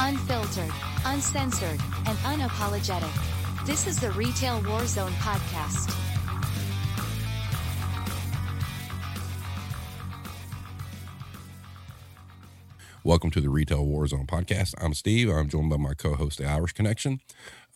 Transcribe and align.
Unfiltered, 0.00 0.70
uncensored, 1.06 1.80
and 2.06 2.16
unapologetic. 2.18 3.66
This 3.66 3.88
is 3.88 3.98
the 3.98 4.12
Retail 4.12 4.60
Warzone 4.62 5.10
podcast. 5.14 5.92
Welcome 13.02 13.30
to 13.32 13.40
the 13.40 13.50
Retail 13.50 13.84
Warzone 13.84 14.26
podcast. 14.28 14.74
I'm 14.80 14.94
Steve. 14.94 15.28
I'm 15.30 15.48
joined 15.48 15.70
by 15.70 15.76
my 15.78 15.94
co 15.94 16.14
host, 16.14 16.38
The 16.38 16.46
Irish 16.46 16.74
Connection. 16.74 17.20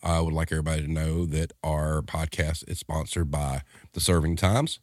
I 0.01 0.21
would 0.21 0.33
like 0.33 0.51
everybody 0.51 0.83
to 0.83 0.91
know 0.91 1.25
that 1.25 1.51
our 1.61 2.01
podcast 2.01 2.69
is 2.69 2.79
sponsored 2.79 3.31
by 3.31 3.63
The 3.91 3.99
Serving 3.99 4.37
Times. 4.37 4.79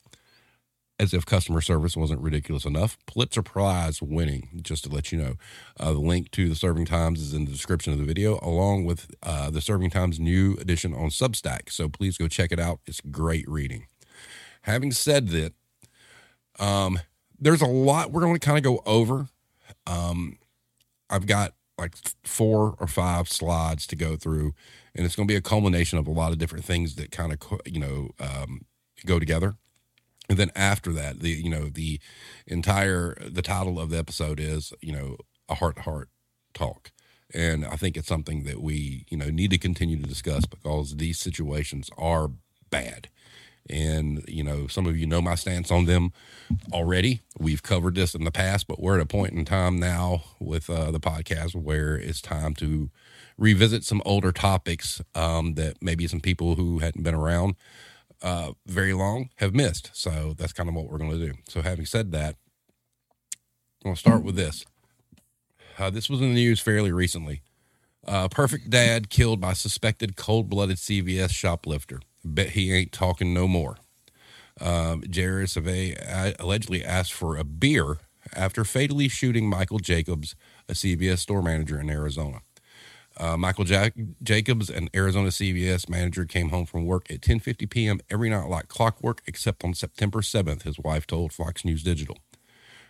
As 1.00 1.14
if 1.14 1.24
customer 1.24 1.62
service 1.62 1.96
wasn't 1.96 2.20
ridiculous 2.20 2.66
enough, 2.66 2.98
Pulitzer 3.06 3.40
Prize 3.40 4.02
winning, 4.02 4.60
just 4.60 4.84
to 4.84 4.90
let 4.90 5.10
you 5.10 5.16
know. 5.16 5.36
Uh, 5.78 5.94
the 5.94 5.98
link 5.98 6.30
to 6.32 6.46
The 6.46 6.54
Serving 6.54 6.84
Times 6.84 7.22
is 7.22 7.32
in 7.32 7.46
the 7.46 7.50
description 7.50 7.94
of 7.94 7.98
the 7.98 8.04
video, 8.04 8.38
along 8.42 8.84
with 8.84 9.10
uh, 9.22 9.48
The 9.48 9.62
Serving 9.62 9.88
Times 9.88 10.20
new 10.20 10.58
edition 10.60 10.92
on 10.92 11.08
Substack. 11.08 11.72
So 11.72 11.88
please 11.88 12.18
go 12.18 12.28
check 12.28 12.52
it 12.52 12.60
out. 12.60 12.80
It's 12.86 13.00
great 13.00 13.48
reading. 13.48 13.86
Having 14.64 14.92
said 14.92 15.28
that, 15.28 15.54
um, 16.58 16.98
there's 17.38 17.62
a 17.62 17.66
lot 17.66 18.12
we're 18.12 18.20
going 18.20 18.34
to 18.34 18.38
kind 18.38 18.58
of 18.58 18.62
go 18.62 18.82
over. 18.84 19.28
Um, 19.86 20.36
I've 21.08 21.24
got 21.24 21.54
like 21.78 21.94
four 22.24 22.76
or 22.78 22.86
five 22.86 23.26
slides 23.26 23.86
to 23.86 23.96
go 23.96 24.16
through, 24.16 24.52
and 24.94 25.06
it's 25.06 25.16
going 25.16 25.26
to 25.26 25.32
be 25.32 25.38
a 25.38 25.40
culmination 25.40 25.98
of 25.98 26.06
a 26.06 26.12
lot 26.12 26.32
of 26.32 26.36
different 26.36 26.66
things 26.66 26.96
that 26.96 27.10
kind 27.10 27.32
of 27.32 27.38
you 27.64 27.80
know 27.80 28.10
um, 28.20 28.66
go 29.06 29.18
together. 29.18 29.54
And 30.30 30.38
then 30.38 30.50
after 30.54 30.92
that, 30.92 31.20
the 31.20 31.30
you 31.30 31.50
know 31.50 31.68
the 31.68 32.00
entire 32.46 33.16
the 33.20 33.42
title 33.42 33.80
of 33.80 33.90
the 33.90 33.98
episode 33.98 34.38
is 34.40 34.72
you 34.80 34.92
know 34.92 35.16
a 35.48 35.56
heart 35.56 35.76
to 35.76 35.82
heart 35.82 36.08
talk, 36.54 36.92
and 37.34 37.66
I 37.66 37.74
think 37.74 37.96
it's 37.96 38.08
something 38.08 38.44
that 38.44 38.62
we 38.62 39.06
you 39.10 39.18
know 39.18 39.28
need 39.28 39.50
to 39.50 39.58
continue 39.58 40.00
to 40.00 40.08
discuss 40.08 40.46
because 40.46 40.96
these 40.96 41.18
situations 41.18 41.90
are 41.98 42.30
bad 42.70 43.08
and, 43.68 44.24
you 44.26 44.42
know, 44.42 44.66
some 44.66 44.86
of 44.86 44.96
you 44.96 45.06
know 45.06 45.20
my 45.20 45.34
stance 45.34 45.70
on 45.70 45.84
them 45.84 46.12
already. 46.72 47.20
We've 47.38 47.62
covered 47.62 47.94
this 47.94 48.14
in 48.14 48.24
the 48.24 48.30
past, 48.30 48.66
but 48.66 48.80
we're 48.80 48.96
at 48.96 49.02
a 49.02 49.06
point 49.06 49.32
in 49.32 49.44
time 49.44 49.78
now 49.78 50.24
with 50.40 50.68
uh, 50.68 50.90
the 50.90 51.00
podcast 51.00 51.54
where 51.54 51.94
it's 51.96 52.20
time 52.20 52.54
to 52.54 52.90
revisit 53.38 53.84
some 53.84 54.02
older 54.04 54.32
topics 54.32 55.00
um, 55.14 55.54
that 55.54 55.76
maybe 55.80 56.06
some 56.06 56.20
people 56.20 56.56
who 56.56 56.78
hadn't 56.78 57.02
been 57.02 57.14
around 57.14 57.54
uh, 58.22 58.52
very 58.66 58.92
long 58.92 59.30
have 59.36 59.54
missed. 59.54 59.90
So 59.92 60.34
that's 60.36 60.52
kind 60.52 60.68
of 60.68 60.74
what 60.74 60.90
we're 60.90 60.98
going 60.98 61.12
to 61.12 61.26
do. 61.26 61.32
So, 61.48 61.62
having 61.62 61.86
said 61.86 62.12
that, 62.12 62.36
I'm 63.82 63.90
going 63.90 63.94
to 63.94 64.00
start 64.00 64.22
with 64.22 64.36
this. 64.36 64.64
Uh, 65.78 65.90
this 65.90 66.10
was 66.10 66.20
in 66.20 66.28
the 66.28 66.34
news 66.34 66.60
fairly 66.60 66.92
recently. 66.92 67.42
Uh, 68.06 68.28
perfect 68.28 68.70
dad 68.70 69.08
killed 69.08 69.40
by 69.40 69.52
suspected 69.52 70.16
cold 70.16 70.50
blooded 70.50 70.76
CVS 70.76 71.30
shoplifter. 71.30 72.00
Bet 72.24 72.50
he 72.50 72.72
ain't 72.72 72.92
talking 72.92 73.32
no 73.32 73.48
more. 73.48 73.76
Um, 74.60 75.02
Jared 75.08 75.48
Savay 75.48 76.36
allegedly 76.38 76.84
asked 76.84 77.12
for 77.12 77.36
a 77.36 77.44
beer 77.44 77.98
after 78.34 78.64
fatally 78.64 79.08
shooting 79.08 79.48
Michael 79.48 79.78
Jacobs, 79.78 80.34
a 80.68 80.72
CVS 80.74 81.18
store 81.20 81.42
manager 81.42 81.80
in 81.80 81.88
Arizona. 81.88 82.42
Uh, 83.20 83.36
Michael 83.36 83.64
Jack- 83.64 83.94
Jacobs, 84.22 84.70
an 84.70 84.88
Arizona 84.94 85.28
CVS 85.28 85.90
manager, 85.90 86.24
came 86.24 86.48
home 86.48 86.64
from 86.64 86.86
work 86.86 87.10
at 87.10 87.20
10:50 87.20 87.68
p.m. 87.68 88.00
every 88.08 88.30
night 88.30 88.48
like 88.48 88.68
clockwork, 88.68 89.20
except 89.26 89.62
on 89.62 89.74
September 89.74 90.20
7th. 90.22 90.62
His 90.62 90.78
wife 90.78 91.06
told 91.06 91.32
Fox 91.32 91.64
News 91.64 91.82
Digital. 91.82 92.16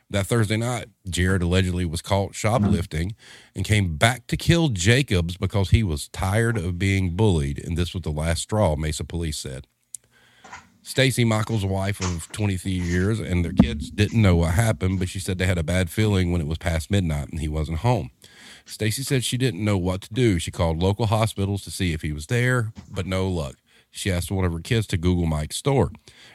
That 0.08 0.26
Thursday 0.26 0.56
night, 0.56 0.86
Jared 1.08 1.42
allegedly 1.42 1.84
was 1.84 2.00
caught 2.00 2.34
shoplifting 2.34 3.14
and 3.54 3.64
came 3.64 3.96
back 3.96 4.26
to 4.28 4.36
kill 4.36 4.68
Jacobs 4.68 5.36
because 5.36 5.70
he 5.70 5.82
was 5.82 6.08
tired 6.08 6.56
of 6.56 6.78
being 6.78 7.16
bullied, 7.16 7.58
and 7.58 7.76
this 7.76 7.92
was 7.92 8.02
the 8.02 8.10
last 8.10 8.42
straw, 8.42 8.76
Mesa 8.76 9.04
police 9.04 9.38
said. 9.38 9.66
Stacy 10.82 11.24
Michael's 11.24 11.64
wife 11.64 12.00
of 12.00 12.30
23 12.32 12.72
years 12.72 13.20
and 13.20 13.44
their 13.44 13.52
kids 13.52 13.90
didn't 13.90 14.20
know 14.20 14.36
what 14.36 14.54
happened, 14.54 14.98
but 14.98 15.08
she 15.08 15.18
said 15.18 15.38
they 15.38 15.46
had 15.46 15.58
a 15.58 15.62
bad 15.62 15.90
feeling 15.90 16.32
when 16.32 16.40
it 16.40 16.46
was 16.46 16.58
past 16.58 16.90
midnight 16.90 17.28
and 17.28 17.40
he 17.40 17.48
wasn't 17.48 17.78
home. 17.78 18.10
Stacy 18.70 19.02
said 19.02 19.24
she 19.24 19.36
didn't 19.36 19.64
know 19.64 19.76
what 19.76 20.00
to 20.02 20.14
do. 20.14 20.38
She 20.38 20.52
called 20.52 20.80
local 20.80 21.06
hospitals 21.06 21.62
to 21.64 21.70
see 21.70 21.92
if 21.92 22.02
he 22.02 22.12
was 22.12 22.26
there, 22.26 22.72
but 22.88 23.04
no 23.04 23.28
luck. 23.28 23.56
She 23.90 24.12
asked 24.12 24.30
one 24.30 24.44
of 24.44 24.52
her 24.52 24.60
kids 24.60 24.86
to 24.88 24.96
Google 24.96 25.26
Mike's 25.26 25.56
store. 25.56 25.90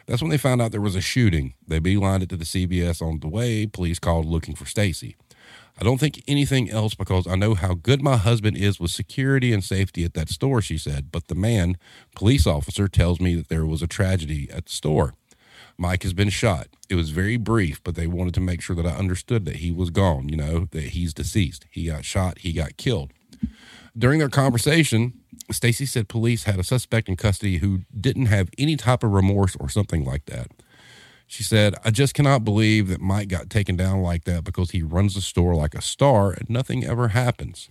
That's 0.06 0.22
when 0.22 0.29
they 0.29 0.38
found 0.38 0.62
out 0.62 0.72
there 0.72 0.81
was 0.81 0.97
a 0.97 1.01
shooting. 1.01 1.53
They 1.66 1.79
beelined 1.79 2.24
it 2.24 2.29
to 2.29 2.38
the 2.38 2.44
CVS 2.44 3.01
on 3.01 3.22
the 3.22 3.29
way. 3.29 3.66
Police 3.66 4.00
called 4.00 4.25
looking 4.25 4.53
for 4.53 4.66
Stacy. 4.66 5.16
I 5.79 5.84
don't 5.84 5.97
think 5.97 6.24
anything 6.28 6.69
else 6.69 6.94
because 6.94 7.25
I 7.25 7.35
know 7.35 7.53
how 7.53 7.74
good 7.74 8.01
my 8.01 8.18
husband 8.18 8.57
is 8.57 8.79
with 8.79 8.91
security 8.91 9.53
and 9.53 9.63
safety 9.63 10.03
at 10.03 10.13
that 10.13 10.29
store, 10.29 10.62
she 10.62 10.78
said. 10.78 11.12
But 11.12 11.28
the 11.28 11.35
man, 11.35 11.78
police 12.16 12.45
officer, 12.45 12.88
tells 12.88 13.22
me 13.22 13.35
that 13.35 13.47
there 13.47 13.66
was 13.66 13.81
a 13.81 13.88
tragedy 13.88 14.50
at 14.51 14.66
the 14.66 14.72
store. 14.72 15.16
Mike 15.78 16.03
has 16.03 16.13
been 16.13 16.30
shot. 16.30 16.68
It 16.90 16.96
was 16.96 17.09
very 17.09 17.38
brief, 17.38 17.84
but 17.84 17.96
they 17.96 18.08
wanted 18.08 18.34
to 18.36 18.41
make 18.41 18.62
sure 18.62 18.75
that 18.75 18.86
I 18.86 18.96
understood 18.96 19.46
that 19.46 19.58
he 19.58 19.72
was 19.72 19.90
gone, 19.90 20.30
you 20.30 20.38
know, 20.38 20.68
that 20.72 20.84
he's 20.84 21.13
deceased. 21.13 21.66
He 21.69 21.88
got 21.88 22.06
shot, 22.06 22.40
he 22.40 22.53
got 22.53 22.78
killed. 22.78 23.12
During 23.97 24.19
their 24.19 24.30
conversation, 24.30 25.13
Stacy 25.52 25.86
said 25.86 26.08
police 26.08 26.44
had 26.44 26.59
a 26.59 26.63
suspect 26.63 27.08
in 27.08 27.16
custody 27.16 27.58
who 27.58 27.81
didn't 28.00 28.28
have 28.28 28.50
any 28.58 28.75
type 28.75 29.03
of 29.03 29.12
remorse 29.12 29.56
or 29.58 29.69
something 29.69 30.03
like 30.03 30.25
that. 30.25 30.47
She 31.28 31.44
said, 31.44 31.75
I 31.84 31.92
just 31.92 32.13
cannot 32.13 32.44
believe 32.44 32.88
that 32.90 33.02
Mike 33.02 33.30
got 33.30 33.50
taken 33.50 33.75
down 33.75 34.02
like 34.02 34.25
that 34.25 34.44
because 34.44 34.72
he 34.72 34.84
runs 34.84 35.16
the 35.16 35.22
store 35.22 35.56
like 35.56 35.74
a 35.74 35.81
star 35.81 36.31
and 36.31 36.50
nothing 36.50 36.84
ever 36.86 37.09
happens. 37.09 37.69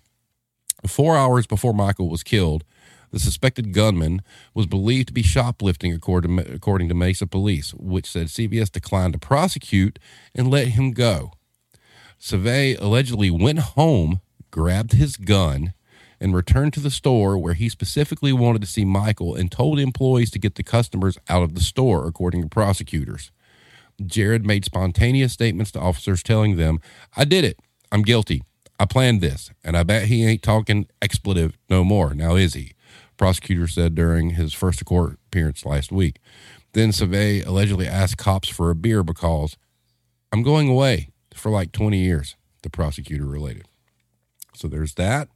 Four 0.87 1.17
hours 1.17 1.47
before 1.47 1.73
Michael 1.73 2.09
was 2.09 2.23
killed, 2.23 2.65
the 3.15 3.21
suspected 3.21 3.73
gunman 3.73 4.23
was 4.55 4.67
believed 4.67 5.07
to 5.07 5.15
be 5.15 5.23
shoplifting, 5.23 5.93
according 5.93 6.37
to, 6.37 6.53
according 6.53 6.89
to 6.89 6.97
Mesa 6.97 7.29
police, 7.29 7.73
which 7.73 8.11
said 8.11 8.27
CVS 8.27 8.73
declined 8.73 9.13
to 9.13 9.21
prosecute 9.21 10.01
and 10.35 10.51
let 10.51 10.69
him 10.69 10.91
go. 10.91 11.31
Savay 12.21 12.77
allegedly 12.81 13.31
went 13.31 13.61
home, 13.61 14.21
grabbed 14.51 14.95
his 14.95 15.17
gun, 15.17 15.75
and 16.21 16.35
returned 16.35 16.73
to 16.73 16.81
the 16.81 16.91
store 16.91 17.39
where 17.39 17.55
he 17.55 17.69
specifically 17.69 18.33
wanted 18.33 18.61
to 18.63 18.67
see 18.67 18.85
Michael 18.85 19.37
and 19.37 19.53
told 19.53 19.79
employees 19.79 20.33
to 20.33 20.41
get 20.41 20.57
the 20.57 20.65
customers 20.65 21.17
out 21.29 21.45
of 21.45 21.55
the 21.55 21.61
store, 21.61 22.09
according 22.09 22.43
to 22.43 22.49
prosecutors. 22.49 23.31
Jared 24.05 24.45
made 24.45 24.65
spontaneous 24.65 25.33
statements 25.33 25.71
to 25.71 25.81
officers 25.81 26.21
telling 26.21 26.57
them, 26.57 26.81
I 27.17 27.25
did 27.25 27.45
it. 27.45 27.61
I'm 27.93 28.03
guilty. 28.03 28.43
I 28.81 28.87
planned 28.87 29.21
this, 29.21 29.53
and 29.63 29.77
I 29.77 29.85
bet 29.85 30.09
he 30.09 30.27
ain't 30.27 30.43
talking 30.43 30.89
expletive 31.01 31.57
no 31.71 31.85
more. 31.85 32.13
Now 32.13 32.35
is 32.35 32.55
he? 32.55 32.74
Prosecutor 33.17 33.67
said 33.67 33.95
during 33.95 34.31
his 34.31 34.53
first 34.53 34.85
court 34.85 35.19
appearance 35.27 35.65
last 35.65 35.93
week. 35.93 36.19
Then 36.73 36.91
Savay 36.91 37.47
allegedly 37.47 37.87
asked 37.87 38.19
cops 38.19 38.49
for 38.49 38.71
a 38.71 38.75
beer 38.75 39.03
because 39.03 39.57
I'm 40.33 40.43
going 40.43 40.69
away 40.69 41.11
for 41.35 41.51
like 41.51 41.73
20 41.73 41.99
years, 41.99 42.37
the 42.63 42.71
prosecutor 42.71 43.27
related. 43.27 43.67
So 44.55 44.69
there's 44.69 44.95
that. 44.95 45.29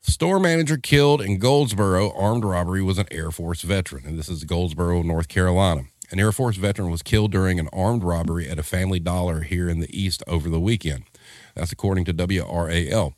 Store 0.00 0.38
manager 0.38 0.76
killed 0.76 1.20
in 1.20 1.38
Goldsboro 1.38 2.12
armed 2.12 2.44
robbery 2.44 2.80
was 2.80 2.96
an 2.98 3.06
Air 3.10 3.32
Force 3.32 3.62
veteran, 3.62 4.06
and 4.06 4.16
this 4.16 4.28
is 4.28 4.44
Goldsboro, 4.44 5.02
North 5.02 5.28
Carolina. 5.28 5.82
An 6.12 6.20
Air 6.20 6.30
Force 6.30 6.56
veteran 6.56 6.90
was 6.90 7.02
killed 7.02 7.32
during 7.32 7.58
an 7.58 7.68
armed 7.72 8.04
robbery 8.04 8.48
at 8.48 8.58
a 8.58 8.62
Family 8.62 9.00
Dollar 9.00 9.40
here 9.40 9.68
in 9.68 9.80
the 9.80 9.90
East 9.90 10.22
over 10.28 10.48
the 10.48 10.60
weekend. 10.60 11.04
That's 11.56 11.72
according 11.72 12.04
to 12.04 12.14
WRAL, 12.14 13.14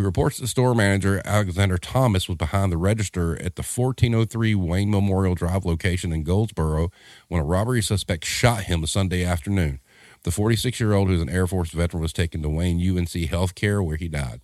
who 0.00 0.06
reports 0.06 0.38
the 0.38 0.46
store 0.46 0.74
manager, 0.74 1.20
Alexander 1.24 1.76
Thomas, 1.76 2.28
was 2.28 2.36
behind 2.36 2.72
the 2.72 2.76
register 2.76 3.32
at 3.42 3.56
the 3.56 3.62
1403 3.62 4.54
Wayne 4.54 4.90
Memorial 4.90 5.34
Drive 5.34 5.64
location 5.64 6.12
in 6.12 6.22
Goldsboro 6.22 6.90
when 7.28 7.40
a 7.40 7.44
robbery 7.44 7.82
suspect 7.82 8.24
shot 8.24 8.64
him 8.64 8.86
Sunday 8.86 9.24
afternoon. 9.24 9.80
The 10.22 10.30
46 10.30 10.80
year 10.80 10.94
old, 10.94 11.08
who's 11.08 11.22
an 11.22 11.28
Air 11.28 11.46
Force 11.46 11.70
veteran, 11.70 12.02
was 12.02 12.12
taken 12.12 12.42
to 12.42 12.48
Wayne 12.48 12.78
UNC 12.78 13.08
Healthcare 13.08 13.84
where 13.84 13.96
he 13.96 14.08
died. 14.08 14.40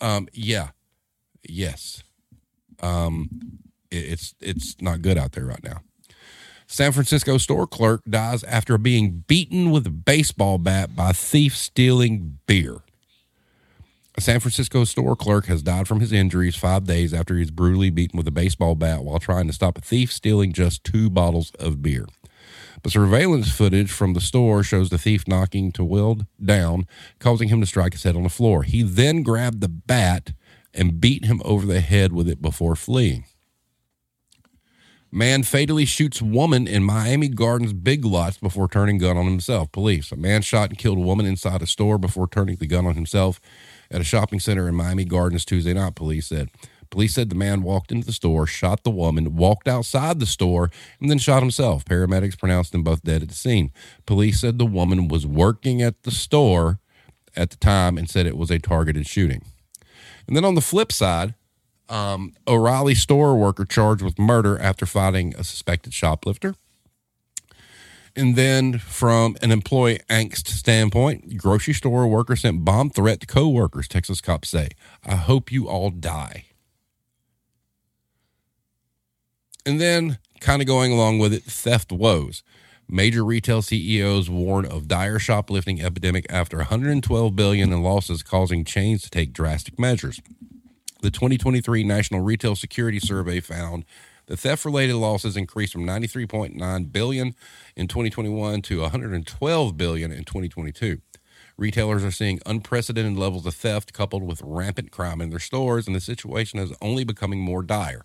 Um, 0.00 0.28
yeah, 0.32 0.70
yes. 1.46 2.02
Um, 2.80 3.28
it, 3.90 3.96
it's 3.96 4.34
it's 4.40 4.80
not 4.80 5.02
good 5.02 5.18
out 5.18 5.32
there 5.32 5.46
right 5.46 5.62
now. 5.62 5.82
San 6.66 6.92
Francisco 6.92 7.36
store 7.36 7.66
clerk 7.66 8.02
dies 8.08 8.42
after 8.44 8.78
being 8.78 9.24
beaten 9.26 9.70
with 9.70 9.86
a 9.86 9.90
baseball 9.90 10.56
bat 10.56 10.96
by 10.96 11.12
thief 11.12 11.54
stealing 11.54 12.38
beer. 12.46 12.82
A 14.14 14.20
San 14.20 14.40
Francisco 14.40 14.84
store 14.84 15.16
clerk 15.16 15.46
has 15.46 15.62
died 15.62 15.88
from 15.88 16.00
his 16.00 16.12
injuries 16.12 16.54
five 16.54 16.84
days 16.84 17.14
after 17.14 17.34
he 17.34 17.40
was 17.40 17.50
brutally 17.50 17.88
beaten 17.88 18.18
with 18.18 18.28
a 18.28 18.32
baseball 18.32 18.74
bat 18.74 19.04
while 19.04 19.18
trying 19.18 19.46
to 19.46 19.54
stop 19.54 19.78
a 19.78 19.80
thief 19.80 20.12
stealing 20.12 20.52
just 20.52 20.84
two 20.84 21.08
bottles 21.08 21.50
of 21.52 21.80
beer. 21.80 22.06
But 22.82 22.92
surveillance 22.92 23.50
footage 23.50 23.90
from 23.90 24.12
the 24.12 24.20
store 24.20 24.62
shows 24.62 24.90
the 24.90 24.98
thief 24.98 25.26
knocking 25.26 25.72
to 25.72 25.84
Wild 25.84 26.26
down, 26.44 26.86
causing 27.20 27.48
him 27.48 27.60
to 27.60 27.66
strike 27.66 27.94
his 27.94 28.02
head 28.02 28.16
on 28.16 28.24
the 28.24 28.28
floor. 28.28 28.64
He 28.64 28.82
then 28.82 29.22
grabbed 29.22 29.62
the 29.62 29.68
bat 29.68 30.32
and 30.74 31.00
beat 31.00 31.24
him 31.24 31.40
over 31.44 31.64
the 31.64 31.80
head 31.80 32.12
with 32.12 32.28
it 32.28 32.42
before 32.42 32.76
fleeing. 32.76 33.24
Man 35.10 35.42
fatally 35.42 35.84
shoots 35.84 36.22
woman 36.22 36.66
in 36.66 36.82
Miami 36.82 37.28
Gardens 37.28 37.74
Big 37.74 38.04
Lots 38.04 38.38
before 38.38 38.66
turning 38.66 38.98
gun 38.98 39.16
on 39.16 39.26
himself. 39.26 39.70
Police. 39.70 40.10
A 40.10 40.16
man 40.16 40.42
shot 40.42 40.70
and 40.70 40.78
killed 40.78 40.98
a 40.98 41.02
woman 41.02 41.26
inside 41.26 41.62
a 41.62 41.66
store 41.66 41.98
before 41.98 42.26
turning 42.26 42.56
the 42.56 42.66
gun 42.66 42.86
on 42.86 42.94
himself 42.94 43.40
at 43.92 44.00
a 44.00 44.04
shopping 44.04 44.40
center 44.40 44.68
in 44.68 44.74
Miami 44.74 45.04
Gardens 45.04 45.44
Tuesday 45.44 45.74
night, 45.74 45.94
police 45.94 46.26
said. 46.26 46.48
Police 46.90 47.14
said 47.14 47.30
the 47.30 47.34
man 47.34 47.62
walked 47.62 47.90
into 47.90 48.06
the 48.06 48.12
store, 48.12 48.46
shot 48.46 48.84
the 48.84 48.90
woman, 48.90 49.34
walked 49.34 49.66
outside 49.66 50.20
the 50.20 50.26
store, 50.26 50.70
and 51.00 51.10
then 51.10 51.18
shot 51.18 51.42
himself. 51.42 51.86
Paramedics 51.86 52.38
pronounced 52.38 52.72
them 52.72 52.82
both 52.82 53.02
dead 53.02 53.22
at 53.22 53.28
the 53.28 53.34
scene. 53.34 53.70
Police 54.04 54.40
said 54.40 54.58
the 54.58 54.66
woman 54.66 55.08
was 55.08 55.26
working 55.26 55.80
at 55.80 56.02
the 56.02 56.10
store 56.10 56.80
at 57.34 57.50
the 57.50 57.56
time 57.56 57.96
and 57.96 58.10
said 58.10 58.26
it 58.26 58.36
was 58.36 58.50
a 58.50 58.58
targeted 58.58 59.06
shooting. 59.06 59.42
And 60.26 60.36
then 60.36 60.44
on 60.44 60.54
the 60.54 60.60
flip 60.60 60.92
side, 60.92 61.34
um, 61.88 62.34
O'Reilly 62.46 62.94
store 62.94 63.36
worker 63.36 63.64
charged 63.64 64.02
with 64.02 64.18
murder 64.18 64.58
after 64.58 64.84
fighting 64.84 65.34
a 65.36 65.44
suspected 65.44 65.94
shoplifter. 65.94 66.54
And 68.14 68.36
then, 68.36 68.78
from 68.78 69.36
an 69.40 69.50
employee 69.50 70.00
angst 70.10 70.48
standpoint, 70.48 71.38
grocery 71.38 71.72
store 71.72 72.06
worker 72.06 72.36
sent 72.36 72.64
bomb 72.64 72.90
threat 72.90 73.20
to 73.20 73.26
co-workers. 73.26 73.88
Texas 73.88 74.20
cops 74.20 74.50
say, 74.50 74.68
"I 75.04 75.16
hope 75.16 75.50
you 75.50 75.66
all 75.68 75.90
die." 75.90 76.44
And 79.64 79.80
then, 79.80 80.18
kind 80.40 80.60
of 80.60 80.66
going 80.66 80.92
along 80.92 81.20
with 81.20 81.32
it, 81.32 81.44
theft 81.44 81.90
woes. 81.90 82.42
Major 82.88 83.24
retail 83.24 83.62
CEOs 83.62 84.28
warn 84.28 84.66
of 84.66 84.88
dire 84.88 85.18
shoplifting 85.18 85.80
epidemic 85.80 86.26
after 86.28 86.58
112 86.58 87.34
billion 87.34 87.72
in 87.72 87.82
losses, 87.82 88.22
causing 88.22 88.64
chains 88.64 89.02
to 89.02 89.10
take 89.10 89.32
drastic 89.32 89.78
measures. 89.78 90.20
The 91.00 91.10
2023 91.10 91.84
National 91.84 92.20
Retail 92.20 92.54
Security 92.56 93.00
Survey 93.00 93.40
found 93.40 93.84
that 94.26 94.38
theft-related 94.38 94.96
losses 94.96 95.36
increased 95.36 95.72
from 95.72 95.86
93.9 95.86 96.92
billion 96.92 97.34
in 97.76 97.88
2021 97.88 98.62
to 98.62 98.80
112 98.80 99.76
billion 99.76 100.12
in 100.12 100.24
2022. 100.24 101.00
Retailers 101.56 102.04
are 102.04 102.10
seeing 102.10 102.40
unprecedented 102.46 103.16
levels 103.16 103.46
of 103.46 103.54
theft 103.54 103.92
coupled 103.92 104.22
with 104.22 104.42
rampant 104.42 104.90
crime 104.90 105.20
in 105.20 105.30
their 105.30 105.38
stores, 105.38 105.86
and 105.86 105.94
the 105.94 106.00
situation 106.00 106.58
is 106.58 106.72
only 106.80 107.04
becoming 107.04 107.40
more 107.40 107.62
dire. 107.62 108.02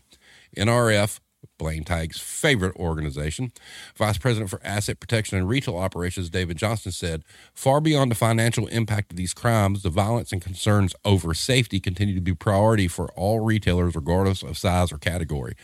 NRF 0.55 1.19
Blame 1.57 1.83
Tank's 1.83 2.19
favorite 2.19 2.75
organization. 2.75 3.51
Vice 3.95 4.17
President 4.17 4.49
for 4.49 4.59
Asset 4.63 4.99
Protection 4.99 5.37
and 5.37 5.47
Retail 5.47 5.77
Operations 5.77 6.29
David 6.29 6.57
Johnston 6.57 6.91
said, 6.91 7.23
Far 7.53 7.81
beyond 7.81 8.11
the 8.11 8.15
financial 8.15 8.67
impact 8.67 9.11
of 9.11 9.17
these 9.17 9.33
crimes, 9.33 9.81
the 9.81 9.89
violence 9.89 10.31
and 10.31 10.41
concerns 10.41 10.93
over 11.03 11.33
safety 11.33 11.79
continue 11.79 12.15
to 12.15 12.21
be 12.21 12.33
priority 12.33 12.87
for 12.87 13.11
all 13.13 13.39
retailers, 13.39 13.95
regardless 13.95 14.43
of 14.43 14.57
size 14.57 14.91
or 14.91 14.97
category. 14.97 15.55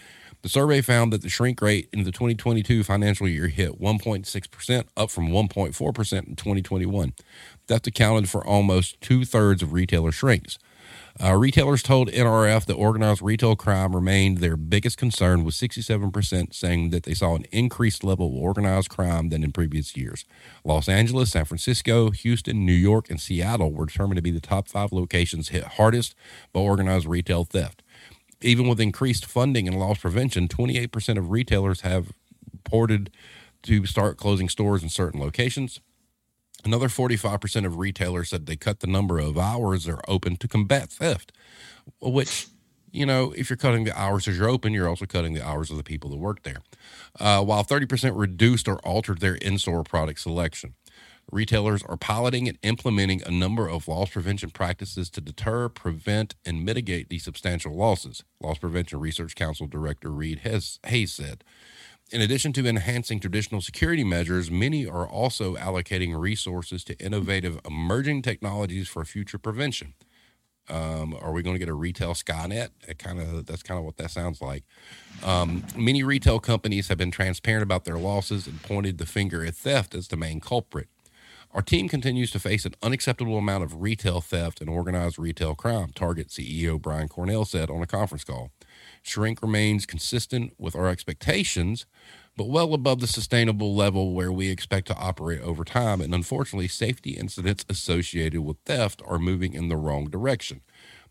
The 0.44 0.50
survey 0.50 0.82
found 0.82 1.14
that 1.14 1.22
the 1.22 1.30
shrink 1.30 1.62
rate 1.62 1.88
in 1.94 2.04
the 2.04 2.12
2022 2.12 2.84
financial 2.84 3.30
year 3.30 3.48
hit 3.48 3.80
1.6%, 3.80 4.84
up 4.98 5.10
from 5.10 5.30
1.4% 5.30 6.28
in 6.28 6.36
2021. 6.36 7.14
Theft 7.70 7.88
accounted 7.88 8.30
for 8.30 8.46
almost 8.46 9.00
two 9.00 9.24
thirds 9.24 9.64
of 9.64 9.72
retailer 9.72 10.12
shrinks. 10.12 10.60
Uh, 11.24 11.34
retailers 11.36 11.82
told 11.82 12.10
NRF 12.10 12.66
that 12.66 12.74
organized 12.74 13.22
retail 13.22 13.56
crime 13.56 13.96
remained 13.96 14.40
their 14.40 14.58
biggest 14.58 14.98
concern, 14.98 15.46
with 15.46 15.56
67% 15.56 16.54
saying 16.54 16.90
that 16.90 17.04
they 17.04 17.14
saw 17.14 17.36
an 17.36 17.46
increased 17.52 18.04
level 18.04 18.28
of 18.28 18.34
organized 18.34 18.90
crime 18.90 19.30
than 19.30 19.44
in 19.44 19.52
previous 19.52 19.96
years. 19.96 20.26
Los 20.66 20.90
Angeles, 20.90 21.32
San 21.32 21.46
Francisco, 21.46 22.10
Houston, 22.10 22.66
New 22.66 22.74
York, 22.74 23.10
and 23.10 23.22
Seattle 23.22 23.72
were 23.72 23.86
determined 23.86 24.18
to 24.18 24.24
be 24.24 24.32
the 24.32 24.42
top 24.42 24.68
five 24.68 24.92
locations 24.92 25.50
hit 25.50 25.64
hardest 25.64 26.16
by 26.52 26.60
organized 26.60 27.06
retail 27.06 27.46
theft. 27.46 27.83
Even 28.44 28.68
with 28.68 28.80
increased 28.80 29.26
funding 29.26 29.68
and 29.68 29.80
loss 29.80 30.00
prevention, 30.00 30.48
28% 30.48 31.18
of 31.18 31.32
retailers 31.32 31.82
have 31.82 32.12
reported 32.52 33.10
to 33.64 33.86
start 33.86 34.18
closing 34.18 34.50
stores 34.50 34.84
in 34.84 34.90
certain 34.90 35.20
locations. 35.20 35.80
Another 36.66 36.88
45% 36.88 37.66
of 37.66 37.78
retailers 37.78 38.30
said 38.30 38.46
they 38.46 38.56
cut 38.56 38.80
the 38.80 38.88
number 38.88 39.20
of 39.20 39.38
hours 39.38 39.86
they're 39.86 40.10
open 40.10 40.38
to 40.38 40.48
combat 40.48 40.90
theft, 40.90 41.32
which, 42.02 42.48
you 42.92 43.06
know, 43.06 43.34
if 43.36 43.50
you're 43.50 43.58
cutting 43.58 43.84
the 43.84 44.00
hours 44.00 44.28
as 44.28 44.38
you're 44.38 44.50
open, 44.50 44.74
you're 44.74 44.88
also 44.88 45.06
cutting 45.06 45.34
the 45.34 45.46
hours 45.46 45.72
of 45.72 45.78
the 45.78 45.84
people 45.84 46.10
that 46.10 46.18
work 46.18 46.44
there. 46.44 46.62
Uh, 47.20 47.44
while 47.44 47.64
30% 47.64 48.18
reduced 48.18 48.68
or 48.68 48.78
altered 48.80 49.20
their 49.20 49.36
in 49.36 49.58
store 49.58 49.84
product 49.84 50.20
selection. 50.20 50.74
Retailers 51.32 51.82
are 51.84 51.98
piloting 51.98 52.48
and 52.48 52.58
implementing 52.62 53.22
a 53.26 53.32
number 53.32 53.68
of 53.68 53.88
loss 53.88 54.12
prevention 54.12 54.52
practices 54.52 55.10
to 55.12 55.22
deter, 55.22 55.70
prevent, 55.70 56.36
and 56.46 56.64
mitigate 56.64 57.10
these 57.10 57.24
substantial 57.24 57.76
losses, 57.76 58.24
Loss 58.40 58.60
Prevention 58.60 59.00
Research 59.00 59.34
Council 59.36 59.66
Director 59.66 60.12
Read 60.12 60.40
Hayes 60.40 61.14
said. 61.14 61.44
In 62.12 62.22
addition 62.22 62.54
to 62.54 62.68
enhancing 62.68 63.20
traditional 63.20 63.62
security 63.62 64.04
measures, 64.04 64.52
many 64.52 64.86
are 64.86 65.08
also 65.08 65.56
allocating 65.56 66.20
resources 66.20 66.84
to 66.84 67.00
innovative 67.04 67.60
emerging 67.66 68.22
technologies 68.22 68.88
for 68.88 69.04
future 69.04 69.40
prevention. 69.40 69.96
Um, 70.70 71.18
are 71.20 71.32
we 71.32 71.42
going 71.42 71.56
to 71.56 71.60
get 71.60 71.70
a 71.70 71.74
retail 71.74 72.14
Skynet? 72.14 72.70
It 72.88 73.00
kind 73.00 73.20
of 73.20 73.46
that's 73.46 73.64
kind 73.64 73.78
of 73.78 73.86
what 73.86 73.98
that 73.98 74.12
sounds 74.12 74.42
like. 74.42 74.64
Um, 75.24 75.64
many 75.76 76.04
retail 76.04 76.40
companies 76.40 76.88
have 76.88 76.98
been 76.98 77.12
transparent 77.12 77.64
about 77.64 77.84
their 77.84 77.98
losses 77.98 78.48
and 78.48 78.62
pointed 78.62 78.98
the 78.98 79.06
finger 79.06 79.44
at 79.44 79.56
theft 79.56 79.96
as 79.96 80.08
the 80.08 80.16
main 80.16 80.40
culprit. 80.40 80.88
Our 81.54 81.62
team 81.62 81.88
continues 81.88 82.32
to 82.32 82.40
face 82.40 82.66
an 82.66 82.74
unacceptable 82.82 83.38
amount 83.38 83.64
of 83.64 83.80
retail 83.80 84.22
theft 84.22 84.60
and 84.60 84.68
organized 84.68 85.20
retail 85.20 85.54
crime, 85.54 85.92
Target 85.94 86.30
CEO 86.30 86.82
Brian 86.82 87.08
Cornell 87.08 87.46
said 87.46 87.70
on 87.70 87.84
a 87.84 87.86
conference 87.86 88.24
call. 88.24 88.50
Shrink 89.04 89.40
remains 89.40 89.86
consistent 89.86 90.54
with 90.58 90.76
our 90.76 90.88
expectations, 90.88 91.86
but 92.36 92.50
well 92.50 92.74
above 92.74 93.02
the 93.02 93.08
sustainable 93.08 93.76
level 93.76 94.16
where 94.16 94.32
we 94.32 94.50
expect 94.50 94.88
to 94.88 94.98
operate 94.98 95.42
over 95.42 95.64
time. 95.64 96.02
And 96.02 96.16
unfortunately, 96.16 96.68
safety 96.68 97.12
incidents 97.12 97.66
associated 97.70 98.42
with 98.42 98.58
theft 98.66 99.04
are 99.06 99.20
moving 99.20 99.54
in 99.54 99.70
the 99.70 99.78
wrong 99.78 100.10
direction. 100.10 100.62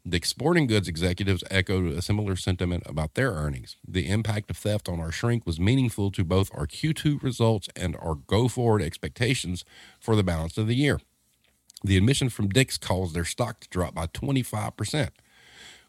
The 0.04 0.20
sporting 0.25 0.66
goods 0.66 0.88
executives 0.88 1.44
echoed 1.49 1.93
a 1.93 2.02
similar 2.02 2.34
sentiment 2.34 2.82
about 2.87 3.14
their 3.14 3.31
earnings. 3.31 3.76
The 3.87 4.08
impact 4.08 4.50
of 4.50 4.56
theft 4.56 4.88
on 4.88 4.99
our 4.99 5.12
shrink 5.12 5.46
was 5.46 5.60
meaningful 5.60 6.10
to 6.10 6.25
both 6.25 6.50
our 6.52 6.66
Q2 6.66 7.22
results 7.22 7.69
and 7.76 7.94
our 7.96 8.16
go 8.16 8.49
forward 8.49 8.82
expectations 8.82 9.64
for 10.00 10.16
the 10.16 10.25
balance 10.25 10.58
of 10.58 10.66
the 10.66 10.75
year. 10.75 11.00
The 11.84 11.96
admission 11.96 12.31
from 12.31 12.49
Dick's 12.49 12.78
caused 12.78 13.14
their 13.14 13.25
stock 13.25 13.60
to 13.60 13.69
drop 13.69 13.94
by 13.94 14.08
25%. 14.08 15.10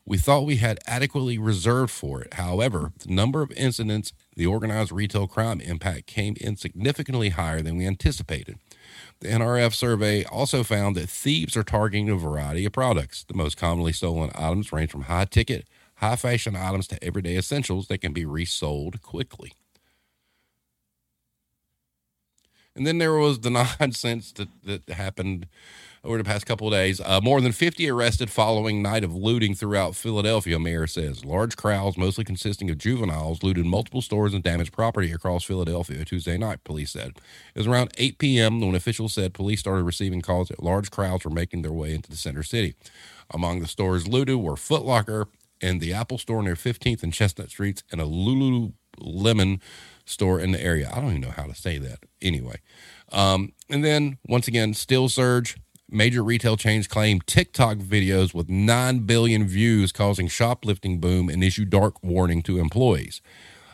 We 0.05 0.17
thought 0.19 0.45
we 0.45 0.57
had 0.57 0.79
adequately 0.85 1.39
reserved 1.39 1.91
for 1.91 2.21
it. 2.21 2.35
However, 2.35 2.91
the 2.99 3.13
number 3.13 3.41
of 3.41 3.51
incidents, 3.53 4.13
the 4.35 4.45
organized 4.45 4.91
retail 4.91 5.27
crime 5.27 5.59
impact 5.59 6.05
came 6.05 6.35
in 6.39 6.55
significantly 6.57 7.29
higher 7.29 7.61
than 7.61 7.77
we 7.77 7.87
anticipated. 7.87 8.59
The 9.23 9.29
NRF 9.29 9.73
survey 9.73 10.25
also 10.25 10.63
found 10.63 10.97
that 10.97 11.09
thieves 11.09 11.55
are 11.55 11.63
targeting 11.63 12.09
a 12.09 12.15
variety 12.15 12.65
of 12.65 12.73
products. 12.73 13.23
The 13.23 13.33
most 13.33 13.55
commonly 13.55 13.93
stolen 13.93 14.31
items 14.35 14.73
range 14.73 14.91
from 14.91 15.03
high 15.03 15.23
ticket, 15.23 15.65
high 15.95 16.17
fashion 16.17 16.57
items 16.57 16.89
to 16.89 17.01
everyday 17.01 17.37
essentials 17.37 17.87
that 17.87 17.99
can 17.99 18.11
be 18.11 18.25
resold 18.25 19.01
quickly. 19.01 19.53
And 22.75 22.85
then 22.85 22.97
there 22.97 23.13
was 23.13 23.39
the 23.39 23.49
nonsense 23.79 24.33
that, 24.33 24.49
that 24.65 24.89
happened 24.89 25.47
over 26.03 26.17
the 26.17 26.23
past 26.23 26.45
couple 26.45 26.67
of 26.67 26.73
days. 26.73 26.99
Uh, 26.99 27.21
more 27.21 27.39
than 27.39 27.51
50 27.51 27.89
arrested 27.89 28.29
following 28.29 28.81
night 28.81 29.03
of 29.03 29.15
looting 29.15 29.55
throughout 29.55 29.95
Philadelphia, 29.95 30.59
mayor 30.59 30.85
says. 30.85 31.23
Large 31.23 31.55
crowds, 31.55 31.97
mostly 31.97 32.23
consisting 32.23 32.69
of 32.69 32.77
juveniles, 32.77 33.41
looted 33.41 33.65
multiple 33.65 34.01
stores 34.01 34.33
and 34.33 34.43
damaged 34.43 34.73
property 34.73 35.11
across 35.11 35.43
Philadelphia 35.45 36.03
Tuesday 36.03 36.37
night, 36.37 36.63
police 36.63 36.91
said. 36.91 37.13
It 37.55 37.59
was 37.59 37.67
around 37.67 37.91
8 37.97 38.17
p.m. 38.17 38.59
when 38.59 38.75
officials 38.75 39.13
said 39.13 39.33
police 39.33 39.61
started 39.61 39.83
receiving 39.83 40.21
calls 40.21 40.49
that 40.49 40.63
large 40.63 40.91
crowds 40.91 41.23
were 41.23 41.31
making 41.31 41.61
their 41.61 41.71
way 41.71 41.93
into 41.93 42.09
the 42.09 42.17
center 42.17 42.43
city. 42.43 42.75
Among 43.31 43.61
the 43.61 43.67
stores 43.67 44.07
looted 44.07 44.37
were 44.37 44.57
Foot 44.57 44.83
Locker 44.83 45.27
and 45.61 45.79
the 45.79 45.93
Apple 45.93 46.17
store 46.17 46.43
near 46.43 46.55
15th 46.55 47.03
and 47.03 47.13
Chestnut 47.13 47.49
Streets 47.49 47.83
and 47.91 48.01
a 48.01 48.05
Lululemon 48.05 49.61
store 50.05 50.41
in 50.41 50.51
the 50.51 50.61
area. 50.61 50.91
I 50.93 50.99
don't 50.99 51.11
even 51.11 51.21
know 51.21 51.31
how 51.31 51.45
to 51.45 51.55
say 51.55 51.77
that. 51.77 51.99
Anyway. 52.21 52.59
Um, 53.13 53.53
and 53.69 53.85
then 53.85 54.17
once 54.27 54.49
again, 54.49 54.73
still 54.73 55.07
surge 55.07 55.55
major 55.93 56.23
retail 56.23 56.57
chains 56.57 56.87
claim 56.87 57.21
TikTok 57.21 57.77
videos 57.77 58.33
with 58.33 58.49
9 58.49 58.99
billion 58.99 59.47
views 59.47 59.91
causing 59.91 60.27
shoplifting 60.27 60.99
boom 60.99 61.29
and 61.29 61.43
issue 61.43 61.65
dark 61.65 62.03
warning 62.03 62.41
to 62.43 62.59
employees. 62.59 63.21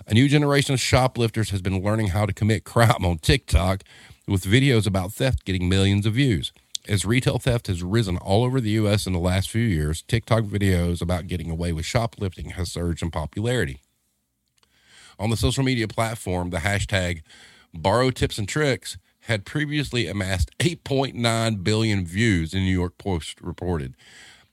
A 0.06 0.14
new 0.14 0.28
generation 0.28 0.74
of 0.74 0.80
shoplifters 0.80 1.52
has 1.52 1.62
been 1.62 1.82
learning 1.82 2.08
how 2.08 2.26
to 2.26 2.34
commit 2.34 2.64
crime 2.64 3.06
on 3.06 3.20
TikTok 3.20 3.84
with 4.28 4.44
videos 4.44 4.86
about 4.86 5.14
theft 5.14 5.46
getting 5.46 5.70
millions 5.70 6.06
of 6.06 6.14
views. 6.14 6.52
As 6.88 7.06
retail 7.06 7.40
theft 7.40 7.68
has 7.68 7.84
risen 7.84 8.18
all 8.18 8.44
over 8.44 8.60
the 8.60 8.72
U.S. 8.72 9.06
in 9.06 9.14
the 9.14 9.20
last 9.20 9.50
few 9.50 9.62
years, 9.62 10.02
TikTok 10.02 10.44
videos 10.44 11.02
about 11.02 11.28
getting 11.28 11.50
away 11.52 11.72
with 11.72 11.86
shoplifting 11.86 12.52
has 12.52 12.72
surged 12.72 13.04
in 13.04 13.12
popularity. 13.12 13.80
On 15.20 15.30
the 15.30 15.38
social 15.38 15.64
media 15.64 15.88
platform, 15.88 16.50
the 16.50 16.58
hashtag 16.58 17.22
borrow 17.74 18.10
tips 18.10 18.38
and 18.38 18.48
tricks 18.48 18.98
had 19.30 19.46
previously 19.46 20.08
amassed 20.08 20.50
8.9 20.58 21.64
billion 21.64 22.04
views, 22.04 22.52
the 22.52 22.58
New 22.58 22.74
York 22.74 22.98
Post 22.98 23.40
reported. 23.42 23.96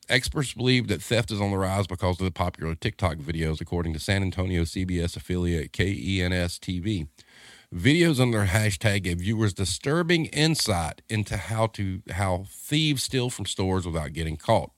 Experts 0.08 0.52
believe 0.52 0.86
that 0.88 1.02
theft 1.02 1.30
is 1.32 1.40
on 1.40 1.50
the 1.50 1.56
rise 1.56 1.86
because 1.86 2.20
of 2.20 2.24
the 2.26 2.30
popular 2.30 2.74
TikTok 2.74 3.16
videos, 3.16 3.60
according 3.60 3.94
to 3.94 3.98
San 3.98 4.22
Antonio 4.22 4.62
CBS 4.62 5.16
affiliate 5.16 5.72
KENS 5.72 6.58
TV. 6.60 7.08
Videos 7.74 8.20
under 8.20 8.44
hashtag 8.44 9.04
gave 9.04 9.18
viewers 9.18 9.54
disturbing 9.54 10.26
insight 10.26 11.00
into 11.08 11.38
how 11.38 11.66
to 11.68 12.02
how 12.10 12.44
thieves 12.48 13.02
steal 13.02 13.30
from 13.30 13.46
stores 13.46 13.86
without 13.86 14.12
getting 14.12 14.36
caught. 14.36 14.70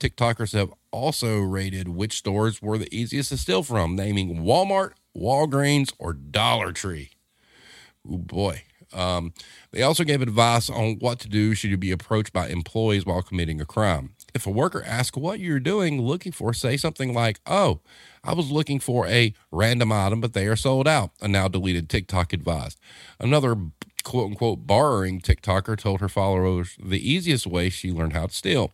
TikTokers 0.00 0.54
have 0.54 0.72
also 0.90 1.38
rated 1.38 1.88
which 1.88 2.16
stores 2.16 2.62
were 2.62 2.78
the 2.78 2.92
easiest 2.92 3.28
to 3.28 3.36
steal 3.36 3.62
from, 3.62 3.94
naming 3.94 4.38
Walmart, 4.38 4.92
Walgreens, 5.14 5.92
or 5.98 6.14
Dollar 6.14 6.72
Tree. 6.72 7.10
Oh 8.10 8.18
boy. 8.18 8.64
Um, 8.94 9.32
they 9.72 9.82
also 9.82 10.04
gave 10.04 10.22
advice 10.22 10.70
on 10.70 10.96
what 11.00 11.18
to 11.20 11.28
do 11.28 11.54
should 11.54 11.70
you 11.70 11.76
be 11.76 11.90
approached 11.90 12.32
by 12.32 12.48
employees 12.48 13.04
while 13.04 13.22
committing 13.22 13.60
a 13.60 13.66
crime. 13.66 14.14
If 14.34 14.46
a 14.46 14.50
worker 14.50 14.82
asks 14.84 15.16
what 15.16 15.40
you're 15.40 15.60
doing, 15.60 16.00
looking 16.00 16.32
for, 16.32 16.52
say 16.52 16.76
something 16.76 17.14
like, 17.14 17.40
Oh, 17.46 17.80
I 18.22 18.34
was 18.34 18.50
looking 18.50 18.80
for 18.80 19.06
a 19.06 19.34
random 19.52 19.92
item, 19.92 20.20
but 20.20 20.32
they 20.32 20.46
are 20.46 20.56
sold 20.56 20.88
out. 20.88 21.10
A 21.20 21.28
now 21.28 21.48
deleted 21.48 21.88
TikTok 21.88 22.32
advised. 22.32 22.80
Another 23.20 23.56
quote 24.04 24.30
unquote 24.30 24.66
borrowing 24.66 25.20
TikToker 25.20 25.76
told 25.78 26.00
her 26.00 26.08
followers 26.08 26.76
the 26.82 27.10
easiest 27.10 27.46
way 27.46 27.70
she 27.70 27.90
learned 27.90 28.12
how 28.12 28.26
to 28.26 28.34
steal. 28.34 28.72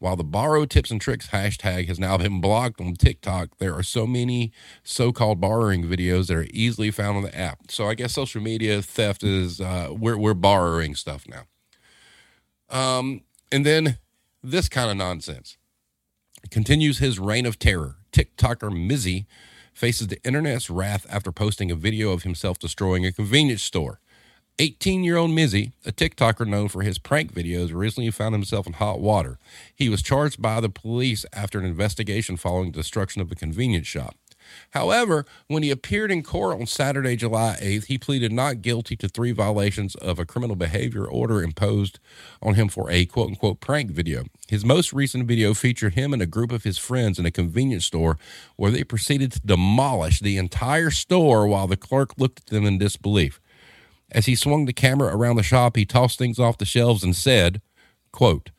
While 0.00 0.16
the 0.16 0.24
borrow 0.24 0.64
tips 0.64 0.90
and 0.90 0.98
tricks 0.98 1.28
hashtag 1.28 1.88
has 1.88 1.98
now 1.98 2.16
been 2.16 2.40
blocked 2.40 2.80
on 2.80 2.94
TikTok, 2.94 3.58
there 3.58 3.74
are 3.74 3.82
so 3.82 4.06
many 4.06 4.50
so 4.82 5.12
called 5.12 5.42
borrowing 5.42 5.84
videos 5.84 6.28
that 6.28 6.38
are 6.38 6.46
easily 6.54 6.90
found 6.90 7.18
on 7.18 7.22
the 7.22 7.38
app. 7.38 7.70
So 7.70 7.86
I 7.86 7.94
guess 7.94 8.14
social 8.14 8.40
media 8.40 8.80
theft 8.80 9.22
is, 9.22 9.60
uh, 9.60 9.88
we're, 9.90 10.16
we're 10.16 10.32
borrowing 10.32 10.94
stuff 10.94 11.26
now. 11.28 11.42
Um, 12.70 13.20
and 13.52 13.66
then 13.66 13.98
this 14.42 14.70
kind 14.70 14.90
of 14.90 14.96
nonsense 14.96 15.58
continues 16.50 16.96
his 16.96 17.18
reign 17.18 17.44
of 17.44 17.58
terror. 17.58 17.96
TikToker 18.10 18.72
Mizzy 18.72 19.26
faces 19.74 20.06
the 20.06 20.22
internet's 20.24 20.70
wrath 20.70 21.06
after 21.10 21.30
posting 21.30 21.70
a 21.70 21.74
video 21.74 22.12
of 22.12 22.22
himself 22.22 22.58
destroying 22.58 23.04
a 23.04 23.12
convenience 23.12 23.62
store. 23.62 24.00
18 24.60 25.04
year 25.04 25.16
old 25.16 25.30
Mizzy, 25.30 25.72
a 25.86 25.90
TikToker 25.90 26.46
known 26.46 26.68
for 26.68 26.82
his 26.82 26.98
prank 26.98 27.32
videos, 27.32 27.72
recently 27.72 28.10
found 28.10 28.34
himself 28.34 28.66
in 28.66 28.74
hot 28.74 29.00
water. 29.00 29.38
He 29.74 29.88
was 29.88 30.02
charged 30.02 30.42
by 30.42 30.60
the 30.60 30.68
police 30.68 31.24
after 31.32 31.58
an 31.58 31.64
investigation 31.64 32.36
following 32.36 32.70
the 32.70 32.76
destruction 32.76 33.22
of 33.22 33.32
a 33.32 33.34
convenience 33.34 33.86
shop. 33.86 34.16
However, 34.72 35.24
when 35.46 35.62
he 35.62 35.70
appeared 35.70 36.10
in 36.10 36.22
court 36.22 36.60
on 36.60 36.66
Saturday, 36.66 37.16
July 37.16 37.56
8th, 37.58 37.86
he 37.86 37.96
pleaded 37.96 38.32
not 38.32 38.60
guilty 38.60 38.96
to 38.96 39.08
three 39.08 39.32
violations 39.32 39.94
of 39.94 40.18
a 40.18 40.26
criminal 40.26 40.56
behavior 40.56 41.06
order 41.06 41.42
imposed 41.42 41.98
on 42.42 42.54
him 42.54 42.68
for 42.68 42.90
a 42.90 43.06
quote 43.06 43.28
unquote 43.28 43.60
prank 43.60 43.90
video. 43.90 44.24
His 44.46 44.62
most 44.62 44.92
recent 44.92 45.26
video 45.26 45.54
featured 45.54 45.94
him 45.94 46.12
and 46.12 46.20
a 46.20 46.26
group 46.26 46.52
of 46.52 46.64
his 46.64 46.76
friends 46.76 47.18
in 47.18 47.24
a 47.24 47.30
convenience 47.30 47.86
store 47.86 48.18
where 48.56 48.70
they 48.70 48.84
proceeded 48.84 49.32
to 49.32 49.40
demolish 49.40 50.20
the 50.20 50.36
entire 50.36 50.90
store 50.90 51.46
while 51.46 51.66
the 51.66 51.78
clerk 51.78 52.18
looked 52.18 52.40
at 52.40 52.46
them 52.48 52.66
in 52.66 52.76
disbelief. 52.76 53.40
As 54.12 54.26
he 54.26 54.34
swung 54.34 54.64
the 54.64 54.72
camera 54.72 55.14
around 55.14 55.36
the 55.36 55.42
shop, 55.42 55.76
he 55.76 55.84
tossed 55.84 56.18
things 56.18 56.38
off 56.38 56.58
the 56.58 56.64
shelves 56.64 57.04
and 57.04 57.14
said, 57.14 57.60
quote, 58.12 58.50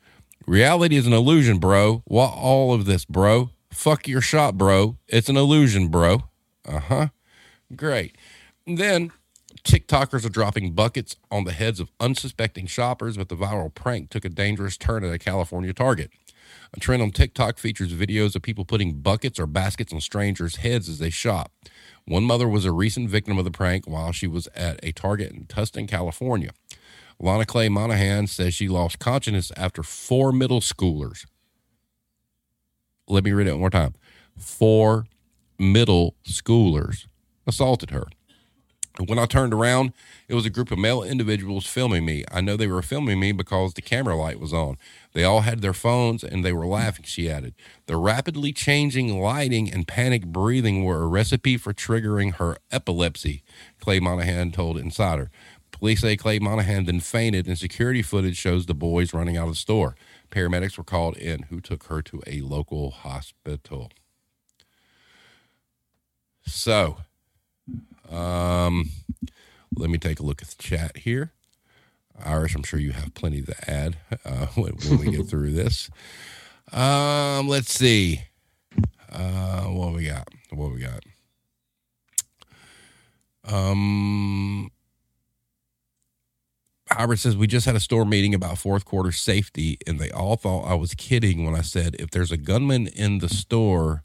Reality 0.46 0.96
is 0.96 1.06
an 1.06 1.12
illusion, 1.12 1.58
bro. 1.58 2.02
What 2.06 2.32
all 2.34 2.72
of 2.72 2.84
this, 2.84 3.04
bro? 3.04 3.50
Fuck 3.70 4.08
your 4.08 4.20
shop, 4.20 4.54
bro. 4.54 4.98
It's 5.08 5.28
an 5.28 5.36
illusion, 5.36 5.88
bro. 5.88 6.24
Uh 6.66 6.80
huh. 6.80 7.08
Great. 7.76 8.16
And 8.66 8.78
then 8.78 9.12
TikTokers 9.64 10.26
are 10.26 10.30
dropping 10.30 10.72
buckets 10.72 11.16
on 11.30 11.44
the 11.44 11.52
heads 11.52 11.80
of 11.80 11.90
unsuspecting 12.00 12.66
shoppers, 12.66 13.16
but 13.16 13.28
the 13.28 13.36
viral 13.36 13.72
prank 13.72 14.10
took 14.10 14.24
a 14.24 14.28
dangerous 14.28 14.76
turn 14.76 15.04
at 15.04 15.14
a 15.14 15.18
California 15.18 15.72
Target. 15.72 16.10
A 16.74 16.80
trend 16.80 17.02
on 17.02 17.10
TikTok 17.10 17.58
features 17.58 17.92
videos 17.92 18.34
of 18.34 18.42
people 18.42 18.64
putting 18.64 19.00
buckets 19.00 19.38
or 19.38 19.46
baskets 19.46 19.92
on 19.92 20.00
strangers' 20.00 20.56
heads 20.56 20.88
as 20.88 20.98
they 20.98 21.10
shop. 21.10 21.52
One 22.06 22.24
mother 22.24 22.48
was 22.48 22.64
a 22.64 22.72
recent 22.72 23.10
victim 23.10 23.38
of 23.38 23.44
the 23.44 23.50
prank 23.50 23.86
while 23.86 24.12
she 24.12 24.26
was 24.26 24.48
at 24.54 24.80
a 24.82 24.92
Target 24.92 25.32
in 25.32 25.44
Tustin, 25.44 25.86
California. 25.86 26.50
Lana 27.20 27.44
Clay 27.44 27.68
Monaghan 27.68 28.26
says 28.26 28.54
she 28.54 28.68
lost 28.68 28.98
consciousness 28.98 29.52
after 29.56 29.82
four 29.82 30.32
middle 30.32 30.60
schoolers 30.60 31.26
let 33.12 33.24
me 33.24 33.32
read 33.32 33.46
it 33.46 33.52
one 33.52 33.60
more 33.60 33.70
time. 33.70 33.94
Four 34.36 35.06
middle 35.58 36.16
schoolers 36.24 37.06
assaulted 37.46 37.90
her. 37.90 38.06
When 39.06 39.18
I 39.18 39.26
turned 39.26 39.52
around, 39.52 39.92
it 40.28 40.34
was 40.34 40.46
a 40.46 40.50
group 40.50 40.70
of 40.70 40.78
male 40.78 41.02
individuals 41.02 41.66
filming 41.66 42.04
me. 42.04 42.24
I 42.30 42.40
know 42.40 42.56
they 42.56 42.66
were 42.66 42.82
filming 42.82 43.18
me 43.18 43.32
because 43.32 43.74
the 43.74 43.82
camera 43.82 44.16
light 44.16 44.38
was 44.38 44.52
on. 44.52 44.78
They 45.12 45.24
all 45.24 45.40
had 45.40 45.60
their 45.60 45.72
phones 45.72 46.22
and 46.22 46.44
they 46.44 46.52
were 46.52 46.66
laughing, 46.66 47.04
she 47.04 47.30
added. 47.30 47.54
The 47.86 47.96
rapidly 47.96 48.52
changing 48.52 49.20
lighting 49.20 49.72
and 49.72 49.88
panic 49.88 50.26
breathing 50.26 50.84
were 50.84 51.02
a 51.02 51.06
recipe 51.06 51.56
for 51.56 51.72
triggering 51.72 52.34
her 52.34 52.56
epilepsy, 52.70 53.42
Clay 53.80 54.00
Monaghan 54.00 54.52
told 54.52 54.78
Insider. 54.78 55.30
Police 55.72 56.02
say 56.02 56.16
Clay 56.16 56.38
Monaghan 56.38 56.84
then 56.84 57.00
fainted, 57.00 57.46
and 57.48 57.58
security 57.58 58.02
footage 58.02 58.36
shows 58.36 58.66
the 58.66 58.74
boys 58.74 59.12
running 59.12 59.36
out 59.36 59.48
of 59.48 59.54
the 59.54 59.56
store. 59.56 59.96
Paramedics 60.30 60.78
were 60.78 60.84
called 60.84 61.16
in, 61.16 61.44
who 61.44 61.60
took 61.60 61.84
her 61.84 62.02
to 62.02 62.22
a 62.26 62.40
local 62.42 62.90
hospital. 62.90 63.90
So, 66.46 66.98
um, 68.10 68.90
let 69.76 69.90
me 69.90 69.98
take 69.98 70.20
a 70.20 70.22
look 70.22 70.42
at 70.42 70.48
the 70.48 70.62
chat 70.62 70.98
here. 70.98 71.32
Irish, 72.24 72.54
I'm 72.54 72.62
sure 72.62 72.78
you 72.78 72.92
have 72.92 73.14
plenty 73.14 73.42
to 73.42 73.70
add 73.70 73.96
uh, 74.24 74.46
when, 74.54 74.72
when 74.72 74.98
we 74.98 75.10
get 75.16 75.28
through 75.28 75.52
this. 75.52 75.90
Um, 76.72 77.48
let's 77.48 77.72
see. 77.72 78.22
Uh, 79.10 79.62
what 79.64 79.92
we 79.94 80.06
got? 80.06 80.28
What 80.50 80.72
we 80.72 80.80
got? 80.80 81.02
Um, 83.44 84.70
Howard 86.88 87.18
says, 87.18 87.36
We 87.36 87.46
just 87.46 87.66
had 87.66 87.76
a 87.76 87.80
store 87.80 88.04
meeting 88.04 88.34
about 88.34 88.58
fourth 88.58 88.84
quarter 88.84 89.12
safety, 89.12 89.78
and 89.86 89.98
they 89.98 90.10
all 90.10 90.36
thought 90.36 90.64
I 90.64 90.74
was 90.74 90.94
kidding 90.94 91.44
when 91.44 91.54
I 91.54 91.62
said, 91.62 91.96
If 91.98 92.10
there's 92.10 92.32
a 92.32 92.36
gunman 92.36 92.86
in 92.88 93.18
the 93.18 93.28
store, 93.28 94.02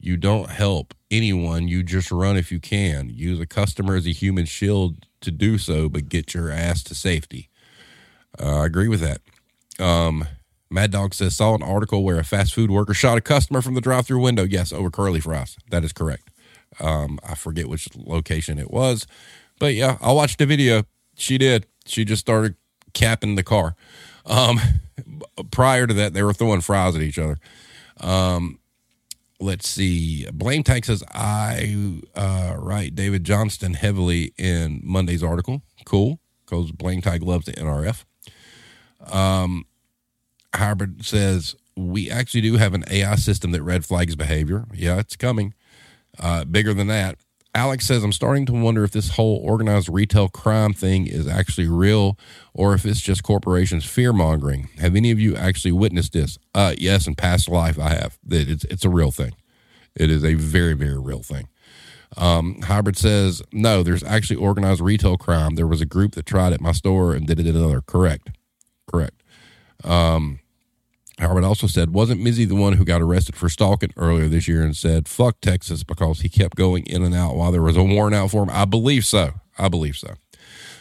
you 0.00 0.16
don't 0.16 0.50
help 0.50 0.94
anyone. 1.10 1.68
You 1.68 1.82
just 1.82 2.10
run 2.10 2.36
if 2.36 2.50
you 2.50 2.58
can. 2.58 3.10
Use 3.10 3.38
a 3.38 3.46
customer 3.46 3.96
as 3.96 4.06
a 4.06 4.12
human 4.12 4.46
shield 4.46 5.06
to 5.20 5.30
do 5.30 5.58
so, 5.58 5.88
but 5.88 6.08
get 6.08 6.32
your 6.32 6.50
ass 6.50 6.82
to 6.84 6.94
safety. 6.94 7.50
Uh, 8.40 8.60
I 8.60 8.66
agree 8.66 8.88
with 8.88 9.00
that. 9.00 9.20
Um, 9.82 10.26
Mad 10.70 10.92
Dog 10.92 11.14
says, 11.14 11.36
Saw 11.36 11.54
an 11.54 11.62
article 11.62 12.02
where 12.02 12.18
a 12.18 12.24
fast 12.24 12.54
food 12.54 12.70
worker 12.70 12.94
shot 12.94 13.18
a 13.18 13.20
customer 13.20 13.60
from 13.60 13.74
the 13.74 13.80
drive 13.80 14.06
through 14.06 14.20
window. 14.20 14.44
Yes, 14.44 14.72
over 14.72 14.90
curly 14.90 15.20
fries. 15.20 15.56
That 15.70 15.84
is 15.84 15.92
correct. 15.92 16.30
Um, 16.78 17.18
I 17.26 17.34
forget 17.34 17.68
which 17.68 17.88
location 17.96 18.58
it 18.58 18.70
was, 18.70 19.06
but 19.58 19.74
yeah, 19.74 19.98
I 20.00 20.12
watched 20.12 20.38
the 20.38 20.46
video. 20.46 20.84
She 21.16 21.36
did. 21.36 21.66
She 21.84 22.04
just 22.04 22.20
started 22.20 22.54
capping 22.94 23.34
the 23.34 23.42
car. 23.42 23.74
Um, 24.24 24.60
prior 25.50 25.88
to 25.88 25.94
that, 25.94 26.14
they 26.14 26.22
were 26.22 26.32
throwing 26.32 26.60
fries 26.60 26.94
at 26.94 27.02
each 27.02 27.18
other. 27.18 27.38
Um, 28.00 28.59
let's 29.40 29.68
see. 29.68 30.26
Blame 30.32 30.62
Tank 30.62 30.84
says, 30.84 31.02
I 31.12 32.00
uh, 32.14 32.54
write 32.58 32.94
David 32.94 33.24
Johnston 33.24 33.74
heavily 33.74 34.32
in 34.38 34.80
Monday's 34.84 35.22
article. 35.22 35.62
Cool, 35.84 36.20
because 36.44 36.70
Blame 36.72 37.00
Tank 37.00 37.22
loves 37.22 37.46
the 37.46 37.52
NRF. 37.52 38.04
Um, 39.10 39.64
Howard 40.54 41.04
says, 41.04 41.56
we 41.76 42.10
actually 42.10 42.42
do 42.42 42.56
have 42.56 42.74
an 42.74 42.84
AI 42.90 43.14
system 43.16 43.52
that 43.52 43.62
red 43.62 43.84
flags 43.84 44.16
behavior. 44.16 44.66
Yeah, 44.74 44.98
it's 44.98 45.16
coming. 45.16 45.54
Uh, 46.18 46.44
bigger 46.44 46.74
than 46.74 46.88
that. 46.88 47.18
Alex 47.54 47.86
says, 47.86 48.04
I'm 48.04 48.12
starting 48.12 48.46
to 48.46 48.52
wonder 48.52 48.84
if 48.84 48.92
this 48.92 49.10
whole 49.10 49.40
organized 49.42 49.88
retail 49.88 50.28
crime 50.28 50.72
thing 50.72 51.06
is 51.08 51.26
actually 51.26 51.66
real 51.66 52.16
or 52.54 52.74
if 52.74 52.86
it's 52.86 53.00
just 53.00 53.24
corporations 53.24 53.84
fear 53.84 54.12
mongering. 54.12 54.68
Have 54.78 54.94
any 54.94 55.10
of 55.10 55.18
you 55.18 55.34
actually 55.34 55.72
witnessed 55.72 56.12
this? 56.12 56.38
Uh, 56.54 56.74
yes, 56.78 57.08
in 57.08 57.16
past 57.16 57.48
life, 57.48 57.78
I 57.78 57.90
have. 57.90 58.18
It's, 58.28 58.64
it's 58.64 58.84
a 58.84 58.88
real 58.88 59.10
thing. 59.10 59.32
It 59.96 60.10
is 60.10 60.24
a 60.24 60.34
very, 60.34 60.74
very 60.74 60.98
real 60.98 61.22
thing. 61.22 61.48
Um, 62.16 62.60
Hybrid 62.62 62.96
says, 62.96 63.42
no, 63.52 63.82
there's 63.82 64.04
actually 64.04 64.36
organized 64.36 64.80
retail 64.80 65.16
crime. 65.16 65.56
There 65.56 65.66
was 65.66 65.80
a 65.80 65.86
group 65.86 66.12
that 66.12 66.26
tried 66.26 66.52
at 66.52 66.60
my 66.60 66.72
store 66.72 67.14
and 67.14 67.26
did 67.26 67.40
it 67.40 67.46
at 67.46 67.54
another. 67.56 67.80
Correct. 67.80 68.30
Correct. 68.92 69.22
Um, 69.82 70.40
Howard 71.20 71.44
also 71.44 71.66
said, 71.66 71.92
wasn't 71.92 72.22
Mizzy 72.22 72.48
the 72.48 72.54
one 72.54 72.74
who 72.74 72.84
got 72.84 73.02
arrested 73.02 73.36
for 73.36 73.50
stalking 73.50 73.92
earlier 73.96 74.26
this 74.26 74.48
year 74.48 74.62
and 74.62 74.74
said, 74.74 75.06
fuck 75.06 75.40
Texas 75.42 75.84
because 75.84 76.20
he 76.20 76.30
kept 76.30 76.56
going 76.56 76.86
in 76.86 77.02
and 77.02 77.14
out 77.14 77.36
while 77.36 77.52
there 77.52 77.60
was 77.60 77.76
a 77.76 77.82
warrant 77.82 78.14
out 78.14 78.30
for 78.30 78.42
him? 78.42 78.50
I 78.50 78.64
believe 78.64 79.04
so. 79.04 79.34
I 79.58 79.68
believe 79.68 79.96
so. 79.96 80.14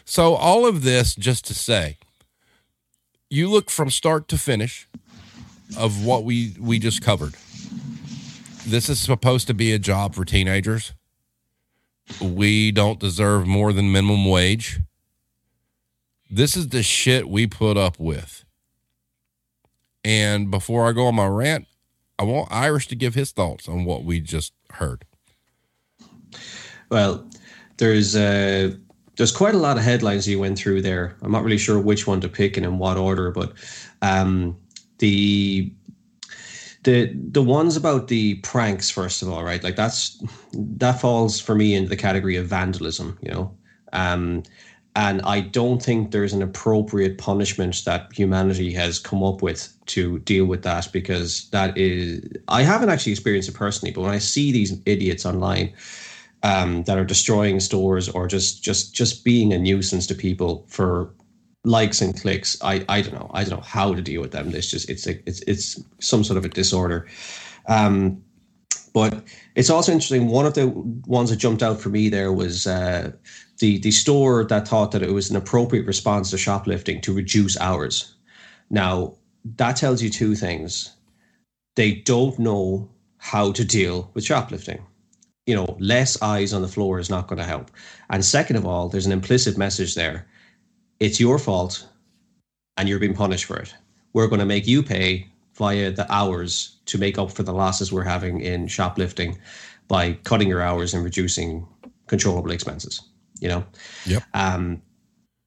So, 0.05 0.35
all 0.35 0.65
of 0.65 0.83
this 0.83 1.13
just 1.13 1.45
to 1.47 1.53
say, 1.53 1.97
you 3.29 3.49
look 3.49 3.69
from 3.69 3.89
start 3.89 4.27
to 4.29 4.37
finish 4.37 4.87
of 5.77 6.05
what 6.05 6.23
we, 6.23 6.55
we 6.59 6.79
just 6.79 7.01
covered. 7.01 7.35
This 8.65 8.89
is 8.89 8.99
supposed 8.99 9.45
to 9.47 9.53
be 9.53 9.73
a 9.73 9.79
job 9.79 10.15
for 10.15 10.25
teenagers. 10.25 10.93
We 12.21 12.71
don't 12.71 12.99
deserve 12.99 13.45
more 13.45 13.73
than 13.73 13.91
minimum 13.91 14.25
wage. 14.25 14.79
This 16.31 16.55
is 16.55 16.69
the 16.69 16.81
shit 16.81 17.29
we 17.29 17.45
put 17.45 17.77
up 17.77 17.99
with 17.99 18.45
And 20.03 20.49
before 20.49 20.87
I 20.87 20.93
go 20.93 21.07
on 21.07 21.15
my 21.15 21.27
rant, 21.27 21.67
I 22.17 22.23
want 22.23 22.51
Irish 22.51 22.87
to 22.87 22.95
give 22.95 23.15
his 23.15 23.31
thoughts 23.31 23.67
on 23.67 23.85
what 23.85 24.03
we 24.03 24.19
just 24.19 24.53
heard. 24.71 25.05
Well, 26.89 27.27
there's 27.77 28.15
uh, 28.15 28.75
there's 29.15 29.31
quite 29.31 29.53
a 29.53 29.59
lot 29.59 29.77
of 29.77 29.83
headlines 29.83 30.27
you 30.27 30.39
went 30.39 30.57
through 30.57 30.81
there. 30.81 31.15
I'm 31.21 31.31
not 31.31 31.43
really 31.43 31.57
sure 31.57 31.79
which 31.79 32.07
one 32.07 32.21
to 32.21 32.29
pick 32.29 32.57
and 32.57 32.65
in 32.65 32.77
what 32.77 32.97
order, 32.97 33.31
but 33.31 33.53
um, 34.01 34.57
the 34.99 35.71
the 36.83 37.13
the 37.13 37.43
ones 37.43 37.75
about 37.75 38.07
the 38.07 38.35
pranks 38.35 38.89
first 38.89 39.21
of 39.21 39.29
all, 39.29 39.43
right? 39.43 39.63
Like 39.63 39.75
that's 39.75 40.23
that 40.53 40.99
falls 40.99 41.39
for 41.39 41.55
me 41.55 41.75
into 41.75 41.89
the 41.89 41.97
category 41.97 42.35
of 42.37 42.47
vandalism, 42.47 43.17
you 43.21 43.31
know. 43.31 43.55
Um, 43.91 44.43
and 44.99 45.21
I 45.21 45.39
don't 45.39 45.81
think 45.81 46.11
there's 46.11 46.33
an 46.33 46.41
appropriate 46.41 47.17
punishment 47.17 47.85
that 47.85 48.11
humanity 48.11 48.73
has 48.73 48.99
come 48.99 49.23
up 49.23 49.41
with 49.41 49.73
to 49.85 50.19
deal 50.19 50.43
with 50.43 50.63
that 50.63 50.89
because 50.91 51.49
that 51.51 51.77
is 51.77 52.21
I 52.49 52.63
haven't 52.63 52.89
actually 52.89 53.13
experienced 53.13 53.47
it 53.47 53.55
personally, 53.55 53.93
but 53.93 54.01
when 54.01 54.11
I 54.11 54.17
see 54.17 54.51
these 54.51 54.77
idiots 54.85 55.25
online 55.25 55.73
um, 56.43 56.83
that 56.83 56.97
are 56.97 57.05
destroying 57.05 57.61
stores 57.61 58.09
or 58.09 58.27
just 58.27 58.61
just 58.61 58.93
just 58.93 59.23
being 59.23 59.53
a 59.53 59.57
nuisance 59.57 60.05
to 60.07 60.15
people 60.15 60.65
for 60.67 61.13
likes 61.63 62.01
and 62.01 62.19
clicks, 62.19 62.57
I 62.61 62.83
I 62.89 63.01
don't 63.01 63.13
know 63.13 63.31
I 63.33 63.45
don't 63.45 63.59
know 63.59 63.65
how 63.65 63.93
to 63.93 64.01
deal 64.01 64.19
with 64.19 64.33
them. 64.33 64.53
It's 64.53 64.69
just 64.69 64.89
it's 64.89 65.07
a, 65.07 65.13
it's 65.25 65.41
it's 65.47 65.81
some 66.01 66.25
sort 66.25 66.37
of 66.37 66.43
a 66.43 66.49
disorder. 66.49 67.07
Um, 67.69 68.21
but 68.93 69.23
it's 69.55 69.69
also 69.69 69.91
interesting. 69.91 70.27
One 70.29 70.45
of 70.45 70.55
the 70.55 70.67
ones 70.67 71.29
that 71.29 71.37
jumped 71.37 71.63
out 71.63 71.81
for 71.81 71.89
me 71.89 72.09
there 72.09 72.33
was 72.33 72.67
uh, 72.67 73.11
the 73.59 73.79
the 73.79 73.91
store 73.91 74.45
that 74.45 74.67
thought 74.67 74.91
that 74.91 75.03
it 75.03 75.13
was 75.13 75.29
an 75.29 75.35
appropriate 75.37 75.87
response 75.87 76.31
to 76.31 76.37
shoplifting 76.37 77.01
to 77.01 77.13
reduce 77.13 77.59
hours. 77.59 78.15
Now 78.69 79.15
that 79.57 79.77
tells 79.77 80.01
you 80.01 80.09
two 80.09 80.35
things: 80.35 80.91
they 81.75 81.93
don't 81.93 82.39
know 82.39 82.89
how 83.17 83.51
to 83.53 83.65
deal 83.65 84.11
with 84.13 84.25
shoplifting. 84.25 84.85
You 85.47 85.55
know, 85.55 85.77
less 85.79 86.21
eyes 86.21 86.53
on 86.53 86.61
the 86.61 86.69
floor 86.69 86.99
is 86.99 87.09
not 87.09 87.27
going 87.27 87.39
to 87.39 87.45
help. 87.45 87.71
And 88.09 88.23
second 88.25 88.57
of 88.57 88.65
all, 88.65 88.89
there's 88.89 89.07
an 89.07 89.11
implicit 89.13 89.57
message 89.57 89.95
there: 89.95 90.27
it's 90.99 91.19
your 91.19 91.39
fault, 91.39 91.87
and 92.77 92.89
you're 92.89 92.99
being 92.99 93.15
punished 93.15 93.45
for 93.45 93.57
it. 93.57 93.73
We're 94.13 94.27
going 94.27 94.39
to 94.39 94.45
make 94.45 94.67
you 94.67 94.83
pay 94.83 95.27
via 95.59 95.91
the 95.91 96.11
hours 96.11 96.77
to 96.87 96.97
make 96.97 97.19
up 97.19 97.31
for 97.31 97.43
the 97.43 97.53
losses 97.53 97.93
we're 97.93 98.03
having 98.03 98.41
in 98.41 98.67
shoplifting 98.67 99.37
by 99.87 100.13
cutting 100.23 100.47
your 100.47 100.61
hours 100.61 100.95
and 100.95 101.03
reducing 101.03 101.67
controllable 102.07 102.49
expenses 102.49 103.03
you 103.39 103.47
know. 103.47 103.65
Yep. 104.05 104.23
Um, 104.33 104.81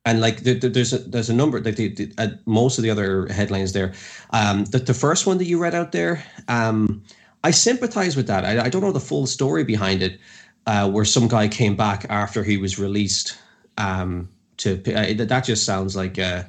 and 0.04 0.20
like 0.20 0.40
there's 0.40 0.92
a 0.92 0.98
there's 0.98 1.30
a 1.30 1.34
number 1.34 1.60
like 1.60 1.76
the, 1.76 1.88
the 1.94 2.12
uh, 2.18 2.28
most 2.44 2.76
of 2.76 2.82
the 2.82 2.90
other 2.90 3.28
headlines 3.28 3.72
there. 3.72 3.92
Um, 4.30 4.64
the 4.64 4.78
the 4.78 4.94
first 4.94 5.26
one 5.28 5.38
that 5.38 5.44
you 5.44 5.62
read 5.62 5.76
out 5.76 5.92
there, 5.92 6.24
um, 6.48 7.04
I 7.44 7.52
sympathize 7.52 8.16
with 8.16 8.26
that. 8.26 8.44
I, 8.44 8.64
I 8.64 8.68
don't 8.68 8.82
know 8.82 8.90
the 8.90 8.98
full 8.98 9.28
story 9.28 9.62
behind 9.62 10.02
it, 10.02 10.18
uh, 10.66 10.90
where 10.90 11.04
some 11.04 11.28
guy 11.28 11.46
came 11.46 11.76
back 11.76 12.04
after 12.08 12.42
he 12.42 12.56
was 12.56 12.80
released. 12.80 13.38
Um, 13.78 14.28
to 14.56 14.72
uh, 14.92 15.24
that 15.24 15.44
just 15.44 15.64
sounds 15.64 15.94
like 15.94 16.18
uh, 16.18 16.42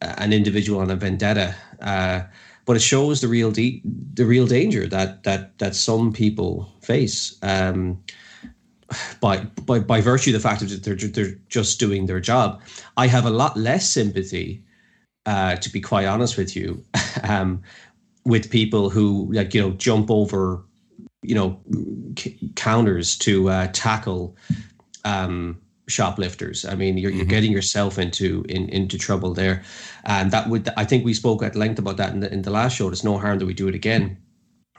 an 0.00 0.32
individual 0.32 0.80
on 0.80 0.90
a 0.90 0.96
vendetta. 0.96 1.54
But 2.66 2.76
it 2.76 2.82
shows 2.82 3.20
the 3.20 3.28
real 3.28 3.50
de- 3.50 3.80
the 4.14 4.26
real 4.26 4.46
danger 4.46 4.86
that 4.88 5.22
that 5.22 5.58
that 5.58 5.74
some 5.74 6.12
people 6.12 6.70
face. 6.82 7.38
Um, 7.42 8.02
by 9.20 9.38
by 9.64 9.80
by 9.80 10.00
virtue 10.00 10.30
of 10.30 10.34
the 10.34 10.48
fact 10.48 10.60
that 10.60 10.82
they're 10.82 10.94
they're 10.94 11.38
just 11.48 11.80
doing 11.80 12.06
their 12.06 12.20
job. 12.20 12.60
I 12.96 13.06
have 13.06 13.24
a 13.24 13.30
lot 13.30 13.56
less 13.56 13.88
sympathy, 13.88 14.62
uh, 15.26 15.56
to 15.56 15.70
be 15.70 15.80
quite 15.80 16.06
honest 16.06 16.36
with 16.36 16.54
you, 16.54 16.84
um, 17.22 17.62
with 18.24 18.50
people 18.50 18.90
who 18.90 19.28
like 19.32 19.54
you 19.54 19.60
know 19.60 19.70
jump 19.72 20.10
over, 20.10 20.62
you 21.22 21.34
know, 21.34 21.60
c- 22.18 22.38
counters 22.54 23.16
to 23.18 23.48
uh, 23.48 23.68
tackle 23.72 24.36
um, 25.04 25.60
shoplifters. 25.88 26.64
I 26.64 26.74
mean, 26.74 26.98
you're, 26.98 27.10
mm-hmm. 27.10 27.18
you're 27.18 27.26
getting 27.26 27.52
yourself 27.52 27.98
into 27.98 28.44
in, 28.48 28.68
into 28.68 28.98
trouble 28.98 29.32
there, 29.34 29.62
and 30.04 30.30
that 30.30 30.48
would 30.48 30.68
I 30.76 30.84
think 30.84 31.04
we 31.04 31.14
spoke 31.14 31.42
at 31.42 31.56
length 31.56 31.78
about 31.78 31.96
that 31.98 32.12
in 32.12 32.20
the 32.20 32.32
in 32.32 32.42
the 32.42 32.50
last 32.50 32.76
show. 32.76 32.88
There's 32.88 33.04
no 33.04 33.18
harm 33.18 33.38
that 33.38 33.46
we 33.46 33.54
do 33.54 33.68
it 33.68 33.74
again. 33.74 34.18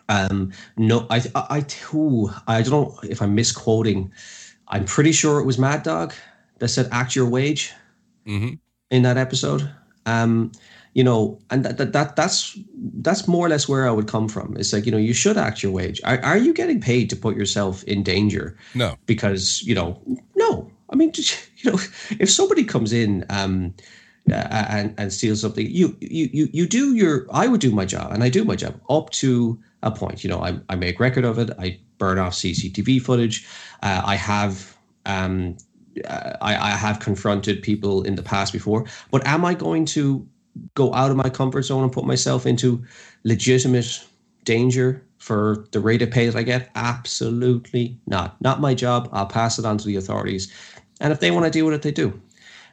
Um, 0.10 0.54
no, 0.78 1.06
I, 1.10 1.22
I, 1.36 1.66
ooh, 1.94 2.32
I 2.48 2.62
don't 2.62 2.72
know 2.72 3.00
if 3.04 3.22
I'm 3.22 3.36
misquoting. 3.36 4.12
I'm 4.70 4.86
pretty 4.86 5.12
sure 5.12 5.40
it 5.40 5.46
was 5.46 5.58
Mad 5.58 5.84
Dog 5.84 6.14
that 6.60 6.70
said 6.70 6.90
"act 6.92 7.16
your 7.16 7.28
wage" 7.28 7.74
mm-hmm. 8.26 8.56
in 8.92 9.02
that 9.04 9.18
episode. 9.18 9.70
Um, 10.06 10.52
you 10.94 11.04
know, 11.04 11.40
and 11.52 11.64
that, 11.64 11.78
that, 11.78 11.94
that 11.94 12.16
that's 12.16 12.58
that's 13.02 13.28
more 13.28 13.46
or 13.46 13.50
less 13.50 13.70
where 13.70 13.88
I 13.88 13.92
would 13.92 14.08
come 14.08 14.28
from. 14.28 14.58
It's 14.58 14.74
like 14.74 14.86
you 14.86 14.92
know, 14.92 14.98
you 14.98 15.14
should 15.14 15.38
act 15.38 15.62
your 15.62 15.72
wage. 15.72 16.02
Are, 16.04 16.20
are 16.24 16.38
you 16.38 16.54
getting 16.54 16.82
paid 16.82 17.10
to 17.12 17.16
put 17.16 17.36
yourself 17.36 17.84
in 17.84 18.02
danger? 18.02 18.58
No, 18.74 18.96
because 19.06 19.62
you 19.64 19.76
know, 19.76 20.02
no. 20.36 20.72
I 20.90 20.96
mean, 20.96 21.12
you 21.58 21.72
know, 21.72 21.80
if 22.20 22.30
somebody 22.30 22.64
comes 22.64 22.94
in. 22.94 23.26
Um, 23.30 23.74
uh, 24.30 24.66
and 24.70 24.94
and 24.98 25.14
steals 25.14 25.40
something. 25.40 25.66
You 25.66 25.96
you 26.02 26.30
you 26.34 26.50
you 26.52 26.68
do 26.68 26.94
your. 26.96 27.26
I 27.32 27.48
would 27.48 27.62
do 27.62 27.72
my 27.72 27.86
job, 27.86 28.12
and 28.12 28.26
I 28.26 28.30
do 28.30 28.44
my 28.44 28.58
job 28.58 28.78
up 28.90 29.10
to 29.12 29.58
a 29.84 29.92
point. 29.92 30.22
You 30.22 30.30
know, 30.30 30.44
I, 30.44 30.60
I 30.68 30.76
make 30.76 31.00
record 31.00 31.24
of 31.24 31.40
it. 31.40 31.50
I 31.58 31.80
burn 31.98 32.20
off 32.20 32.34
CCTV 32.34 33.02
footage. 33.02 33.48
Uh, 33.84 34.02
I 34.04 34.16
have 34.16 34.76
um, 35.06 35.56
I, 36.06 36.56
I 36.56 36.70
have 36.72 37.00
confronted 37.00 37.64
people 37.64 38.04
in 38.04 38.16
the 38.16 38.24
past 38.24 38.54
before. 38.54 38.86
But 39.12 39.26
am 39.26 39.46
I 39.46 39.54
going 39.54 39.86
to 39.86 40.28
go 40.76 40.94
out 40.94 41.12
of 41.12 41.18
my 41.18 41.30
comfort 41.30 41.64
zone 41.64 41.84
and 41.84 41.92
put 41.92 42.06
myself 42.06 42.46
into 42.46 42.84
legitimate 43.24 44.04
danger 44.44 45.04
for 45.28 45.68
the 45.72 45.80
rate 45.80 46.02
of 46.02 46.10
pay 46.10 46.26
that 46.26 46.36
I 46.36 46.44
get? 46.44 46.70
Absolutely 46.76 48.00
not. 48.08 48.42
Not 48.42 48.62
my 48.62 48.74
job. 48.74 49.10
I'll 49.12 49.26
pass 49.28 49.60
it 49.60 49.66
on 49.66 49.78
to 49.78 49.86
the 49.86 49.98
authorities. 49.98 50.52
And 51.02 51.12
if 51.14 51.20
they 51.20 51.32
want 51.32 51.46
to 51.46 51.52
deal 51.52 51.66
with 51.66 51.76
it, 51.76 51.82
they 51.82 51.92
do. 51.92 52.20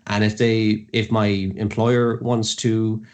And 0.07 0.23
if 0.23 0.38
they, 0.38 0.87
if 0.93 1.11
my 1.11 1.27
employer 1.57 2.19
wants 2.21 2.55
to 2.57 3.05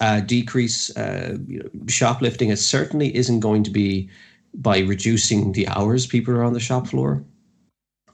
uh, 0.00 0.20
decrease 0.20 0.94
uh, 0.96 1.38
shoplifting, 1.86 2.50
it 2.50 2.58
certainly 2.58 3.14
isn't 3.14 3.40
going 3.40 3.62
to 3.64 3.70
be 3.70 4.10
by 4.54 4.80
reducing 4.80 5.52
the 5.52 5.68
hours 5.68 6.06
people 6.06 6.34
are 6.34 6.42
on 6.44 6.54
the 6.54 6.60
shop 6.60 6.88
floor. 6.88 7.22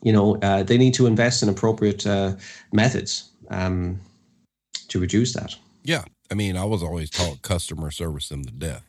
You 0.03 0.12
know, 0.12 0.37
uh, 0.43 0.62
they 0.62 0.79
need 0.79 0.95
to 0.95 1.07
invest 1.07 1.43
in 1.43 1.49
appropriate 1.49 2.07
uh, 2.07 2.35
methods 2.73 3.31
um, 3.51 3.99
to 4.89 5.01
reduce 5.01 5.33
that. 5.33 5.57
Yeah. 5.85 6.05
I 6.31 6.35
mean, 6.35 6.57
I 6.57 6.65
was 6.65 6.83
always 6.83 7.11
taught 7.11 7.43
customer 7.43 7.91
service 7.91 8.29
them 8.29 8.45
to 8.45 8.53
death. 8.53 8.85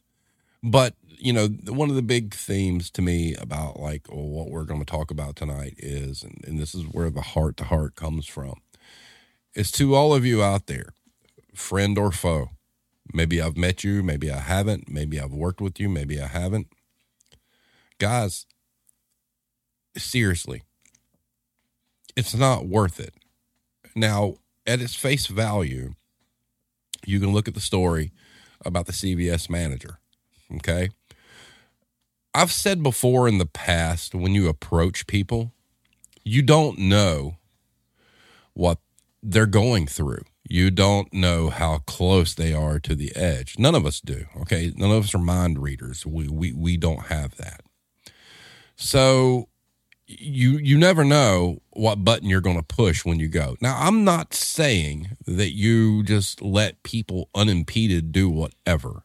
But, 0.63 0.95
you 1.17 1.33
know, 1.33 1.47
one 1.47 1.89
of 1.89 1.95
the 1.95 2.01
big 2.01 2.33
themes 2.33 2.89
to 2.91 3.01
me 3.01 3.35
about 3.35 3.79
like 3.79 4.07
well, 4.09 4.27
what 4.27 4.49
we're 4.49 4.65
going 4.65 4.79
to 4.79 4.85
talk 4.85 5.11
about 5.11 5.35
tonight 5.35 5.75
is, 5.77 6.23
and, 6.23 6.43
and 6.45 6.59
this 6.59 6.75
is 6.75 6.83
where 6.83 7.09
the 7.09 7.21
heart 7.21 7.57
to 7.57 7.65
heart 7.65 7.95
comes 7.95 8.27
from, 8.27 8.55
is 9.55 9.71
to 9.71 9.95
all 9.95 10.13
of 10.13 10.25
you 10.25 10.43
out 10.43 10.67
there, 10.67 10.93
friend 11.53 11.97
or 11.97 12.11
foe, 12.11 12.49
Maybe 13.13 13.41
I've 13.41 13.57
met 13.57 13.83
you, 13.83 14.03
maybe 14.03 14.31
I 14.31 14.39
haven't, 14.39 14.89
maybe 14.89 15.19
I've 15.19 15.31
worked 15.31 15.61
with 15.61 15.79
you, 15.79 15.87
maybe 15.89 16.21
I 16.21 16.27
haven't. 16.27 16.67
Guys, 17.99 18.45
seriously, 19.95 20.63
it's 22.15 22.35
not 22.35 22.67
worth 22.67 22.99
it. 22.99 23.13
Now, 23.95 24.35
at 24.65 24.81
its 24.81 24.95
face 24.95 25.27
value, 25.27 25.93
you 27.05 27.19
can 27.19 27.31
look 27.31 27.47
at 27.47 27.53
the 27.53 27.61
story 27.61 28.11
about 28.65 28.85
the 28.85 28.91
CVS 28.91 29.49
manager. 29.49 29.99
Okay. 30.55 30.89
I've 32.37 32.51
said 32.51 32.83
before 32.83 33.27
in 33.27 33.37
the 33.37 33.45
past 33.45 34.13
when 34.13 34.33
you 34.33 34.47
approach 34.47 35.07
people, 35.07 35.53
you 36.23 36.41
don't 36.41 36.77
know 36.77 37.37
what 38.53 38.79
they're 39.21 39.45
going 39.45 39.87
through 39.87 40.23
you 40.49 40.71
don't 40.71 41.13
know 41.13 41.49
how 41.49 41.79
close 41.79 42.33
they 42.33 42.53
are 42.53 42.79
to 42.79 42.95
the 42.95 43.15
edge. 43.15 43.59
None 43.59 43.75
of 43.75 43.85
us 43.85 43.99
do. 43.99 44.25
Okay. 44.41 44.71
None 44.75 44.91
of 44.91 45.05
us 45.05 45.15
are 45.15 45.19
mind 45.19 45.59
readers. 45.59 46.05
We, 46.05 46.27
we, 46.27 46.53
we 46.53 46.77
don't 46.77 47.07
have 47.07 47.35
that. 47.37 47.61
So 48.75 49.49
you, 50.05 50.51
you 50.57 50.77
never 50.77 51.03
know 51.03 51.61
what 51.71 52.05
button 52.05 52.29
you're 52.29 52.41
going 52.41 52.57
to 52.57 52.63
push 52.63 53.03
when 53.03 53.19
you 53.19 53.27
go. 53.27 53.57
Now, 53.61 53.77
I'm 53.79 54.03
not 54.05 54.33
saying 54.33 55.17
that 55.25 55.51
you 55.53 56.03
just 56.03 56.41
let 56.41 56.81
people 56.83 57.29
unimpeded 57.35 58.11
do 58.11 58.29
whatever. 58.29 59.03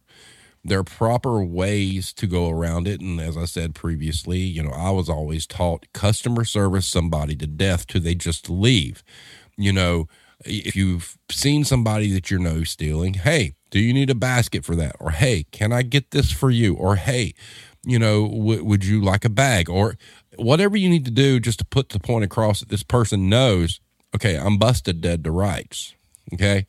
There 0.65 0.79
are 0.79 0.85
proper 0.85 1.43
ways 1.43 2.13
to 2.15 2.27
go 2.27 2.49
around 2.49 2.87
it. 2.87 3.01
And 3.01 3.21
as 3.21 3.37
I 3.37 3.47
said 3.47 3.75
previously, 3.75 4.39
you 4.39 4.63
know, 4.63 4.71
I 4.71 4.91
was 4.91 5.09
always 5.09 5.47
taught 5.47 5.93
customer 5.93 6.45
service 6.45 6.87
somebody 6.87 7.35
to 7.37 7.47
death 7.47 7.87
till 7.87 8.01
they 8.01 8.15
just 8.15 8.49
leave. 8.49 9.03
You 9.57 9.73
know, 9.73 10.09
if 10.45 10.77
you've 10.77 11.19
seen 11.31 11.65
somebody 11.65 12.13
that 12.13 12.31
you 12.31 12.39
know 12.39 12.63
stealing, 12.65 13.15
hey, 13.15 13.55
do 13.71 13.81
you 13.81 13.93
need 13.93 14.11
a 14.11 14.15
basket 14.15 14.65
for 14.65 14.77
that? 14.77 14.97
Or 15.01 15.11
hey, 15.11 15.47
can 15.51 15.73
I 15.73 15.83
get 15.83 16.11
this 16.11 16.31
for 16.31 16.51
you? 16.51 16.75
Or 16.75 16.97
hey, 16.97 17.35
you 17.85 17.99
know, 17.99 18.29
w- 18.29 18.65
would 18.65 18.85
you 18.85 19.01
like 19.01 19.25
a 19.25 19.31
bag? 19.31 19.69
Or 19.69 19.97
whatever 20.37 20.77
you 20.77 20.89
need 20.89 21.05
to 21.07 21.11
do 21.11 21.41
just 21.41 21.59
to 21.59 21.65
put 21.65 21.89
the 21.89 21.99
point 21.99 22.25
across 22.25 22.61
that 22.61 22.69
this 22.69 22.83
person 22.83 23.29
knows, 23.29 23.81
okay, 24.15 24.37
I'm 24.37 24.59
busted 24.59 25.01
dead 25.01 25.25
to 25.25 25.31
rights. 25.31 25.95
Okay. 26.33 26.67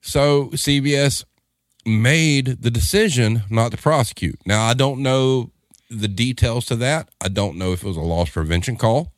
So 0.00 0.48
CVS, 0.48 1.24
made 1.86 2.62
the 2.62 2.70
decision 2.70 3.42
not 3.50 3.70
to 3.72 3.76
prosecute. 3.76 4.38
Now, 4.46 4.64
I 4.64 4.74
don't 4.74 5.00
know 5.00 5.50
the 5.90 6.08
details 6.08 6.66
to 6.66 6.76
that. 6.76 7.08
I 7.20 7.28
don't 7.28 7.56
know 7.56 7.72
if 7.72 7.82
it 7.82 7.86
was 7.86 7.96
a 7.96 8.00
loss 8.00 8.30
prevention 8.30 8.76
call, 8.76 9.12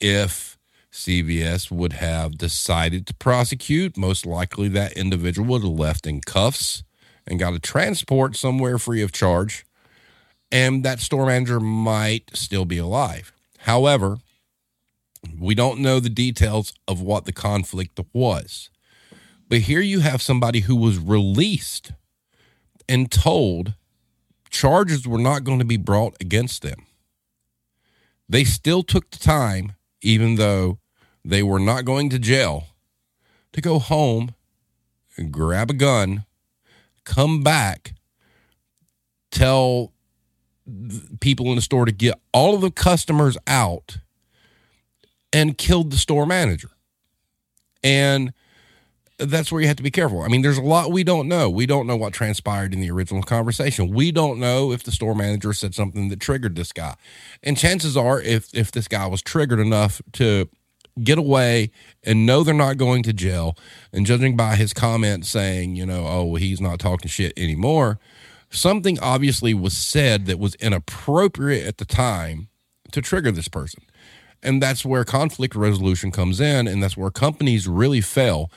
if 0.00 0.58
CVS 0.92 1.70
would 1.70 1.94
have 1.94 2.38
decided 2.38 3.06
to 3.06 3.14
prosecute. 3.14 3.96
Most 3.96 4.26
likely, 4.26 4.68
that 4.68 4.92
individual 4.92 5.48
would 5.48 5.62
have 5.62 5.70
left 5.70 6.06
in 6.06 6.20
cuffs 6.20 6.82
and 7.26 7.38
got 7.38 7.54
a 7.54 7.60
transport 7.60 8.36
somewhere 8.36 8.78
free 8.78 9.02
of 9.02 9.12
charge, 9.12 9.64
and 10.50 10.84
that 10.84 11.00
store 11.00 11.26
manager 11.26 11.60
might 11.60 12.30
still 12.34 12.64
be 12.64 12.78
alive. 12.78 13.32
However, 13.58 14.18
we 15.38 15.54
don't 15.54 15.80
know 15.80 16.00
the 16.00 16.08
details 16.08 16.72
of 16.88 17.00
what 17.00 17.24
the 17.24 17.32
conflict 17.32 18.00
was. 18.12 18.70
But 19.50 19.62
here 19.62 19.80
you 19.80 20.00
have 20.00 20.22
somebody 20.22 20.60
who 20.60 20.76
was 20.76 20.96
released 20.98 21.90
and 22.88 23.10
told 23.10 23.74
charges 24.48 25.08
were 25.08 25.18
not 25.18 25.42
going 25.42 25.58
to 25.58 25.64
be 25.64 25.76
brought 25.76 26.16
against 26.20 26.62
them. 26.62 26.86
They 28.28 28.44
still 28.44 28.84
took 28.84 29.10
the 29.10 29.18
time, 29.18 29.72
even 30.02 30.36
though 30.36 30.78
they 31.24 31.42
were 31.42 31.58
not 31.58 31.84
going 31.84 32.10
to 32.10 32.18
jail, 32.20 32.68
to 33.52 33.60
go 33.60 33.80
home 33.80 34.36
and 35.16 35.32
grab 35.32 35.68
a 35.68 35.74
gun, 35.74 36.24
come 37.04 37.42
back, 37.42 37.94
tell 39.32 39.92
people 41.20 41.46
in 41.46 41.56
the 41.56 41.62
store 41.62 41.86
to 41.86 41.92
get 41.92 42.14
all 42.32 42.54
of 42.54 42.60
the 42.60 42.70
customers 42.70 43.36
out, 43.48 43.98
and 45.32 45.58
killed 45.58 45.90
the 45.90 45.98
store 45.98 46.24
manager. 46.24 46.70
And 47.82 48.32
that's 49.20 49.52
where 49.52 49.60
you 49.60 49.68
have 49.68 49.76
to 49.76 49.82
be 49.82 49.90
careful. 49.90 50.22
I 50.22 50.28
mean, 50.28 50.42
there's 50.42 50.58
a 50.58 50.62
lot 50.62 50.90
we 50.90 51.04
don't 51.04 51.28
know. 51.28 51.50
We 51.50 51.66
don't 51.66 51.86
know 51.86 51.96
what 51.96 52.12
transpired 52.12 52.72
in 52.72 52.80
the 52.80 52.90
original 52.90 53.22
conversation. 53.22 53.90
We 53.92 54.10
don't 54.12 54.40
know 54.40 54.72
if 54.72 54.82
the 54.82 54.92
store 54.92 55.14
manager 55.14 55.52
said 55.52 55.74
something 55.74 56.08
that 56.08 56.20
triggered 56.20 56.56
this 56.56 56.72
guy. 56.72 56.96
And 57.42 57.56
chances 57.56 57.96
are, 57.96 58.20
if 58.20 58.52
if 58.54 58.72
this 58.72 58.88
guy 58.88 59.06
was 59.06 59.22
triggered 59.22 59.60
enough 59.60 60.00
to 60.14 60.48
get 61.02 61.18
away 61.18 61.70
and 62.02 62.26
know 62.26 62.42
they're 62.42 62.54
not 62.54 62.76
going 62.76 63.02
to 63.04 63.12
jail, 63.12 63.56
and 63.92 64.06
judging 64.06 64.36
by 64.36 64.56
his 64.56 64.72
comments 64.72 65.28
saying, 65.28 65.76
you 65.76 65.86
know, 65.86 66.06
oh, 66.06 66.34
he's 66.34 66.60
not 66.60 66.78
talking 66.78 67.08
shit 67.08 67.32
anymore, 67.36 67.98
something 68.50 68.98
obviously 69.00 69.54
was 69.54 69.76
said 69.76 70.26
that 70.26 70.38
was 70.38 70.54
inappropriate 70.56 71.66
at 71.66 71.78
the 71.78 71.84
time 71.84 72.48
to 72.92 73.00
trigger 73.00 73.30
this 73.30 73.48
person. 73.48 73.82
And 74.42 74.62
that's 74.62 74.84
where 74.84 75.04
conflict 75.04 75.54
resolution 75.54 76.10
comes 76.10 76.40
in, 76.40 76.66
and 76.66 76.82
that's 76.82 76.96
where 76.96 77.10
companies 77.10 77.68
really 77.68 78.00
fail 78.00 78.50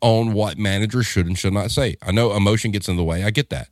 on 0.00 0.32
what 0.32 0.58
managers 0.58 1.06
should 1.06 1.26
and 1.26 1.38
should 1.38 1.52
not 1.52 1.70
say. 1.70 1.96
I 2.02 2.12
know 2.12 2.34
emotion 2.34 2.70
gets 2.70 2.88
in 2.88 2.96
the 2.96 3.04
way. 3.04 3.24
I 3.24 3.30
get 3.30 3.50
that. 3.50 3.68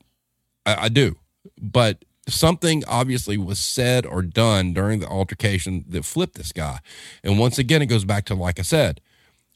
I, 0.65 0.85
I 0.85 0.89
do. 0.89 1.17
But 1.61 2.05
something 2.29 2.83
obviously 2.87 3.39
was 3.39 3.59
said 3.59 4.05
or 4.05 4.23
done 4.23 4.73
during 4.73 5.01
the 5.01 5.07
altercation 5.07 5.85
that 5.89 6.05
flipped 6.05 6.35
this 6.35 6.53
guy. 6.53 6.81
And 7.23 7.39
once 7.39 7.59
again, 7.59 7.83
it 7.83 7.87
goes 7.87 8.05
back 8.05 8.25
to, 8.27 8.35
like 8.35 8.59
I 8.59 8.63
said, 8.63 9.01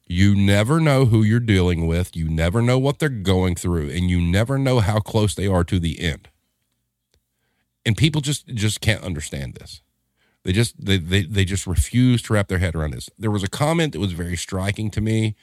you 0.06 0.34
never 0.34 0.80
know 0.80 1.04
who 1.04 1.22
you're 1.22 1.38
dealing 1.38 1.86
with. 1.86 2.16
You 2.16 2.28
never 2.28 2.60
know 2.60 2.78
what 2.78 2.98
they're 2.98 3.08
going 3.08 3.54
through, 3.54 3.90
and 3.90 4.10
you 4.10 4.20
never 4.20 4.58
know 4.58 4.80
how 4.80 4.98
close 4.98 5.36
they 5.36 5.46
are 5.46 5.62
to 5.62 5.78
the 5.78 6.00
end. 6.00 6.28
And 7.86 7.96
people 7.96 8.20
just 8.20 8.48
just 8.48 8.80
can't 8.80 9.04
understand 9.04 9.54
this. 9.54 9.82
They 10.42 10.52
just 10.52 10.84
they, 10.84 10.96
they 10.96 11.22
they 11.22 11.44
just 11.44 11.64
refuse 11.64 12.22
to 12.22 12.32
wrap 12.32 12.48
their 12.48 12.58
head 12.58 12.74
around 12.74 12.92
this. 12.92 13.08
There 13.18 13.30
was 13.30 13.44
a 13.44 13.48
comment 13.48 13.92
that 13.92 14.00
was 14.00 14.12
very 14.12 14.36
striking 14.36 14.90
to 14.90 15.00
me 15.00 15.36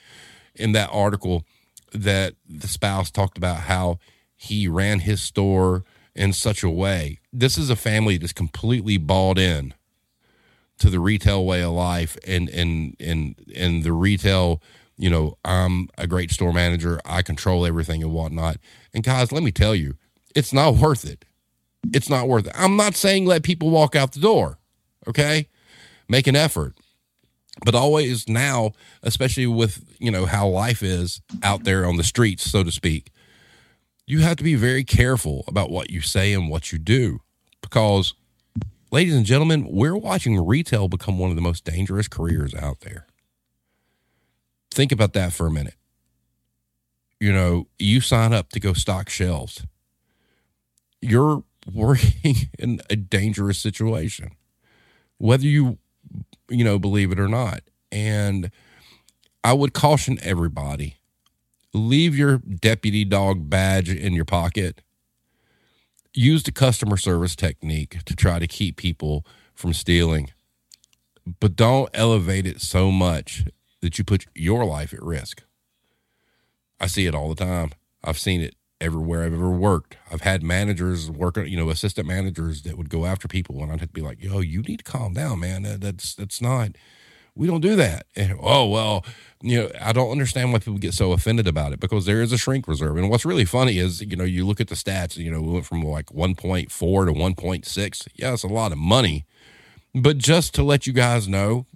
in 0.58 0.72
that 0.72 0.90
article 0.92 1.44
that 1.92 2.34
the 2.48 2.68
spouse 2.68 3.10
talked 3.10 3.38
about 3.38 3.62
how 3.62 3.98
he 4.36 4.68
ran 4.68 5.00
his 5.00 5.22
store 5.22 5.84
in 6.14 6.32
such 6.32 6.62
a 6.62 6.70
way. 6.70 7.18
This 7.32 7.56
is 7.56 7.70
a 7.70 7.76
family 7.76 8.18
that's 8.18 8.32
completely 8.32 8.98
bought 8.98 9.38
in 9.38 9.74
to 10.78 10.90
the 10.90 11.00
retail 11.00 11.44
way 11.44 11.62
of 11.62 11.72
life 11.72 12.16
and 12.26 12.48
and 12.50 12.94
and 13.00 13.34
and 13.54 13.82
the 13.82 13.92
retail 13.92 14.62
you 14.96 15.10
know 15.10 15.36
i'm 15.44 15.88
a 15.98 16.06
great 16.06 16.30
store 16.30 16.52
manager. 16.52 17.00
I 17.04 17.22
control 17.22 17.66
everything 17.66 18.02
and 18.02 18.12
whatnot. 18.12 18.58
And 18.94 19.02
guys 19.02 19.32
let 19.32 19.42
me 19.42 19.50
tell 19.50 19.74
you 19.74 19.94
it's 20.36 20.52
not 20.52 20.76
worth 20.76 21.04
it. 21.04 21.24
It's 21.92 22.08
not 22.08 22.28
worth 22.28 22.46
it. 22.46 22.52
I'm 22.54 22.76
not 22.76 22.94
saying 22.94 23.26
let 23.26 23.42
people 23.42 23.70
walk 23.70 23.96
out 23.96 24.12
the 24.12 24.20
door 24.20 24.58
okay? 25.08 25.48
Make 26.08 26.26
an 26.26 26.36
effort 26.36 26.76
but 27.64 27.74
always 27.74 28.28
now 28.28 28.72
especially 29.02 29.46
with 29.46 29.84
you 29.98 30.10
know 30.10 30.26
how 30.26 30.46
life 30.46 30.82
is 30.82 31.20
out 31.42 31.64
there 31.64 31.86
on 31.86 31.96
the 31.96 32.04
streets 32.04 32.48
so 32.50 32.62
to 32.62 32.70
speak 32.70 33.10
you 34.08 34.20
have 34.20 34.38
to 34.38 34.44
be 34.44 34.54
very 34.54 34.84
careful 34.84 35.44
about 35.46 35.70
what 35.70 35.90
you 35.90 36.00
say 36.00 36.32
and 36.32 36.48
what 36.48 36.72
you 36.72 36.78
do 36.78 37.20
because 37.60 38.14
ladies 38.90 39.14
and 39.14 39.26
gentlemen 39.26 39.66
we're 39.68 39.96
watching 39.96 40.44
retail 40.44 40.88
become 40.88 41.18
one 41.18 41.28
of 41.28 41.36
the 41.36 41.42
most 41.42 41.62
dangerous 41.62 42.08
careers 42.08 42.54
out 42.54 42.80
there. 42.80 43.06
Think 44.70 44.92
about 44.92 45.12
that 45.12 45.34
for 45.34 45.46
a 45.46 45.50
minute. 45.50 45.74
You 47.20 47.32
know 47.34 47.66
you 47.78 48.00
sign 48.00 48.32
up 48.32 48.48
to 48.50 48.60
go 48.60 48.72
stock 48.72 49.10
shelves. 49.10 49.66
You're 51.02 51.44
working 51.72 52.48
in 52.58 52.80
a 52.88 52.96
dangerous 52.96 53.58
situation. 53.58 54.30
Whether 55.18 55.46
you 55.46 55.78
you 56.48 56.64
know, 56.64 56.78
believe 56.78 57.12
it 57.12 57.20
or 57.20 57.28
not. 57.28 57.62
And 57.90 58.50
I 59.44 59.52
would 59.52 59.72
caution 59.72 60.18
everybody 60.22 60.98
leave 61.72 62.16
your 62.16 62.38
deputy 62.38 63.04
dog 63.04 63.48
badge 63.48 63.90
in 63.90 64.12
your 64.12 64.24
pocket. 64.24 64.82
Use 66.14 66.42
the 66.42 66.52
customer 66.52 66.96
service 66.96 67.36
technique 67.36 67.98
to 68.04 68.16
try 68.16 68.38
to 68.38 68.46
keep 68.46 68.76
people 68.76 69.24
from 69.54 69.72
stealing, 69.72 70.30
but 71.40 71.56
don't 71.56 71.90
elevate 71.94 72.46
it 72.46 72.60
so 72.60 72.90
much 72.90 73.44
that 73.80 73.98
you 73.98 74.04
put 74.04 74.26
your 74.34 74.64
life 74.64 74.92
at 74.92 75.02
risk. 75.02 75.42
I 76.80 76.86
see 76.86 77.06
it 77.06 77.14
all 77.14 77.28
the 77.28 77.44
time. 77.44 77.70
I've 78.02 78.18
seen 78.18 78.40
it 78.40 78.54
everywhere 78.80 79.24
I've 79.24 79.34
ever 79.34 79.50
worked. 79.50 79.96
I've 80.10 80.20
had 80.20 80.42
managers 80.42 81.10
working, 81.10 81.46
you 81.46 81.56
know, 81.56 81.70
assistant 81.70 82.06
managers 82.06 82.62
that 82.62 82.76
would 82.76 82.90
go 82.90 83.06
after 83.06 83.28
people, 83.28 83.62
and 83.62 83.72
I'd 83.72 83.80
have 83.80 83.90
to 83.90 83.94
be 83.94 84.00
like, 84.00 84.22
"Yo, 84.22 84.40
you 84.40 84.62
need 84.62 84.78
to 84.78 84.84
calm 84.84 85.14
down, 85.14 85.40
man. 85.40 85.62
That's 85.80 86.14
that's 86.14 86.40
not. 86.40 86.72
We 87.34 87.46
don't 87.46 87.60
do 87.60 87.76
that." 87.76 88.06
And 88.16 88.38
oh 88.40 88.66
well, 88.68 89.04
you 89.42 89.58
know, 89.58 89.70
I 89.80 89.92
don't 89.92 90.10
understand 90.10 90.52
why 90.52 90.58
people 90.58 90.78
get 90.78 90.94
so 90.94 91.12
offended 91.12 91.46
about 91.46 91.72
it 91.72 91.80
because 91.80 92.06
there 92.06 92.22
is 92.22 92.32
a 92.32 92.38
shrink 92.38 92.68
reserve. 92.68 92.96
And 92.96 93.10
what's 93.10 93.24
really 93.24 93.44
funny 93.44 93.78
is, 93.78 94.00
you 94.00 94.16
know, 94.16 94.24
you 94.24 94.46
look 94.46 94.60
at 94.60 94.68
the 94.68 94.74
stats. 94.74 95.16
You 95.16 95.30
know, 95.30 95.40
we 95.40 95.52
went 95.52 95.66
from 95.66 95.82
like 95.82 96.06
1.4 96.06 96.68
to 96.68 97.12
1.6. 97.12 98.08
Yeah, 98.14 98.32
it's 98.32 98.42
a 98.44 98.48
lot 98.48 98.72
of 98.72 98.78
money, 98.78 99.26
but 99.94 100.18
just 100.18 100.54
to 100.54 100.62
let 100.62 100.86
you 100.86 100.92
guys 100.92 101.28
know, 101.28 101.66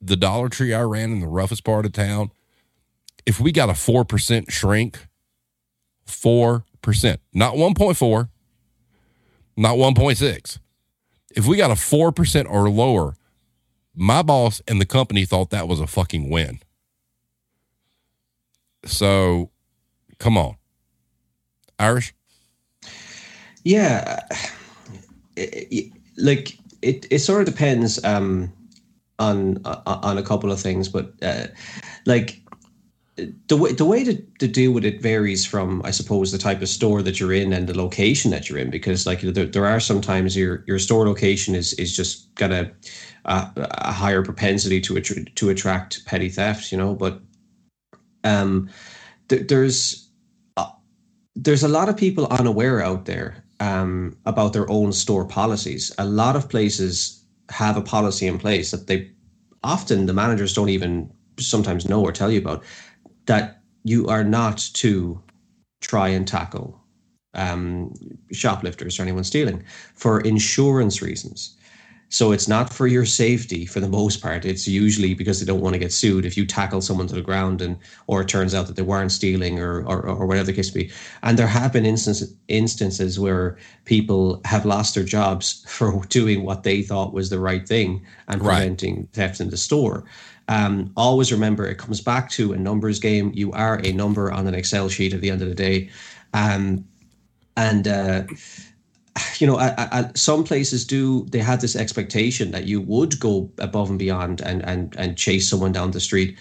the 0.00 0.16
Dollar 0.16 0.48
Tree 0.48 0.74
I 0.74 0.82
ran 0.82 1.12
in 1.12 1.20
the 1.20 1.28
roughest 1.28 1.64
part 1.64 1.86
of 1.86 1.92
town, 1.92 2.30
if 3.26 3.40
we 3.40 3.52
got 3.52 3.68
a 3.68 3.74
four 3.74 4.04
percent 4.04 4.50
shrink 4.50 5.07
4%, 6.08 7.18
not 7.32 7.54
1.4, 7.54 8.28
not 9.56 9.76
1.6. 9.76 10.58
If 11.34 11.46
we 11.46 11.56
got 11.56 11.70
a 11.70 11.74
4% 11.74 12.50
or 12.50 12.70
lower, 12.70 13.14
my 13.94 14.22
boss 14.22 14.62
and 14.66 14.80
the 14.80 14.86
company 14.86 15.24
thought 15.24 15.50
that 15.50 15.68
was 15.68 15.80
a 15.80 15.86
fucking 15.86 16.30
win. 16.30 16.60
So, 18.84 19.50
come 20.18 20.36
on. 20.36 20.56
Irish? 21.78 22.14
Yeah. 23.64 24.20
like 26.16 26.58
it, 26.82 27.06
it 27.10 27.18
sort 27.18 27.40
of 27.40 27.46
depends 27.46 28.02
um, 28.04 28.52
on 29.18 29.60
on 29.64 30.16
a 30.18 30.22
couple 30.22 30.50
of 30.50 30.60
things, 30.60 30.88
but 30.88 31.12
uh, 31.22 31.48
like 32.06 32.40
the 33.48 33.56
way 33.56 33.72
the 33.72 33.86
way 33.86 34.04
to, 34.04 34.22
to 34.40 34.48
deal 34.48 34.72
with 34.72 34.84
it 34.84 35.02
varies 35.02 35.46
from 35.46 35.82
I 35.84 35.92
suppose 35.92 36.32
the 36.32 36.38
type 36.38 36.62
of 36.62 36.68
store 36.68 37.02
that 37.02 37.20
you're 37.20 37.32
in 37.34 37.52
and 37.52 37.68
the 37.68 37.78
location 37.78 38.30
that 38.32 38.48
you're 38.48 38.58
in 38.58 38.70
because 38.70 39.06
like 39.06 39.22
there, 39.22 39.46
there 39.46 39.66
are 39.66 39.80
sometimes 39.80 40.36
your 40.36 40.64
your 40.68 40.78
store 40.80 41.06
location 41.06 41.54
is 41.54 41.74
is 41.74 41.96
just 41.96 42.34
got 42.36 42.52
a 42.52 42.72
a, 43.26 43.48
a 43.56 43.92
higher 43.92 44.22
propensity 44.24 44.80
to 44.82 45.00
to 45.24 45.50
attract 45.50 46.04
petty 46.06 46.30
theft 46.30 46.72
you 46.72 46.78
know 46.78 46.94
but 46.94 47.20
um 48.24 48.68
th- 49.28 49.48
there's 49.48 50.10
uh, 50.56 50.70
there's 51.36 51.64
a 51.64 51.68
lot 51.68 51.88
of 51.88 51.96
people 51.96 52.28
unaware 52.30 52.82
out 52.82 53.06
there 53.06 53.44
um 53.60 54.16
about 54.26 54.52
their 54.52 54.70
own 54.70 54.92
store 54.92 55.26
policies. 55.26 55.92
A 55.98 56.06
lot 56.06 56.36
of 56.36 56.48
places 56.48 57.24
have 57.50 57.76
a 57.76 57.82
policy 57.82 58.26
in 58.26 58.38
place 58.38 58.70
that 58.72 58.86
they 58.88 59.10
often 59.64 60.06
the 60.06 60.14
managers 60.14 60.54
don't 60.54 60.70
even 60.70 61.10
sometimes 61.38 61.88
know 61.88 62.02
or 62.02 62.12
tell 62.12 62.30
you 62.30 62.38
about 62.40 62.64
that 63.28 63.62
you 63.84 64.08
are 64.08 64.24
not 64.24 64.58
to 64.74 65.22
try 65.82 66.08
and 66.10 66.28
tackle 66.28 66.80
um, 67.34 67.94
shoplifters 68.32 69.00
or 69.00 69.04
anyone 69.04 69.24
stealing 69.24 69.64
for 69.94 70.20
insurance 70.22 71.02
reasons. 71.02 71.56
So 72.10 72.32
it's 72.32 72.48
not 72.48 72.72
for 72.72 72.86
your 72.86 73.06
safety 73.06 73.66
for 73.66 73.80
the 73.80 73.88
most 73.88 74.22
part. 74.22 74.46
It's 74.46 74.68
usually 74.68 75.14
because 75.14 75.40
they 75.40 75.46
don't 75.46 75.60
want 75.60 75.74
to 75.74 75.80
get 75.80 75.92
sued 75.92 76.26
if 76.26 76.38
you 76.38 76.46
tackle 76.46 76.82
someone 76.82 77.08
to 77.08 77.16
the 77.16 77.22
ground 77.22 77.62
and 77.62 77.78
or 78.06 78.22
it 78.22 78.28
turns 78.28 78.54
out 78.54 78.66
that 78.68 78.76
they 78.76 78.82
weren't 78.82 79.12
stealing 79.12 79.60
or 79.60 79.82
or, 79.86 80.06
or 80.08 80.26
whatever 80.26 80.46
the 80.46 80.54
case 80.54 80.74
may 80.74 80.84
be. 80.84 80.92
And 81.22 81.38
there 81.38 81.48
have 81.48 81.72
been 81.74 81.86
instances 81.86 82.34
instances 82.48 83.20
where 83.20 83.58
people 83.86 84.40
have 84.46 84.66
lost 84.66 84.94
their 84.94 85.04
jobs 85.04 85.64
for 85.68 86.02
doing 86.08 86.44
what 86.44 86.62
they 86.64 86.82
thought 86.82 87.14
was 87.14 87.30
the 87.30 87.40
right 87.40 87.68
thing 87.68 88.06
and 88.28 88.42
Right. 88.42 88.70
preventing 88.70 89.08
theft 89.12 89.40
in 89.40 89.50
the 89.50 89.58
store. 89.58 90.04
Um, 90.48 90.92
always 90.96 91.30
remember 91.30 91.66
it 91.66 91.78
comes 91.78 92.00
back 92.00 92.30
to 92.30 92.52
a 92.52 92.56
numbers 92.56 92.98
game. 92.98 93.32
You 93.34 93.52
are 93.52 93.80
a 93.84 93.92
number 93.92 94.32
on 94.32 94.46
an 94.46 94.54
Excel 94.54 94.88
sheet 94.88 95.12
at 95.12 95.20
the 95.20 95.30
end 95.30 95.42
of 95.42 95.48
the 95.48 95.54
day. 95.54 95.90
Um, 96.32 96.84
and 97.56 97.86
uh, 97.86 98.22
you 99.38 99.46
know, 99.46 99.58
I, 99.58 99.74
I, 99.76 100.10
some 100.14 100.44
places 100.44 100.84
do. 100.86 101.26
They 101.26 101.40
had 101.40 101.60
this 101.60 101.76
expectation 101.76 102.50
that 102.52 102.64
you 102.64 102.80
would 102.80 103.18
go 103.20 103.50
above 103.58 103.90
and 103.90 103.98
beyond 103.98 104.40
and 104.40 104.64
and 104.64 104.94
and 104.96 105.16
chase 105.16 105.48
someone 105.48 105.72
down 105.72 105.90
the 105.90 106.00
street. 106.00 106.38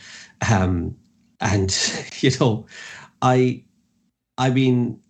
Um, 0.49 0.95
and 1.39 1.75
you 2.19 2.31
know, 2.39 2.65
I, 3.21 3.63
I 4.37 4.49
mean, 4.49 5.01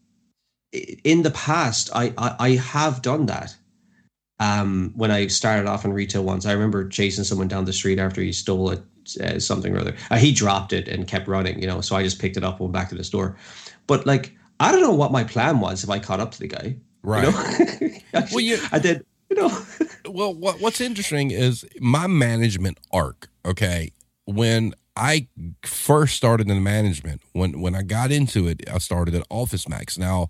in 1.03 1.23
the 1.23 1.31
past, 1.31 1.89
I 1.93 2.13
I, 2.17 2.35
I 2.39 2.49
have 2.51 3.01
done 3.01 3.25
that. 3.27 3.55
Um, 4.39 4.91
when 4.95 5.09
I 5.11 5.27
started 5.27 5.67
off 5.67 5.83
in 5.85 5.93
retail 5.93 6.23
once, 6.23 6.45
I 6.45 6.51
remember 6.51 6.87
chasing 6.87 7.23
someone 7.23 7.47
down 7.47 7.65
the 7.65 7.73
street 7.73 7.97
after 7.99 8.21
he 8.21 8.31
stole 8.31 8.69
it, 8.71 8.81
uh, 9.21 9.39
something 9.39 9.75
or 9.75 9.79
other. 9.79 9.95
Uh, 10.11 10.17
he 10.17 10.31
dropped 10.31 10.73
it 10.73 10.87
and 10.87 11.07
kept 11.07 11.27
running, 11.27 11.59
you 11.59 11.67
know. 11.67 11.81
So 11.81 11.95
I 11.95 12.03
just 12.03 12.19
picked 12.19 12.37
it 12.37 12.43
up 12.43 12.53
and 12.59 12.61
went 12.61 12.73
back 12.73 12.89
to 12.89 12.95
the 12.95 13.03
store. 13.03 13.35
But 13.87 14.05
like, 14.05 14.35
I 14.59 14.71
don't 14.71 14.81
know 14.81 14.93
what 14.93 15.11
my 15.11 15.23
plan 15.23 15.59
was 15.59 15.83
if 15.83 15.89
I 15.89 15.97
caught 15.99 16.19
up 16.19 16.31
to 16.31 16.39
the 16.39 16.47
guy. 16.47 16.75
Right. 17.03 17.25
You 17.25 17.89
know? 17.89 18.23
Well, 18.31 18.41
you- 18.41 18.59
I 18.71 18.79
did. 18.79 19.05
You 19.29 19.37
know. 19.37 19.61
well, 20.09 20.33
what, 20.33 20.59
what's 20.61 20.81
interesting 20.81 21.31
is 21.31 21.65
my 21.79 22.07
management 22.07 22.79
arc. 22.91 23.29
Okay, 23.45 23.91
when 24.25 24.73
I 24.95 25.27
first 25.63 26.15
started 26.15 26.49
in 26.49 26.61
management, 26.63 27.21
when 27.33 27.61
when 27.61 27.75
I 27.75 27.81
got 27.83 28.11
into 28.11 28.47
it, 28.47 28.67
I 28.69 28.77
started 28.79 29.15
at 29.15 29.23
Office 29.29 29.67
Max. 29.69 29.97
Now, 29.97 30.27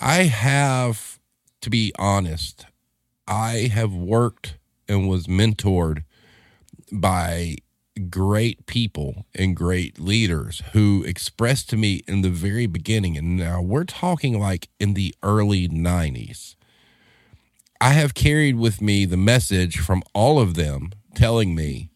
I 0.00 0.24
have 0.24 1.18
to 1.62 1.70
be 1.70 1.92
honest. 1.98 2.66
I 3.28 3.70
have 3.72 3.92
worked 3.92 4.56
and 4.88 5.06
was 5.06 5.26
mentored 5.26 6.04
by 6.90 7.56
great 8.08 8.64
people 8.66 9.26
and 9.34 9.54
great 9.54 10.00
leaders 10.00 10.62
who 10.72 11.04
expressed 11.04 11.68
to 11.70 11.76
me 11.76 12.02
in 12.08 12.22
the 12.22 12.30
very 12.30 12.66
beginning, 12.66 13.18
and 13.18 13.36
now 13.36 13.60
we're 13.60 13.84
talking 13.84 14.38
like 14.38 14.68
in 14.80 14.94
the 14.94 15.14
early 15.22 15.68
90s. 15.68 16.56
I 17.80 17.90
have 17.90 18.14
carried 18.14 18.56
with 18.56 18.80
me 18.80 19.04
the 19.04 19.16
message 19.16 19.78
from 19.78 20.02
all 20.14 20.40
of 20.40 20.54
them 20.54 20.90
telling 21.14 21.54
me, 21.54 21.90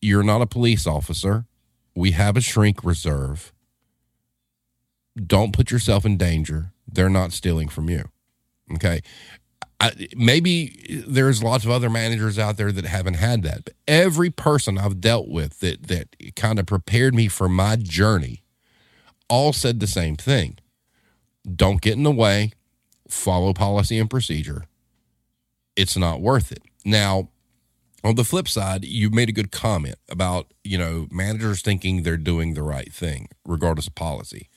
you're 0.00 0.22
not 0.22 0.40
a 0.40 0.46
police 0.46 0.86
officer. 0.86 1.46
We 1.94 2.12
have 2.12 2.36
a 2.36 2.40
shrink 2.40 2.84
reserve. 2.84 3.52
Don't 5.16 5.52
put 5.52 5.70
yourself 5.70 6.06
in 6.06 6.16
danger. 6.16 6.72
They're 6.86 7.10
not 7.10 7.32
stealing 7.32 7.68
from 7.68 7.90
you. 7.90 8.08
Okay. 8.74 9.00
I, 9.80 10.08
maybe 10.14 11.04
there's 11.06 11.42
lots 11.42 11.64
of 11.64 11.70
other 11.70 11.88
managers 11.88 12.38
out 12.38 12.58
there 12.58 12.70
that 12.70 12.84
haven't 12.84 13.14
had 13.14 13.42
that, 13.44 13.64
but 13.64 13.74
every 13.88 14.28
person 14.28 14.76
I've 14.76 15.00
dealt 15.00 15.28
with 15.28 15.60
that 15.60 15.84
that 15.84 16.14
kind 16.36 16.58
of 16.58 16.66
prepared 16.66 17.14
me 17.14 17.28
for 17.28 17.48
my 17.48 17.76
journey 17.76 18.42
all 19.28 19.52
said 19.54 19.80
the 19.80 19.86
same 19.86 20.16
thing. 20.16 20.58
Don't 21.56 21.80
get 21.80 21.94
in 21.94 22.02
the 22.02 22.10
way, 22.10 22.52
follow 23.08 23.54
policy 23.54 23.98
and 23.98 24.10
procedure. 24.10 24.64
It's 25.76 25.96
not 25.96 26.20
worth 26.20 26.52
it. 26.52 26.62
Now, 26.84 27.30
on 28.04 28.16
the 28.16 28.24
flip 28.24 28.48
side, 28.48 28.84
you 28.84 29.08
made 29.08 29.28
a 29.28 29.32
good 29.32 29.50
comment 29.50 29.96
about, 30.10 30.52
you 30.64 30.76
know, 30.76 31.06
managers 31.10 31.62
thinking 31.62 32.02
they're 32.02 32.16
doing 32.16 32.54
the 32.54 32.62
right 32.62 32.92
thing 32.92 33.28
regardless 33.46 33.86
of 33.86 33.94
policy. 33.94 34.48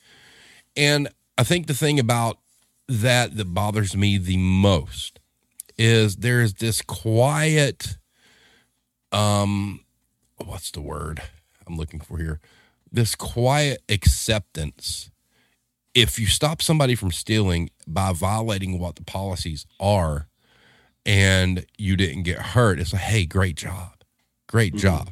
And 0.76 1.08
I 1.38 1.44
think 1.44 1.66
the 1.66 1.74
thing 1.74 1.98
about 1.98 2.38
that 2.88 3.36
that 3.36 3.54
bothers 3.54 3.96
me 3.96 4.18
the 4.18 4.36
most 4.36 5.20
is 5.76 6.16
there's 6.16 6.54
this 6.54 6.82
quiet 6.82 7.96
um 9.12 9.80
what's 10.36 10.70
the 10.70 10.80
word 10.80 11.22
I'm 11.66 11.76
looking 11.76 12.00
for 12.00 12.18
here? 12.18 12.40
This 12.92 13.14
quiet 13.14 13.82
acceptance 13.88 15.10
if 15.94 16.18
you 16.18 16.26
stop 16.26 16.60
somebody 16.60 16.94
from 16.94 17.12
stealing 17.12 17.70
by 17.86 18.12
violating 18.12 18.78
what 18.78 18.96
the 18.96 19.04
policies 19.04 19.64
are 19.78 20.26
and 21.06 21.64
you 21.78 21.96
didn't 21.96 22.24
get 22.24 22.38
hurt, 22.38 22.80
it's 22.80 22.92
like, 22.92 23.02
hey, 23.02 23.26
great 23.26 23.56
job. 23.56 23.92
Great 24.48 24.74
job. 24.74 25.10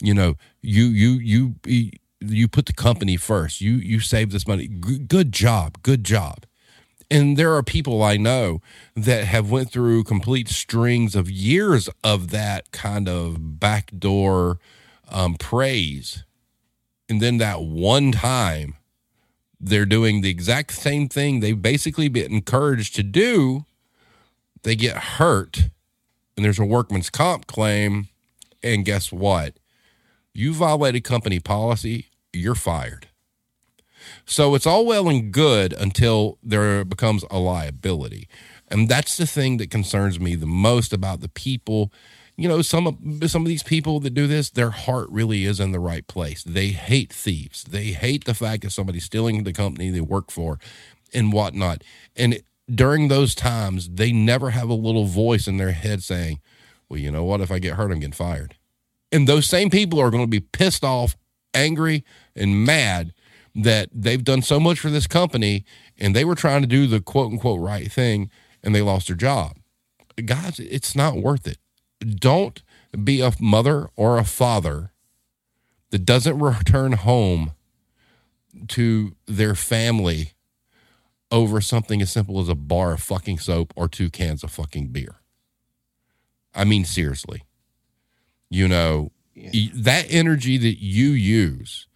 You 0.00 0.14
know, 0.14 0.34
you 0.60 0.84
you 0.84 1.54
you 1.64 1.90
you 2.20 2.48
put 2.48 2.66
the 2.66 2.72
company 2.72 3.16
first. 3.16 3.60
You 3.60 3.74
you 3.74 4.00
save 4.00 4.30
this 4.30 4.46
money. 4.46 4.68
G- 4.68 4.98
good 4.98 5.32
job. 5.32 5.82
Good 5.82 6.04
job. 6.04 6.44
And 7.10 7.36
there 7.36 7.54
are 7.54 7.62
people 7.62 8.02
I 8.02 8.16
know 8.16 8.60
that 8.96 9.24
have 9.24 9.50
went 9.50 9.70
through 9.70 10.04
complete 10.04 10.48
strings 10.48 11.14
of 11.14 11.30
years 11.30 11.88
of 12.02 12.30
that 12.30 12.72
kind 12.72 13.08
of 13.08 13.60
backdoor 13.60 14.58
um, 15.08 15.36
praise, 15.36 16.24
and 17.08 17.20
then 17.20 17.38
that 17.38 17.62
one 17.62 18.10
time 18.10 18.74
they're 19.60 19.86
doing 19.86 20.20
the 20.20 20.30
exact 20.30 20.72
same 20.72 21.08
thing 21.08 21.40
they've 21.40 21.60
basically 21.60 22.08
been 22.08 22.32
encouraged 22.32 22.96
to 22.96 23.04
do. 23.04 23.64
They 24.62 24.74
get 24.74 24.96
hurt, 24.96 25.70
and 26.36 26.44
there's 26.44 26.58
a 26.58 26.64
workman's 26.64 27.10
comp 27.10 27.46
claim. 27.46 28.08
And 28.62 28.84
guess 28.84 29.12
what? 29.12 29.54
You 30.34 30.52
violated 30.52 31.04
company 31.04 31.38
policy, 31.38 32.06
you're 32.32 32.56
fired. 32.56 33.05
So 34.26 34.56
it's 34.56 34.66
all 34.66 34.84
well 34.84 35.08
and 35.08 35.32
good 35.32 35.72
until 35.72 36.38
there 36.42 36.84
becomes 36.84 37.24
a 37.30 37.38
liability. 37.38 38.28
And 38.68 38.88
that's 38.88 39.16
the 39.16 39.26
thing 39.26 39.58
that 39.58 39.70
concerns 39.70 40.18
me 40.18 40.34
the 40.34 40.46
most 40.46 40.92
about 40.92 41.20
the 41.20 41.28
people. 41.28 41.92
You 42.36 42.48
know, 42.48 42.60
some 42.60 42.86
of 42.88 43.30
some 43.30 43.42
of 43.42 43.48
these 43.48 43.62
people 43.62 44.00
that 44.00 44.10
do 44.14 44.26
this, 44.26 44.50
their 44.50 44.70
heart 44.70 45.08
really 45.10 45.44
is 45.44 45.60
in 45.60 45.70
the 45.70 45.78
right 45.78 46.06
place. 46.06 46.42
They 46.42 46.68
hate 46.68 47.12
thieves. 47.12 47.62
They 47.62 47.86
hate 47.86 48.24
the 48.24 48.34
fact 48.34 48.64
that 48.64 48.72
somebody's 48.72 49.04
stealing 49.04 49.44
the 49.44 49.52
company 49.52 49.90
they 49.90 50.00
work 50.00 50.32
for 50.32 50.58
and 51.14 51.32
whatnot. 51.32 51.82
And 52.16 52.42
during 52.68 53.06
those 53.06 53.34
times, 53.34 53.88
they 53.88 54.10
never 54.10 54.50
have 54.50 54.68
a 54.68 54.74
little 54.74 55.04
voice 55.04 55.46
in 55.46 55.56
their 55.56 55.70
head 55.70 56.02
saying, 56.02 56.40
Well, 56.88 56.98
you 56.98 57.12
know 57.12 57.24
what? 57.24 57.40
If 57.40 57.52
I 57.52 57.60
get 57.60 57.74
hurt, 57.74 57.92
I'm 57.92 58.00
getting 58.00 58.12
fired. 58.12 58.56
And 59.12 59.28
those 59.28 59.46
same 59.46 59.70
people 59.70 60.00
are 60.00 60.10
going 60.10 60.24
to 60.24 60.28
be 60.28 60.40
pissed 60.40 60.82
off, 60.82 61.16
angry, 61.54 62.04
and 62.34 62.66
mad 62.66 63.12
that 63.56 63.88
they've 63.92 64.22
done 64.22 64.42
so 64.42 64.60
much 64.60 64.78
for 64.78 64.90
this 64.90 65.06
company 65.06 65.64
and 65.98 66.14
they 66.14 66.24
were 66.24 66.34
trying 66.34 66.60
to 66.60 66.66
do 66.66 66.86
the 66.86 67.00
quote 67.00 67.32
unquote 67.32 67.60
right 67.60 67.90
thing 67.90 68.30
and 68.62 68.74
they 68.74 68.82
lost 68.82 69.08
their 69.08 69.16
job. 69.16 69.56
Guys, 70.24 70.58
it's 70.60 70.94
not 70.94 71.16
worth 71.16 71.46
it. 71.46 71.58
Don't 72.00 72.62
be 73.02 73.20
a 73.20 73.32
mother 73.40 73.88
or 73.96 74.18
a 74.18 74.24
father 74.24 74.92
that 75.90 76.04
doesn't 76.04 76.38
return 76.38 76.92
home 76.92 77.52
to 78.68 79.16
their 79.26 79.54
family 79.54 80.32
over 81.30 81.60
something 81.60 82.00
as 82.02 82.10
simple 82.10 82.40
as 82.40 82.48
a 82.48 82.54
bar 82.54 82.92
of 82.92 83.02
fucking 83.02 83.38
soap 83.38 83.72
or 83.76 83.88
two 83.88 84.10
cans 84.10 84.44
of 84.44 84.50
fucking 84.50 84.88
beer. 84.88 85.16
I 86.54 86.64
mean, 86.64 86.84
seriously. 86.84 87.44
You 88.48 88.68
know, 88.68 89.12
y- 89.34 89.70
that 89.74 90.06
energy 90.08 90.56
that 90.58 90.82
you 90.82 91.08
use 91.08 91.86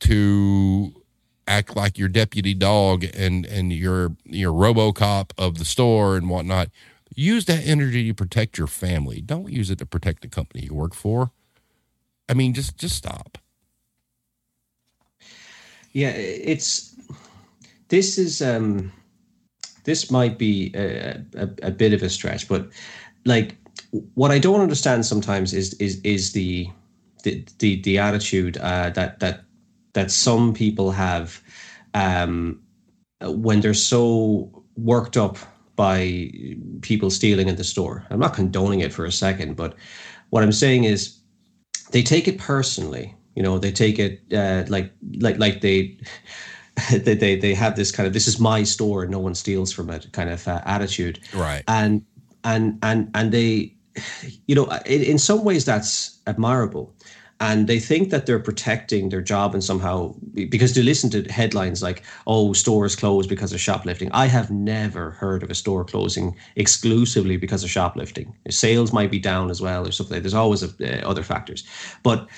to 0.00 1.03
act 1.46 1.76
like 1.76 1.98
your 1.98 2.08
deputy 2.08 2.54
dog 2.54 3.04
and 3.04 3.46
and 3.46 3.72
your 3.72 4.16
your 4.24 4.52
RoboCop 4.52 5.30
of 5.38 5.58
the 5.58 5.64
store 5.64 6.16
and 6.16 6.28
whatnot. 6.28 6.68
Use 7.14 7.44
that 7.44 7.64
energy 7.64 8.08
to 8.08 8.14
protect 8.14 8.58
your 8.58 8.66
family. 8.66 9.20
Don't 9.20 9.50
use 9.50 9.70
it 9.70 9.78
to 9.78 9.86
protect 9.86 10.22
the 10.22 10.28
company 10.28 10.64
you 10.64 10.74
work 10.74 10.94
for. 10.94 11.30
I 12.28 12.34
mean, 12.34 12.54
just 12.54 12.76
just 12.76 12.96
stop. 12.96 13.38
Yeah, 15.92 16.10
it's 16.10 16.94
this 17.88 18.18
is 18.18 18.42
um 18.42 18.92
this 19.84 20.10
might 20.10 20.38
be 20.38 20.72
a, 20.74 21.22
a, 21.36 21.48
a 21.62 21.70
bit 21.70 21.92
of 21.92 22.02
a 22.02 22.08
stretch, 22.08 22.48
but 22.48 22.68
like 23.24 23.56
what 24.14 24.30
I 24.30 24.38
don't 24.38 24.60
understand 24.60 25.06
sometimes 25.06 25.52
is 25.54 25.74
is 25.74 26.00
is 26.02 26.32
the 26.32 26.68
the 27.22 27.44
the, 27.58 27.80
the 27.82 27.98
attitude 27.98 28.56
uh, 28.58 28.90
that 28.90 29.20
that 29.20 29.43
that 29.94 30.10
some 30.10 30.52
people 30.52 30.92
have 30.92 31.42
um, 31.94 32.60
when 33.22 33.60
they're 33.60 33.74
so 33.74 34.64
worked 34.76 35.16
up 35.16 35.38
by 35.76 36.30
people 36.82 37.10
stealing 37.10 37.48
in 37.48 37.56
the 37.56 37.64
store. 37.64 38.04
I'm 38.10 38.20
not 38.20 38.34
condoning 38.34 38.80
it 38.80 38.92
for 38.92 39.04
a 39.04 39.12
second, 39.12 39.56
but 39.56 39.74
what 40.30 40.42
I'm 40.42 40.52
saying 40.52 40.84
is 40.84 41.18
they 41.90 42.02
take 42.02 42.28
it 42.28 42.38
personally. 42.38 43.14
You 43.34 43.42
know, 43.42 43.58
they 43.58 43.72
take 43.72 43.98
it 43.98 44.20
uh, 44.32 44.64
like 44.68 44.92
like 45.18 45.38
like 45.38 45.60
they. 45.60 45.98
They, 46.90 47.14
they 47.14 47.36
they 47.38 47.54
have 47.54 47.76
this 47.76 47.92
kind 47.92 48.04
of 48.04 48.12
this 48.12 48.26
is 48.26 48.40
my 48.40 48.64
store 48.64 49.06
no 49.06 49.20
one 49.20 49.36
steals 49.36 49.72
from 49.72 49.90
it 49.90 50.08
kind 50.10 50.28
of 50.28 50.48
uh, 50.48 50.60
attitude 50.66 51.20
Right. 51.32 51.62
and 51.68 52.04
and 52.42 52.80
and 52.82 53.10
and 53.14 53.30
they, 53.30 53.76
you 54.48 54.56
know, 54.56 54.64
in, 54.84 55.02
in 55.02 55.18
some 55.18 55.44
ways 55.44 55.64
that's 55.64 56.18
admirable 56.26 56.92
and 57.44 57.66
they 57.66 57.78
think 57.78 58.10
that 58.10 58.24
they're 58.26 58.38
protecting 58.38 59.10
their 59.10 59.20
job 59.20 59.54
and 59.54 59.62
somehow 59.62 60.14
because 60.48 60.74
they 60.74 60.82
listen 60.82 61.10
to 61.10 61.22
headlines 61.24 61.82
like 61.82 62.02
oh 62.26 62.52
stores 62.52 62.96
closed 62.96 63.28
because 63.28 63.52
of 63.52 63.60
shoplifting. 63.60 64.10
I 64.12 64.26
have 64.26 64.50
never 64.50 65.10
heard 65.10 65.42
of 65.42 65.50
a 65.50 65.54
store 65.54 65.84
closing 65.84 66.36
exclusively 66.56 67.36
because 67.36 67.62
of 67.62 67.70
shoplifting. 67.70 68.34
Sales 68.50 68.92
might 68.92 69.10
be 69.10 69.18
down 69.18 69.50
as 69.50 69.60
well 69.60 69.86
or 69.86 69.92
something 69.92 70.22
there's 70.22 70.34
always 70.34 70.62
a, 70.62 70.70
uh, 70.80 71.08
other 71.08 71.22
factors. 71.22 71.64
But 72.02 72.28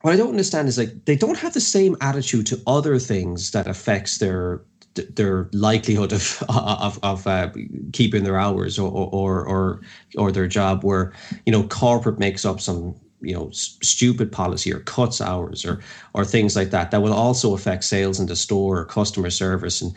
what 0.00 0.14
i 0.14 0.16
don't 0.16 0.30
understand 0.30 0.66
is 0.66 0.78
like 0.78 1.04
they 1.04 1.14
don't 1.14 1.38
have 1.38 1.54
the 1.54 1.60
same 1.60 1.96
attitude 2.00 2.44
to 2.44 2.60
other 2.66 2.98
things 2.98 3.52
that 3.52 3.68
affects 3.68 4.18
their 4.18 4.60
their 4.94 5.48
likelihood 5.52 6.12
of 6.12 6.42
of, 6.48 6.98
of 7.02 7.26
uh, 7.26 7.50
keeping 7.92 8.24
their 8.24 8.36
hours 8.36 8.78
or, 8.80 8.90
or 8.90 9.46
or 9.46 9.80
or 10.18 10.32
their 10.32 10.48
job 10.48 10.82
where 10.82 11.12
you 11.46 11.52
know 11.52 11.62
corporate 11.68 12.18
makes 12.18 12.44
up 12.44 12.60
some 12.60 12.94
you 13.22 13.34
know 13.34 13.50
stupid 13.52 14.30
policy 14.30 14.72
or 14.72 14.80
cuts 14.80 15.20
hours 15.20 15.64
or 15.64 15.80
or 16.14 16.24
things 16.24 16.56
like 16.56 16.70
that 16.70 16.90
that 16.90 17.02
will 17.02 17.12
also 17.12 17.54
affect 17.54 17.84
sales 17.84 18.18
in 18.20 18.26
the 18.26 18.36
store 18.36 18.78
or 18.80 18.84
customer 18.84 19.30
service 19.30 19.80
and 19.80 19.94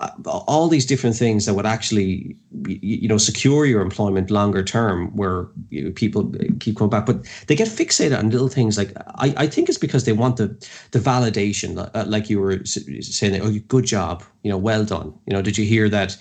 uh, 0.00 0.10
all 0.24 0.68
these 0.68 0.84
different 0.84 1.16
things 1.16 1.46
that 1.46 1.54
would 1.54 1.66
actually 1.66 2.36
you 2.66 3.08
know 3.08 3.18
secure 3.18 3.64
your 3.64 3.80
employment 3.80 4.30
longer 4.30 4.62
term 4.62 5.14
where 5.16 5.46
you 5.70 5.84
know, 5.84 5.90
people 5.92 6.32
keep 6.60 6.76
coming 6.76 6.90
back 6.90 7.06
but 7.06 7.24
they 7.46 7.54
get 7.54 7.68
fixated 7.68 8.18
on 8.18 8.30
little 8.30 8.48
things 8.48 8.76
like 8.76 8.92
I, 9.14 9.34
I 9.36 9.46
think 9.46 9.68
it's 9.68 9.78
because 9.78 10.04
they 10.04 10.12
want 10.12 10.36
the 10.36 10.48
the 10.90 10.98
validation 10.98 11.78
uh, 11.94 12.04
like 12.06 12.28
you 12.28 12.40
were 12.40 12.64
saying 12.64 13.40
oh 13.40 13.52
good 13.68 13.84
job 13.84 14.24
you 14.42 14.50
know 14.50 14.58
well 14.58 14.84
done 14.84 15.14
you 15.26 15.32
know 15.32 15.42
did 15.42 15.56
you 15.56 15.64
hear 15.64 15.88
that 15.88 16.16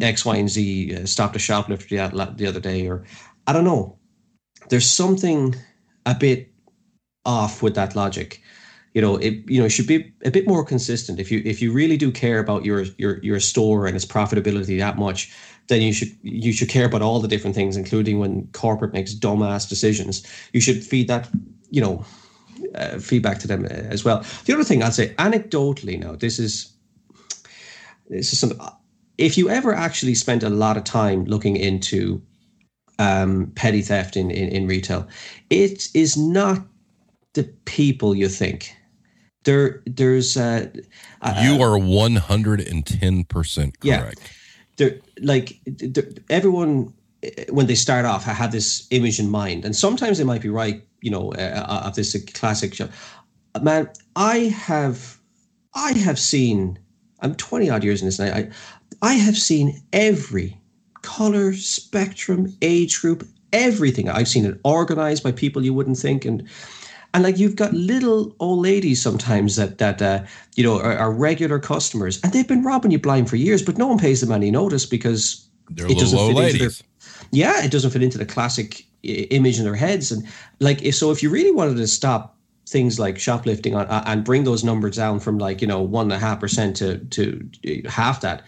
X, 0.00 0.24
Y, 0.24 0.36
and 0.36 0.48
Z 0.48 0.94
uh, 0.94 1.06
stopped 1.06 1.36
a 1.36 1.38
shoplifter 1.38 1.96
the 1.96 2.46
other 2.46 2.60
day, 2.60 2.86
or 2.86 3.04
I 3.46 3.52
don't 3.52 3.64
know. 3.64 3.98
There's 4.68 4.88
something 4.88 5.54
a 6.06 6.14
bit 6.14 6.50
off 7.24 7.62
with 7.62 7.74
that 7.74 7.94
logic. 7.94 8.42
You 8.94 9.00
know, 9.00 9.16
it 9.16 9.48
you 9.48 9.62
know 9.62 9.68
should 9.68 9.86
be 9.86 10.12
a 10.24 10.30
bit 10.30 10.48
more 10.48 10.64
consistent. 10.64 11.20
If 11.20 11.30
you 11.30 11.42
if 11.44 11.62
you 11.62 11.72
really 11.72 11.96
do 11.96 12.10
care 12.10 12.40
about 12.40 12.64
your 12.64 12.84
your 12.98 13.18
your 13.18 13.38
store 13.38 13.86
and 13.86 13.94
its 13.94 14.04
profitability 14.04 14.78
that 14.78 14.98
much, 14.98 15.32
then 15.68 15.80
you 15.80 15.92
should 15.92 16.10
you 16.22 16.52
should 16.52 16.68
care 16.68 16.86
about 16.86 17.02
all 17.02 17.20
the 17.20 17.28
different 17.28 17.54
things, 17.54 17.76
including 17.76 18.18
when 18.18 18.48
corporate 18.48 18.92
makes 18.92 19.14
dumbass 19.14 19.68
decisions. 19.68 20.26
You 20.52 20.60
should 20.60 20.84
feed 20.84 21.06
that 21.06 21.28
you 21.70 21.80
know 21.80 22.04
uh, 22.74 22.98
feedback 22.98 23.38
to 23.38 23.48
them 23.48 23.64
as 23.64 24.04
well. 24.04 24.24
The 24.44 24.54
other 24.54 24.64
thing 24.64 24.82
I'd 24.82 24.94
say, 24.94 25.14
anecdotally, 25.14 25.98
now 25.98 26.16
this 26.16 26.38
is 26.38 26.72
this 28.08 28.32
is 28.32 28.40
some. 28.40 28.52
If 29.18 29.38
you 29.38 29.50
ever 29.50 29.74
actually 29.74 30.14
spent 30.14 30.42
a 30.42 30.50
lot 30.50 30.76
of 30.76 30.84
time 30.84 31.24
looking 31.26 31.56
into 31.56 32.22
um, 33.00 33.50
petty 33.54 33.80
theft 33.80 34.16
in, 34.16 34.30
in, 34.30 34.48
in 34.50 34.66
retail. 34.66 35.08
It 35.48 35.88
is 35.94 36.16
not 36.16 36.60
the 37.32 37.44
people 37.64 38.14
you 38.14 38.28
think. 38.28 38.76
There, 39.44 39.82
there's. 39.86 40.36
Uh, 40.36 40.68
uh, 41.22 41.40
you 41.42 41.62
are 41.62 41.78
one 41.78 42.16
hundred 42.16 42.60
and 42.60 42.84
ten 42.84 43.24
percent 43.24 43.80
correct. 43.80 44.20
Yeah, 44.20 44.28
there, 44.76 44.98
like 45.22 45.58
there, 45.64 46.04
everyone 46.28 46.92
when 47.48 47.66
they 47.66 47.74
start 47.74 48.04
off, 48.04 48.28
I 48.28 48.32
have 48.32 48.52
this 48.52 48.86
image 48.90 49.18
in 49.18 49.30
mind, 49.30 49.64
and 49.64 49.74
sometimes 49.74 50.18
they 50.18 50.24
might 50.24 50.42
be 50.42 50.50
right. 50.50 50.84
You 51.00 51.10
know, 51.10 51.32
uh, 51.32 51.64
uh 51.66 51.86
of 51.86 51.94
this 51.94 52.14
classic 52.34 52.74
show. 52.74 52.90
Man, 53.62 53.88
I 54.14 54.54
have, 54.54 55.18
I 55.74 55.92
have 55.92 56.18
seen. 56.18 56.78
I'm 57.20 57.34
twenty 57.34 57.70
odd 57.70 57.82
years 57.82 58.02
in 58.02 58.08
this, 58.08 58.18
and 58.18 58.30
I, 58.30 58.50
I 59.00 59.14
have 59.14 59.38
seen 59.38 59.82
every 59.94 60.59
color, 61.02 61.52
spectrum, 61.54 62.54
age 62.62 63.00
group, 63.00 63.26
everything. 63.52 64.08
I've 64.08 64.28
seen 64.28 64.44
it 64.44 64.58
organized 64.64 65.22
by 65.22 65.32
people 65.32 65.64
you 65.64 65.74
wouldn't 65.74 65.98
think, 65.98 66.24
and 66.24 66.48
and 67.14 67.24
like 67.24 67.38
you've 67.38 67.56
got 67.56 67.72
little 67.72 68.34
old 68.38 68.60
ladies 68.60 69.02
sometimes 69.02 69.56
that 69.56 69.78
that 69.78 70.00
uh, 70.00 70.24
you 70.56 70.64
know 70.64 70.78
are, 70.80 70.96
are, 70.96 71.12
regular 71.12 71.58
customers, 71.58 72.20
and 72.22 72.32
they've 72.32 72.48
been 72.48 72.62
robbing 72.62 72.90
you 72.90 72.98
blind 72.98 73.28
for 73.28 73.36
years, 73.36 73.62
but 73.62 73.78
no 73.78 73.88
one 73.88 73.98
pays 73.98 74.20
them 74.20 74.32
any 74.32 74.50
notice 74.50 74.86
because 74.86 75.46
they're 75.70 75.90
it 75.90 75.98
doesn't 75.98 76.18
fit 76.18 76.36
ladies. 76.36 76.54
into 76.54 76.68
their, 76.68 77.28
yeah, 77.32 77.64
it 77.64 77.70
doesn't 77.70 77.90
fit 77.90 78.02
into 78.02 78.18
the 78.18 78.26
classic 78.26 78.84
image 79.02 79.58
in 79.58 79.64
their 79.64 79.74
heads, 79.74 80.12
and 80.12 80.26
like 80.60 80.82
if, 80.82 80.94
so, 80.94 81.10
if 81.10 81.22
you 81.22 81.30
really 81.30 81.52
wanted 81.52 81.76
to 81.76 81.86
stop 81.86 82.36
things 82.68 83.00
like 83.00 83.18
shoplifting 83.18 83.74
on, 83.74 83.86
uh, 83.86 84.04
and 84.06 84.24
bring 84.24 84.44
those 84.44 84.62
numbers 84.62 84.96
down 84.96 85.18
from 85.18 85.38
like 85.38 85.60
you 85.60 85.66
know 85.66 85.80
one 85.80 86.06
and 86.06 86.12
a 86.12 86.18
half 86.18 86.38
percent 86.38 86.76
to 86.76 86.98
to 86.98 87.48
half 87.88 88.20
that 88.20 88.42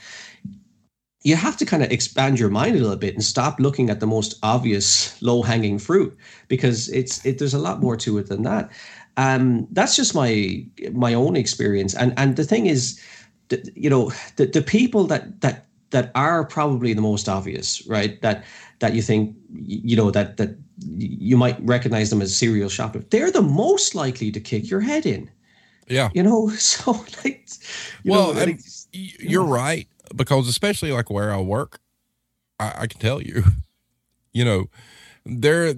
you 1.24 1.36
have 1.36 1.56
to 1.56 1.64
kind 1.64 1.82
of 1.82 1.90
expand 1.90 2.38
your 2.38 2.48
mind 2.48 2.76
a 2.76 2.80
little 2.80 2.96
bit 2.96 3.14
and 3.14 3.24
stop 3.24 3.60
looking 3.60 3.90
at 3.90 4.00
the 4.00 4.06
most 4.06 4.38
obvious 4.42 5.20
low 5.22 5.42
hanging 5.42 5.78
fruit 5.78 6.16
because 6.48 6.88
it's 6.88 7.24
it, 7.24 7.38
there's 7.38 7.54
a 7.54 7.58
lot 7.58 7.80
more 7.80 7.96
to 7.96 8.18
it 8.18 8.28
than 8.28 8.42
that. 8.42 8.70
Um, 9.16 9.68
that's 9.70 9.94
just 9.94 10.14
my 10.14 10.66
my 10.92 11.14
own 11.14 11.36
experience. 11.36 11.94
And 11.94 12.12
and 12.16 12.36
the 12.36 12.44
thing 12.44 12.66
is, 12.66 13.00
that, 13.48 13.68
you 13.76 13.90
know, 13.90 14.12
the, 14.36 14.46
the 14.46 14.62
people 14.62 15.04
that 15.04 15.40
that 15.42 15.66
that 15.90 16.10
are 16.14 16.44
probably 16.44 16.92
the 16.94 17.02
most 17.02 17.28
obvious, 17.28 17.86
right? 17.86 18.20
That 18.22 18.44
that 18.80 18.94
you 18.94 19.02
think 19.02 19.36
you 19.52 19.96
know 19.96 20.10
that 20.10 20.38
that 20.38 20.56
you 20.88 21.36
might 21.36 21.60
recognize 21.64 22.10
them 22.10 22.22
as 22.22 22.36
serial 22.36 22.68
shoplifters. 22.68 23.10
They're 23.10 23.30
the 23.30 23.42
most 23.42 23.94
likely 23.94 24.32
to 24.32 24.40
kick 24.40 24.68
your 24.68 24.80
head 24.80 25.06
in. 25.06 25.30
Yeah, 25.88 26.10
you 26.14 26.22
know. 26.22 26.50
So 26.56 26.92
like, 27.24 27.48
well, 28.04 28.34
know, 28.34 28.40
like, 28.40 28.60
you're 28.92 29.44
right 29.44 29.86
because 30.14 30.48
especially 30.48 30.92
like 30.92 31.10
where 31.10 31.32
I 31.32 31.40
work, 31.40 31.80
I, 32.58 32.72
I 32.80 32.86
can 32.86 33.00
tell 33.00 33.20
you, 33.22 33.44
you 34.32 34.44
know, 34.44 34.66
there. 35.24 35.74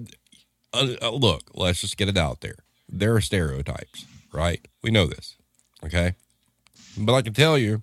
Uh, 0.73 0.95
uh, 1.01 1.09
look, 1.11 1.43
let's 1.53 1.79
just 1.79 1.95
get 1.97 2.09
it 2.09 2.17
out 2.17 2.41
there. 2.41 2.57
There 2.89 3.15
are 3.15 3.21
stereotypes, 3.21 4.05
right? 4.33 4.65
We 4.83 4.91
know 4.91 5.05
this, 5.05 5.37
okay? 5.83 6.15
But 6.97 7.13
I 7.13 7.21
can 7.21 7.33
tell 7.33 7.57
you 7.57 7.81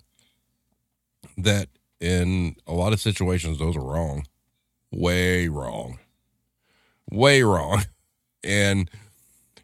that 1.37 1.69
in 1.99 2.55
a 2.67 2.73
lot 2.73 2.93
of 2.93 3.01
situations, 3.01 3.57
those 3.57 3.75
are 3.75 3.83
wrong, 3.83 4.27
way 4.91 5.47
wrong, 5.47 5.99
way 7.09 7.43
wrong. 7.43 7.83
And, 8.45 8.91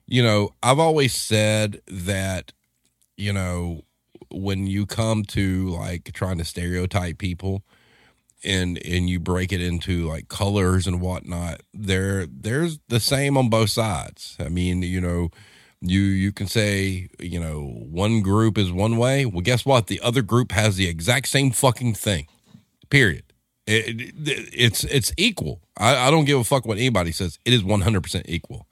you 0.08 0.24
know, 0.24 0.54
I've 0.64 0.80
always 0.80 1.14
said 1.14 1.82
that, 1.86 2.54
you 3.18 3.34
know, 3.34 3.84
when 4.32 4.68
you 4.68 4.86
come 4.86 5.24
to 5.24 5.70
like 5.70 6.12
trying 6.14 6.38
to 6.38 6.46
stereotype 6.46 7.18
people 7.18 7.64
and 8.44 8.78
and 8.86 9.10
you 9.10 9.20
break 9.20 9.52
it 9.52 9.62
into 9.62 10.08
like 10.08 10.30
colors 10.30 10.88
and 10.88 11.02
whatnot 11.02 11.62
there 11.74 12.26
there's 12.26 12.80
the 12.88 13.00
same 13.00 13.38
on 13.38 13.50
both 13.50 13.70
sides. 13.70 14.36
I 14.40 14.50
mean 14.50 14.82
you 14.82 15.02
know 15.02 15.30
you 15.82 16.02
you 16.02 16.32
can 16.32 16.48
say 16.48 17.10
you 17.20 17.40
know 17.40 17.66
one 17.90 18.22
group 18.22 18.58
is 18.58 18.72
one 18.72 18.98
way. 18.98 19.26
Well 19.26 19.42
guess 19.42 19.66
what? 19.66 19.88
The 19.88 20.00
other 20.02 20.22
group 20.22 20.52
has 20.52 20.76
the 20.76 20.88
exact 20.88 21.28
same 21.28 21.52
fucking 21.52 21.96
thing 21.96 22.28
period. 22.90 23.24
It, 23.68 24.02
it, 24.02 24.14
it's 24.54 24.84
it's 24.86 25.14
equal. 25.18 25.62
I, 25.78 26.08
I 26.08 26.12
don't 26.12 26.26
give 26.26 26.40
a 26.40 26.44
fuck 26.44 26.66
what 26.66 26.78
anybody 26.78 27.12
says. 27.12 27.38
It 27.46 27.54
is 27.54 27.62
100% 27.64 28.24
equal. 28.26 28.68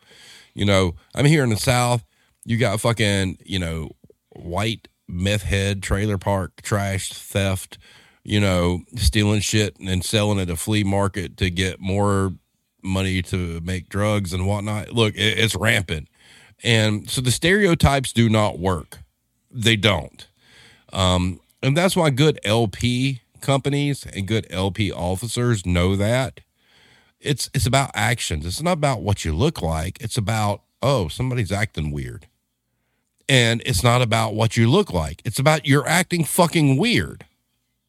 You 0.54 0.66
know 0.66 0.96
i'm 1.14 1.26
here 1.26 1.44
in 1.44 1.52
the 1.52 1.58
south. 1.58 2.04
You 2.46 2.58
got 2.58 2.80
fucking 2.80 3.38
you 3.46 3.60
know 3.60 3.92
white 4.32 4.88
meth 5.08 5.44
head, 5.44 5.82
trailer 5.82 6.18
park, 6.18 6.62
trash, 6.62 7.14
theft, 7.14 7.78
you 8.24 8.40
know, 8.40 8.82
stealing 8.96 9.40
shit 9.40 9.78
and 9.80 10.04
selling 10.04 10.40
at 10.40 10.50
a 10.50 10.56
flea 10.56 10.84
market 10.84 11.38
to 11.38 11.50
get 11.50 11.80
more 11.80 12.34
money 12.84 13.22
to 13.22 13.60
make 13.62 13.90
drugs 13.90 14.34
and 14.34 14.46
whatnot. 14.48 14.92
Look, 14.92 15.14
it's 15.16 15.56
rampant. 15.56 16.08
And 16.64 17.10
so 17.10 17.22
the 17.22 17.32
stereotypes 17.32 18.12
do 18.12 18.30
not 18.30 18.60
work. 18.60 19.00
They 19.52 19.76
don't. 19.76 20.28
Um, 20.92 21.40
and 21.62 21.76
that's 21.76 21.96
why 21.96 22.10
good 22.10 22.40
LP 22.44 23.22
companies 23.42 24.06
and 24.06 24.28
good 24.28 24.48
LP 24.50 24.92
officers 24.92 25.66
know 25.66 25.96
that. 25.96 26.42
It's 27.20 27.50
it's 27.54 27.66
about 27.66 27.92
actions. 27.94 28.46
It's 28.46 28.62
not 28.62 28.74
about 28.74 29.02
what 29.02 29.26
you 29.26 29.34
look 29.34 29.62
like. 29.62 30.00
It's 30.02 30.18
about, 30.18 30.62
oh, 30.82 31.08
somebody's 31.08 31.52
acting 31.52 31.92
weird. 31.92 32.28
And 33.30 33.62
it's 33.66 33.84
not 33.84 34.02
about 34.02 34.36
what 34.36 34.56
you 34.56 34.70
look 34.70 34.94
like, 34.94 35.22
it's 35.26 35.40
about 35.40 35.66
you're 35.66 35.88
acting 35.88 36.24
fucking 36.24 36.78
weird. 36.78 37.26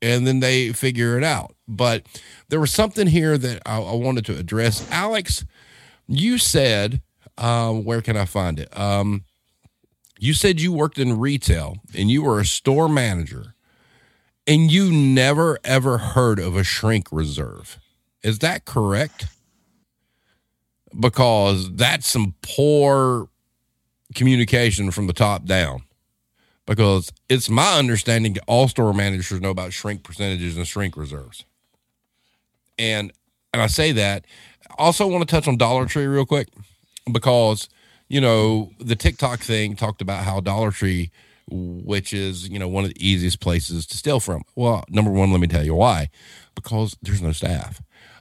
And 0.01 0.27
then 0.27 0.39
they 0.39 0.73
figure 0.73 1.19
it 1.19 1.25
out. 1.25 1.57
But 1.67 2.07
there 2.49 2.61
was 2.61 2.71
something 2.73 3.09
here 3.09 3.37
that 3.37 3.63
I, 3.67 3.81
I 3.81 3.95
wanted 3.95 4.25
to 4.27 4.39
address. 4.39 4.89
Alex, 4.93 5.45
you 6.07 6.39
said, 6.39 7.03
um, 7.37 7.85
where 7.85 8.01
can 8.01 8.17
I 8.17 8.25
find 8.25 8.61
it? 8.61 8.77
Um, 8.79 9.25
you 10.19 10.35
said 10.35 10.61
you 10.61 10.73
worked 10.73 10.99
in 10.99 11.19
retail 11.19 11.79
and 11.95 12.11
you 12.11 12.23
were 12.23 12.41
a 12.41 12.45
store 12.45 12.89
manager 12.89 13.55
and 14.47 14.71
you 14.71 14.91
never 14.91 15.59
ever 15.63 15.99
heard 15.99 16.39
of 16.39 16.57
a 16.57 16.65
shrink 16.65 17.09
reserve. 17.13 17.79
Is 18.23 18.41
that 18.41 18.65
correct? 18.65 19.27
Because 20.99 21.75
that's 21.75 22.09
some 22.09 22.35
poor 22.43 23.29
communication 24.15 24.91
from 24.91 25.07
the 25.07 25.13
top 25.13 25.45
down 25.45 25.83
because 26.67 27.11
it's 27.29 27.49
my 27.49 27.79
understanding 27.79 28.37
all 28.47 28.69
store 28.69 28.93
managers 28.93 29.41
know 29.41 29.51
about 29.51 29.73
shrink 29.73 30.05
percentages 30.05 30.57
and 30.57 30.67
shrink 30.67 30.97
reserves. 30.97 31.45
And 32.79 33.13
and 33.53 33.63
I 33.63 33.67
say 33.67 33.93
that. 33.93 34.27
Also, 34.77 35.07
want 35.07 35.27
to 35.27 35.35
touch 35.35 35.49
on 35.49 35.57
Dollar 35.57 35.87
Tree 35.87 36.07
real 36.07 36.27
quick 36.27 36.49
because 37.11 37.69
you 38.09 38.21
know 38.21 38.71
the 38.79 38.95
TikTok 38.95 39.41
thing 39.41 39.75
talked 39.75 40.03
about 40.03 40.25
how 40.25 40.41
Dollar 40.41 40.71
Tree, 40.71 41.11
which 41.51 42.13
is 42.13 42.49
you 42.49 42.59
know 42.59 42.69
one 42.69 42.85
of 42.85 42.93
the 42.93 43.07
easiest 43.07 43.41
places 43.41 43.87
to 43.87 43.97
steal 43.97 44.21
from. 44.21 44.43
Well, 44.55 44.85
number 44.89 45.11
one, 45.11 45.33
let 45.33 45.41
me 45.41 45.49
tell 45.49 45.65
you 45.65 45.75
why. 45.75 46.11
Because 46.55 46.97
there's 47.03 47.23
no 47.23 47.33
staff. 47.33 47.81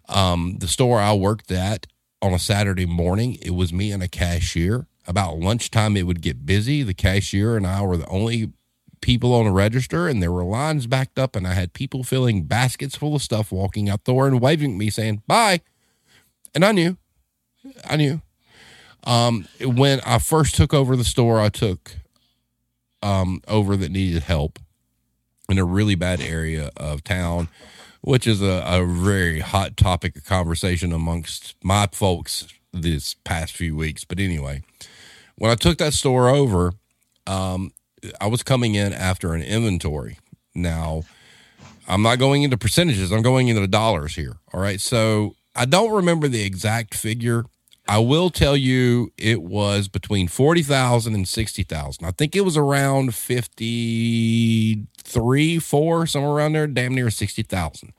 Um, 0.09 0.57
the 0.59 0.67
store 0.67 0.99
I 0.99 1.13
worked 1.13 1.51
at 1.51 1.85
on 2.21 2.33
a 2.33 2.39
Saturday 2.39 2.85
morning, 2.85 3.38
it 3.41 3.51
was 3.51 3.73
me 3.73 3.91
and 3.91 4.01
a 4.01 4.07
cashier. 4.07 4.88
About 5.07 5.39
lunchtime, 5.39 5.95
it 5.95 6.03
would 6.03 6.21
get 6.21 6.45
busy. 6.45 6.83
The 6.83 6.93
cashier 6.93 7.55
and 7.55 7.65
I 7.65 7.81
were 7.81 7.97
the 7.97 8.07
only 8.07 8.51
people 9.01 9.33
on 9.33 9.45
the 9.45 9.51
register, 9.51 10.07
and 10.07 10.21
there 10.21 10.31
were 10.31 10.43
lines 10.43 10.85
backed 10.85 11.17
up, 11.17 11.35
and 11.35 11.47
I 11.47 11.53
had 11.53 11.73
people 11.73 12.03
filling 12.03 12.43
baskets 12.43 12.95
full 12.95 13.15
of 13.15 13.21
stuff 13.21 13.51
walking 13.51 13.89
out 13.89 14.03
the 14.03 14.11
door 14.11 14.27
and 14.27 14.41
waving 14.41 14.73
at 14.73 14.77
me 14.77 14.89
saying, 14.89 15.23
Bye. 15.27 15.61
And 16.53 16.65
I 16.65 16.71
knew, 16.71 16.97
I 17.85 17.95
knew. 17.95 18.21
Um, 19.03 19.47
when 19.61 20.01
I 20.05 20.19
first 20.19 20.55
took 20.55 20.73
over 20.73 20.95
the 20.95 21.03
store, 21.03 21.39
I 21.39 21.49
took 21.49 21.95
um, 23.01 23.41
over 23.47 23.77
that 23.77 23.91
needed 23.91 24.23
help 24.23 24.59
in 25.47 25.57
a 25.57 25.63
really 25.63 25.95
bad 25.95 26.19
area 26.19 26.71
of 26.75 27.03
town 27.03 27.47
which 28.07 28.25
is 28.25 28.41
a, 28.41 28.63
a 28.65 28.85
very 28.85 29.41
hot 29.41 29.75
topic 29.75 30.15
of 30.15 30.25
conversation 30.25 30.93
amongst 30.93 31.55
my 31.61 31.87
folks 31.91 32.47
this 32.71 33.15
past 33.25 33.53
few 33.53 33.75
weeks. 33.75 34.05
But 34.05 34.17
anyway, 34.17 34.63
when 35.38 35.51
I 35.51 35.55
took 35.55 35.77
that 35.79 35.93
store 35.93 36.29
over, 36.29 36.71
um, 37.25 37.71
I 38.21 38.27
was 38.27 38.43
coming 38.43 38.75
in 38.75 38.93
after 38.93 39.33
an 39.33 39.41
inventory. 39.41 40.19
Now, 40.53 41.03
I'm 41.88 42.01
not 42.01 42.19
going 42.19 42.43
into 42.43 42.57
percentages, 42.57 43.11
I'm 43.11 43.21
going 43.21 43.47
into 43.47 43.61
the 43.61 43.67
dollars 43.67 44.15
here. 44.15 44.38
All 44.53 44.59
right. 44.61 44.81
So 44.81 45.35
I 45.55 45.63
don't 45.65 45.93
remember 45.93 46.27
the 46.27 46.43
exact 46.43 46.95
figure. 46.95 47.45
I 47.89 47.99
will 47.99 48.29
tell 48.29 48.57
you 48.57 49.13
it 49.17 49.41
was 49.41 49.88
between 49.88 50.27
40,000 50.27 51.15
and 51.15 51.25
60,000. 51.25 52.05
I 52.05 52.11
think 52.11 52.35
it 52.35 52.41
was 52.41 52.57
around 52.57 53.15
53, 53.15 55.59
4, 55.59 56.05
somewhere 56.05 56.31
around 56.31 56.51
there, 56.53 56.67
damn 56.67 56.93
near 56.93 57.09
60,000 57.09 57.93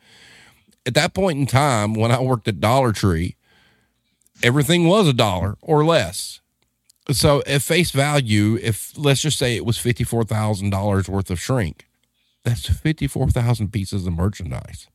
at 0.89 0.95
that 0.95 1.13
point 1.13 1.39
in 1.39 1.47
time, 1.47 1.93
when 1.93 2.11
I 2.11 2.21
worked 2.21 2.49
at 2.49 2.61
Dollar 2.61 2.93
Tree, 2.93 3.37
everything 4.43 4.89
was 4.89 5.07
a 5.07 5.13
dollar 5.13 5.59
or 5.61 5.85
less. 5.85 6.41
So 7.11 7.43
at 7.47 7.63
face 7.63 7.91
value, 7.91 8.59
if 8.63 8.97
let's 8.97 9.23
just 9.23 9.39
say 9.39 9.57
it 9.57 9.65
was 9.65 9.79
fifty-four 9.79 10.25
thousand 10.25 10.71
dollars 10.71 11.09
worth 11.09 11.31
of 11.31 11.41
shrink, 11.41 11.89
that's 12.45 12.69
fifty-four 12.69 13.29
thousand 13.31 13.73
pieces 13.73 14.07
of 14.07 14.13
merchandise. 14.13 14.89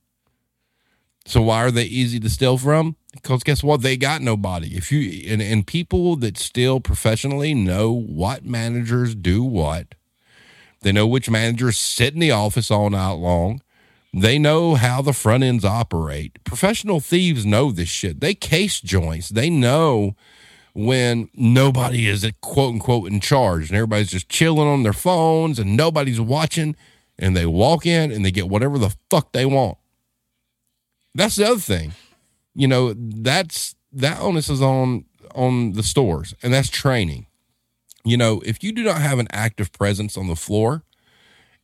So 1.26 1.42
why 1.42 1.64
are 1.64 1.70
they 1.70 1.84
easy 1.84 2.20
to 2.20 2.30
steal 2.30 2.58
from? 2.58 2.96
Because 3.12 3.42
guess 3.42 3.64
what? 3.64 3.80
They 3.80 3.96
got 3.96 4.20
nobody. 4.20 4.76
If 4.76 4.92
you 4.92 5.26
and, 5.32 5.42
and 5.42 5.66
people 5.66 6.16
that 6.16 6.36
steal 6.38 6.80
professionally 6.80 7.54
know 7.54 7.90
what 7.90 8.44
managers 8.44 9.14
do 9.14 9.42
what. 9.42 9.94
They 10.82 10.92
know 10.92 11.06
which 11.06 11.30
managers 11.30 11.78
sit 11.78 12.12
in 12.12 12.20
the 12.20 12.30
office 12.30 12.70
all 12.70 12.90
night 12.90 13.12
long. 13.12 13.62
They 14.12 14.38
know 14.38 14.74
how 14.74 15.00
the 15.00 15.14
front 15.14 15.42
ends 15.42 15.64
operate. 15.64 16.44
Professional 16.44 17.00
thieves 17.00 17.46
know 17.46 17.72
this 17.72 17.88
shit. 17.88 18.20
They 18.20 18.34
case 18.34 18.80
joints. 18.80 19.30
They 19.30 19.48
know 19.48 20.14
when 20.74 21.30
nobody 21.34 22.08
is 22.08 22.28
quote 22.40 22.74
unquote 22.74 23.10
in 23.10 23.20
charge 23.20 23.68
and 23.68 23.76
everybody's 23.76 24.10
just 24.10 24.28
chilling 24.28 24.68
on 24.68 24.82
their 24.82 24.92
phones 24.92 25.58
and 25.58 25.76
nobody's 25.76 26.20
watching 26.20 26.74
and 27.18 27.36
they 27.36 27.46
walk 27.46 27.86
in 27.86 28.10
and 28.10 28.24
they 28.24 28.32
get 28.32 28.48
whatever 28.48 28.76
the 28.76 28.94
fuck 29.08 29.32
they 29.32 29.46
want. 29.46 29.78
That's 31.14 31.36
the 31.36 31.46
other 31.46 31.60
thing. 31.60 31.92
You 32.54 32.66
know, 32.66 32.92
that's 32.96 33.76
that 33.92 34.20
onus 34.20 34.48
is 34.48 34.60
on 34.60 35.04
on 35.34 35.72
the 35.72 35.82
stores 35.82 36.34
and 36.42 36.52
that's 36.52 36.68
training. 36.68 37.26
You 38.04 38.16
know, 38.16 38.42
if 38.44 38.62
you 38.62 38.72
do 38.72 38.82
not 38.82 39.00
have 39.00 39.18
an 39.18 39.28
active 39.30 39.72
presence 39.72 40.16
on 40.18 40.26
the 40.26 40.36
floor 40.36 40.82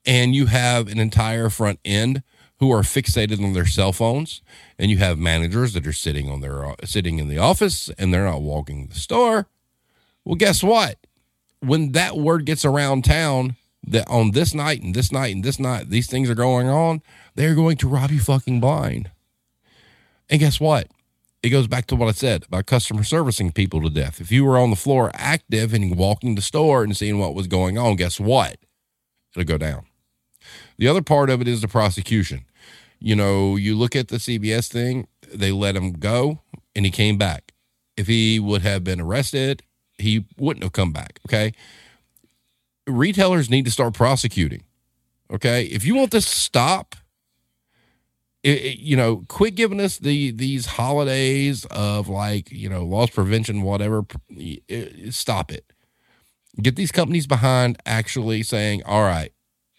and 0.06 0.34
you 0.34 0.46
have 0.46 0.88
an 0.88 0.98
entire 0.98 1.50
front 1.50 1.80
end 1.84 2.22
who 2.60 2.70
are 2.70 2.82
fixated 2.82 3.42
on 3.42 3.54
their 3.54 3.66
cell 3.66 3.92
phones, 3.92 4.42
and 4.78 4.90
you 4.90 4.98
have 4.98 5.18
managers 5.18 5.72
that 5.72 5.86
are 5.86 5.94
sitting 5.94 6.30
on 6.30 6.42
their 6.42 6.64
uh, 6.64 6.76
sitting 6.84 7.18
in 7.18 7.26
the 7.26 7.38
office 7.38 7.90
and 7.98 8.12
they're 8.12 8.26
not 8.26 8.42
walking 8.42 8.86
the 8.86 8.94
store. 8.94 9.48
Well, 10.24 10.36
guess 10.36 10.62
what? 10.62 10.98
When 11.60 11.92
that 11.92 12.16
word 12.16 12.44
gets 12.44 12.64
around 12.64 13.04
town 13.04 13.56
that 13.86 14.06
on 14.08 14.32
this 14.32 14.54
night 14.54 14.82
and 14.82 14.94
this 14.94 15.10
night 15.10 15.34
and 15.34 15.42
this 15.42 15.58
night 15.58 15.88
these 15.88 16.06
things 16.06 16.28
are 16.28 16.34
going 16.34 16.68
on, 16.68 17.00
they're 17.34 17.54
going 17.54 17.78
to 17.78 17.88
rob 17.88 18.10
you 18.10 18.20
fucking 18.20 18.60
blind. 18.60 19.10
And 20.28 20.38
guess 20.38 20.60
what? 20.60 20.88
It 21.42 21.48
goes 21.48 21.66
back 21.66 21.86
to 21.86 21.96
what 21.96 22.08
I 22.08 22.12
said 22.12 22.44
about 22.44 22.66
customer 22.66 23.02
servicing 23.02 23.52
people 23.52 23.80
to 23.80 23.88
death. 23.88 24.20
If 24.20 24.30
you 24.30 24.44
were 24.44 24.58
on 24.58 24.68
the 24.68 24.76
floor 24.76 25.10
active 25.14 25.72
and 25.72 25.96
walking 25.96 26.34
the 26.34 26.42
store 26.42 26.84
and 26.84 26.94
seeing 26.94 27.18
what 27.18 27.34
was 27.34 27.46
going 27.46 27.78
on, 27.78 27.96
guess 27.96 28.20
what? 28.20 28.58
It'll 29.34 29.44
go 29.46 29.56
down. 29.56 29.86
The 30.76 30.88
other 30.88 31.02
part 31.02 31.30
of 31.30 31.40
it 31.40 31.48
is 31.48 31.62
the 31.62 31.68
prosecution 31.68 32.44
you 33.00 33.16
know, 33.16 33.56
you 33.56 33.76
look 33.76 33.96
at 33.96 34.08
the 34.08 34.16
CVS 34.16 34.68
thing, 34.68 35.08
they 35.32 35.50
let 35.50 35.74
him 35.74 35.92
go 35.92 36.40
and 36.76 36.84
he 36.84 36.90
came 36.90 37.16
back. 37.16 37.52
If 37.96 38.06
he 38.06 38.38
would 38.38 38.62
have 38.62 38.84
been 38.84 39.00
arrested, 39.00 39.62
he 39.98 40.26
wouldn't 40.38 40.62
have 40.62 40.72
come 40.72 40.92
back. 40.92 41.18
Okay. 41.28 41.52
Retailers 42.86 43.50
need 43.50 43.64
to 43.64 43.70
start 43.70 43.94
prosecuting. 43.94 44.64
Okay. 45.32 45.64
If 45.64 45.84
you 45.84 45.94
want 45.94 46.10
this 46.10 46.26
to 46.26 46.36
stop, 46.36 46.94
it, 48.42 48.58
it, 48.58 48.78
you 48.78 48.96
know, 48.96 49.24
quit 49.28 49.54
giving 49.54 49.80
us 49.80 49.98
the 49.98 50.30
these 50.30 50.64
holidays 50.64 51.66
of 51.66 52.08
like, 52.08 52.50
you 52.50 52.68
know, 52.68 52.84
loss 52.84 53.10
prevention, 53.10 53.62
whatever. 53.62 54.04
It, 54.30 55.14
stop 55.14 55.52
it. 55.52 55.72
Get 56.60 56.76
these 56.76 56.92
companies 56.92 57.26
behind 57.26 57.78
actually 57.86 58.42
saying, 58.42 58.82
all 58.84 59.02
right, 59.02 59.32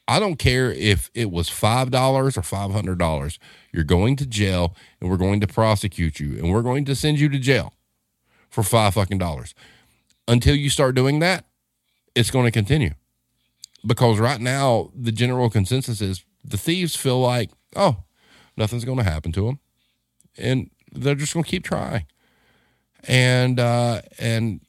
I 0.08 0.20
don't 0.20 0.38
care 0.38 0.72
if 0.72 1.10
it 1.14 1.32
was 1.32 1.49
$5 1.49 1.93
or 1.93 2.41
$500. 2.41 3.38
You're 3.72 3.84
going 3.84 4.16
to 4.18 4.26
jail 4.26 4.76
and 4.99 5.10
we're 5.10 5.18
going 5.18 5.39
to 5.39 5.47
prosecute 5.47 6.20
you 6.20 6.38
and 6.38 6.52
we're 6.52 6.64
going 6.64 6.86
to 6.86 6.95
send 6.95 7.20
you 7.20 7.30
to 7.30 7.39
jail 7.39 7.74
for 8.49 8.64
five 8.64 8.93
fucking 8.95 9.18
dollars. 9.18 9.56
Until 10.28 10.56
you 10.56 10.70
start 10.70 10.95
doing 10.95 11.20
that, 11.20 11.45
it's 12.16 12.32
going 12.32 12.45
to 12.45 12.52
continue. 12.52 12.91
Because 13.86 14.20
right 14.20 14.39
now, 14.39 14.91
the 14.95 15.12
general 15.12 15.49
consensus 15.49 16.02
is 16.02 16.24
the 16.43 16.58
thieves 16.58 16.95
feel 16.95 17.20
like, 17.20 17.49
oh, 17.76 18.04
nothing's 18.58 18.86
going 18.86 18.97
to 18.97 19.04
happen 19.04 19.32
to 19.32 19.45
them. 19.45 19.60
And 20.38 20.70
they're 20.91 21.16
just 21.16 21.34
going 21.34 21.43
to 21.43 21.49
keep 21.49 21.64
trying. 21.64 22.06
And, 23.08 23.60
uh, 23.60 24.02
and 24.20 24.62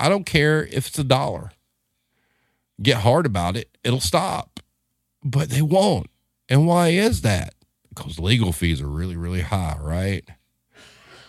I 0.00 0.08
don't 0.08 0.24
care 0.24 0.64
if 0.64 0.88
it's 0.88 0.98
a 0.98 1.04
dollar. 1.04 1.52
Get 2.80 2.98
hard 2.98 3.26
about 3.26 3.56
it, 3.56 3.76
it'll 3.84 4.00
stop 4.00 4.51
but 5.22 5.50
they 5.50 5.62
won't. 5.62 6.08
And 6.48 6.66
why 6.66 6.88
is 6.88 7.22
that? 7.22 7.54
Because 7.88 8.18
legal 8.18 8.52
fees 8.52 8.80
are 8.80 8.88
really, 8.88 9.16
really 9.16 9.42
high, 9.42 9.76
right? 9.80 10.28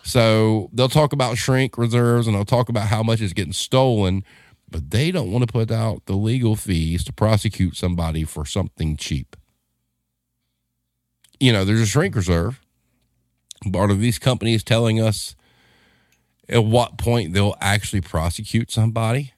So 0.03 0.69
they'll 0.73 0.89
talk 0.89 1.13
about 1.13 1.37
shrink 1.37 1.77
reserves 1.77 2.27
and 2.27 2.35
they'll 2.35 2.45
talk 2.45 2.69
about 2.69 2.87
how 2.87 3.03
much 3.03 3.21
is 3.21 3.33
getting 3.33 3.53
stolen, 3.53 4.23
but 4.69 4.91
they 4.91 5.11
don't 5.11 5.31
want 5.31 5.47
to 5.47 5.51
put 5.51 5.71
out 5.71 6.05
the 6.05 6.13
legal 6.13 6.55
fees 6.55 7.03
to 7.05 7.13
prosecute 7.13 7.75
somebody 7.75 8.23
for 8.23 8.45
something 8.45 8.97
cheap. 8.97 9.35
You 11.39 11.53
know, 11.53 11.65
there's 11.65 11.81
a 11.81 11.85
shrink 11.85 12.15
reserve. 12.15 12.59
Part 13.71 13.91
of 13.91 13.99
these 13.99 14.19
companies 14.19 14.63
telling 14.63 14.99
us 14.99 15.35
at 16.49 16.65
what 16.65 16.97
point 16.97 17.33
they'll 17.33 17.55
actually 17.61 18.01
prosecute 18.01 18.71
somebody 18.71 19.32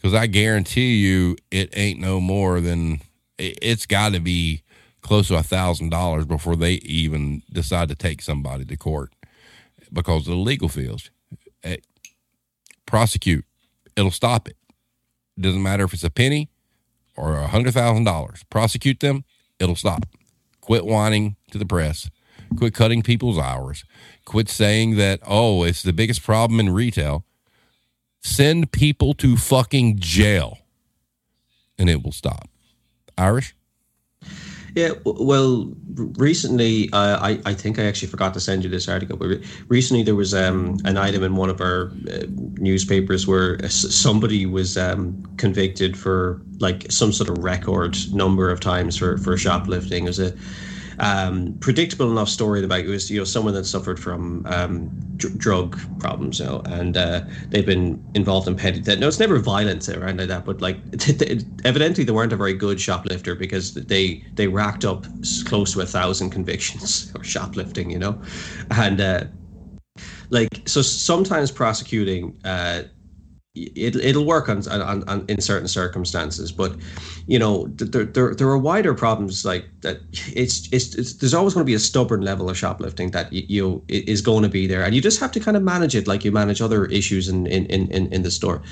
because 0.00 0.14
I 0.14 0.26
guarantee 0.26 0.96
you 0.96 1.36
it 1.50 1.76
ain't 1.76 2.00
no 2.00 2.20
more 2.20 2.60
than 2.60 3.02
it's 3.36 3.84
got 3.84 4.12
to 4.12 4.20
be 4.20 4.62
close 5.02 5.28
to 5.28 5.36
a 5.36 5.42
thousand 5.42 5.90
dollars 5.90 6.24
before 6.24 6.56
they 6.56 6.74
even 6.74 7.42
decide 7.52 7.90
to 7.90 7.94
take 7.94 8.22
somebody 8.22 8.64
to 8.64 8.76
court 8.78 9.12
because 9.92 10.26
of 10.26 10.32
the 10.32 10.36
legal 10.36 10.70
fees. 10.70 11.10
Eh, 11.62 11.76
prosecute, 12.86 13.44
it'll 13.94 14.10
stop 14.10 14.48
it. 14.48 14.56
Doesn't 15.38 15.62
matter 15.62 15.84
if 15.84 15.92
it's 15.92 16.04
a 16.04 16.10
penny 16.10 16.48
or 17.14 17.36
a 17.36 17.48
hundred 17.48 17.74
thousand 17.74 18.04
dollars. 18.04 18.42
Prosecute 18.48 19.00
them, 19.00 19.24
it'll 19.58 19.76
stop. 19.76 20.06
Quit 20.62 20.86
whining 20.86 21.36
to 21.50 21.58
the 21.58 21.66
press. 21.66 22.08
Quit 22.56 22.72
cutting 22.72 23.02
people's 23.02 23.38
hours. 23.38 23.84
Quit 24.24 24.48
saying 24.48 24.96
that, 24.96 25.20
oh, 25.26 25.62
it's 25.62 25.82
the 25.82 25.92
biggest 25.92 26.22
problem 26.22 26.58
in 26.58 26.70
retail 26.70 27.26
send 28.20 28.72
people 28.72 29.14
to 29.14 29.36
fucking 29.36 29.98
jail 29.98 30.58
and 31.78 31.88
it 31.88 32.02
will 32.02 32.12
stop. 32.12 32.48
Irish? 33.16 33.54
Yeah, 34.76 34.92
well, 35.04 35.72
recently, 35.96 36.88
uh, 36.92 37.18
I, 37.20 37.40
I 37.44 37.54
think 37.54 37.78
I 37.78 37.84
actually 37.84 38.06
forgot 38.06 38.34
to 38.34 38.40
send 38.40 38.62
you 38.62 38.70
this 38.70 38.88
article, 38.88 39.16
but 39.16 39.40
recently 39.66 40.04
there 40.04 40.14
was 40.14 40.32
um, 40.32 40.78
an 40.84 40.96
item 40.96 41.24
in 41.24 41.34
one 41.34 41.50
of 41.50 41.60
our 41.60 41.90
uh, 42.08 42.26
newspapers 42.28 43.26
where 43.26 43.68
somebody 43.68 44.46
was 44.46 44.76
um, 44.76 45.24
convicted 45.38 45.98
for 45.98 46.40
like 46.60 46.86
some 46.90 47.12
sort 47.12 47.30
of 47.30 47.42
record 47.42 47.96
number 48.12 48.48
of 48.48 48.60
times 48.60 48.96
for, 48.96 49.18
for 49.18 49.36
shoplifting. 49.36 50.04
It 50.04 50.08
was 50.08 50.20
a 50.20 50.32
um, 51.00 51.56
predictable 51.60 52.10
enough 52.10 52.28
story 52.28 52.62
about 52.62 52.80
it 52.80 52.86
was 52.86 53.10
you 53.10 53.18
know 53.18 53.24
someone 53.24 53.54
that 53.54 53.64
suffered 53.64 53.98
from 53.98 54.44
um, 54.46 54.90
dr- 55.16 55.38
drug 55.38 55.78
problems, 55.98 56.38
you 56.38 56.44
know, 56.44 56.60
and 56.66 56.96
uh, 56.96 57.22
they've 57.48 57.64
been 57.64 58.04
involved 58.14 58.46
in 58.46 58.54
petty 58.54 58.82
theft. 58.82 59.00
No, 59.00 59.08
it's 59.08 59.18
never 59.18 59.38
violence 59.38 59.88
or 59.88 60.02
anything 60.04 60.18
like 60.18 60.28
that, 60.28 60.44
but 60.44 60.60
like 60.60 60.78
evidently 61.64 62.04
they 62.04 62.12
weren't 62.12 62.34
a 62.34 62.36
very 62.36 62.52
good 62.52 62.78
shoplifter 62.78 63.34
because 63.34 63.72
they 63.74 64.22
they 64.36 64.46
racked 64.46 64.84
up 64.84 65.06
close 65.46 65.72
to 65.72 65.80
a 65.80 65.86
thousand 65.86 66.30
convictions 66.30 67.10
or 67.16 67.24
shoplifting, 67.24 67.90
you 67.90 67.98
know, 67.98 68.20
and 68.70 69.00
uh, 69.00 69.24
like 70.28 70.62
so 70.66 70.82
sometimes 70.82 71.50
prosecuting. 71.50 72.38
Uh, 72.44 72.82
it, 73.74 73.96
it'll 73.96 74.24
work 74.24 74.48
on, 74.48 74.66
on, 74.68 75.08
on 75.08 75.24
in 75.28 75.40
certain 75.40 75.68
circumstances 75.68 76.52
but 76.52 76.74
you 77.26 77.38
know 77.38 77.66
there, 77.76 78.04
there, 78.04 78.34
there 78.34 78.48
are 78.48 78.58
wider 78.58 78.94
problems 78.94 79.44
like 79.44 79.66
that 79.80 80.00
it's, 80.12 80.68
it's, 80.72 80.94
it's 80.94 81.14
there's 81.14 81.34
always 81.34 81.54
going 81.54 81.64
to 81.64 81.66
be 81.66 81.74
a 81.74 81.78
stubborn 81.78 82.22
level 82.22 82.48
of 82.48 82.56
shoplifting 82.56 83.10
that 83.10 83.32
you, 83.32 83.44
you 83.48 83.84
is 83.88 84.20
going 84.20 84.42
to 84.42 84.48
be 84.48 84.66
there 84.66 84.82
and 84.82 84.94
you 84.94 85.00
just 85.00 85.20
have 85.20 85.32
to 85.32 85.40
kind 85.40 85.56
of 85.56 85.62
manage 85.62 85.94
it 85.94 86.06
like 86.06 86.24
you 86.24 86.32
manage 86.32 86.60
other 86.60 86.86
issues 86.86 87.28
in 87.28 87.46
in 87.46 87.66
in, 87.66 88.12
in 88.12 88.22
the 88.22 88.30
store. 88.30 88.62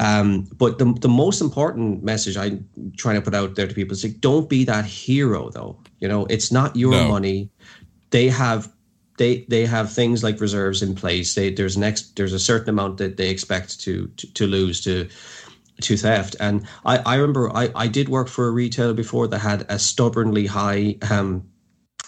Um, 0.00 0.48
but 0.56 0.78
the, 0.78 0.92
the 1.00 1.08
most 1.08 1.40
important 1.40 2.02
message 2.02 2.36
i'm 2.36 2.68
trying 2.96 3.16
to 3.16 3.22
put 3.22 3.34
out 3.34 3.54
there 3.54 3.66
to 3.66 3.74
people 3.74 3.92
is 3.92 4.04
like 4.04 4.20
don't 4.20 4.48
be 4.48 4.64
that 4.64 4.84
hero 4.84 5.50
though. 5.50 5.76
You 6.00 6.08
know 6.08 6.26
it's 6.26 6.50
not 6.52 6.76
your 6.76 6.92
no. 6.92 7.08
money. 7.08 7.50
They 8.10 8.28
have 8.28 8.70
they 9.18 9.44
they 9.48 9.66
have 9.66 9.92
things 9.92 10.22
like 10.22 10.40
reserves 10.40 10.82
in 10.82 10.94
place. 10.94 11.34
They, 11.34 11.50
there's 11.52 11.76
next 11.76 12.16
there's 12.16 12.32
a 12.32 12.38
certain 12.38 12.70
amount 12.70 12.98
that 12.98 13.16
they 13.16 13.30
expect 13.30 13.80
to 13.80 14.08
to, 14.16 14.32
to 14.34 14.46
lose 14.46 14.80
to 14.82 15.08
to 15.80 15.96
theft. 15.96 16.36
And 16.40 16.66
I, 16.84 16.98
I 16.98 17.14
remember 17.16 17.50
I, 17.54 17.70
I 17.74 17.88
did 17.88 18.08
work 18.08 18.28
for 18.28 18.46
a 18.46 18.50
retailer 18.50 18.94
before 18.94 19.28
that 19.28 19.38
had 19.38 19.66
a 19.68 19.78
stubbornly 19.78 20.46
high 20.46 20.96
um, 21.10 21.48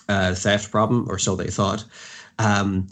uh, 0.08 0.34
theft 0.34 0.70
problem, 0.70 1.06
or 1.08 1.18
so 1.18 1.36
they 1.36 1.48
thought. 1.48 1.84
Um, 2.38 2.88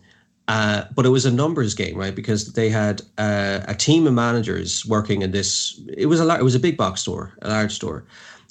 uh, 0.49 0.85
but 0.95 1.07
it 1.07 1.11
was 1.11 1.25
a 1.25 1.31
numbers 1.31 1.75
game, 1.75 1.97
right? 1.97 2.15
Because 2.15 2.53
they 2.53 2.69
had 2.69 3.01
uh, 3.17 3.61
a 3.69 3.75
team 3.75 4.07
of 4.07 4.13
managers 4.13 4.85
working 4.85 5.23
in 5.23 5.31
this. 5.31 5.81
It 5.97 6.07
was 6.07 6.21
a 6.21 6.29
it 6.35 6.43
was 6.43 6.55
a 6.55 6.61
big 6.61 6.77
box 6.77 7.01
store, 7.01 7.33
a 7.43 7.49
large 7.49 7.73
store, 7.73 8.05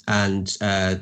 and 0.08 0.56
uh, 0.60 0.96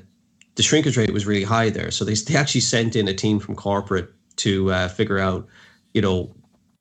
the 0.57 0.63
shrinkage 0.63 0.97
rate 0.97 1.13
was 1.13 1.27
really 1.27 1.45
high 1.45 1.71
there. 1.71 1.91
So 1.91 2.05
they 2.05 2.15
they 2.15 2.37
actually 2.37 2.63
sent 2.63 2.97
in 2.97 3.09
a 3.09 3.15
team 3.15 3.39
from 3.39 3.55
corporate 3.55 4.13
to 4.41 4.72
uh, 4.72 4.88
figure 4.88 5.18
out, 5.18 5.47
you 5.95 6.03
know, 6.03 6.34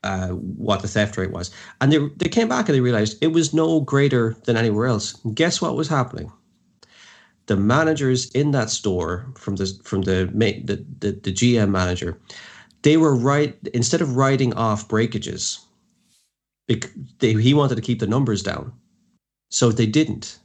uh, 0.03 0.29
what 0.29 0.81
the 0.81 0.87
theft 0.87 1.17
rate 1.17 1.31
was. 1.31 1.51
And 1.81 1.91
they, 1.91 1.97
they 2.17 2.29
came 2.29 2.47
back 2.47 2.69
and 2.69 2.75
they 2.75 2.81
realized 2.81 3.17
it 3.21 3.33
was 3.33 3.53
no 3.53 3.81
greater 3.81 4.35
than 4.45 4.57
anywhere 4.57 4.87
else. 4.87 5.13
guess 5.33 5.61
what 5.61 5.75
was 5.75 5.87
happening? 5.87 6.31
The 7.47 7.57
managers 7.57 8.29
in 8.31 8.51
that 8.51 8.69
store, 8.69 9.25
from 9.35 9.55
the 9.55 9.65
from 9.83 10.03
the 10.03 10.29
the, 10.65 10.85
the, 10.99 11.11
the 11.11 11.33
GM 11.33 11.71
manager, 11.71 12.19
they 12.83 12.95
were 12.95 13.15
right 13.15 13.57
instead 13.73 14.01
of 14.01 14.15
writing 14.15 14.53
off 14.53 14.87
breakages. 14.87 15.59
They, 16.67 17.33
he 17.33 17.55
wanted 17.55 17.75
to 17.75 17.81
keep 17.81 17.99
the 17.99 18.05
numbers 18.05 18.43
down, 18.43 18.71
so 19.49 19.71
they 19.71 19.87
didn't. 19.87 20.37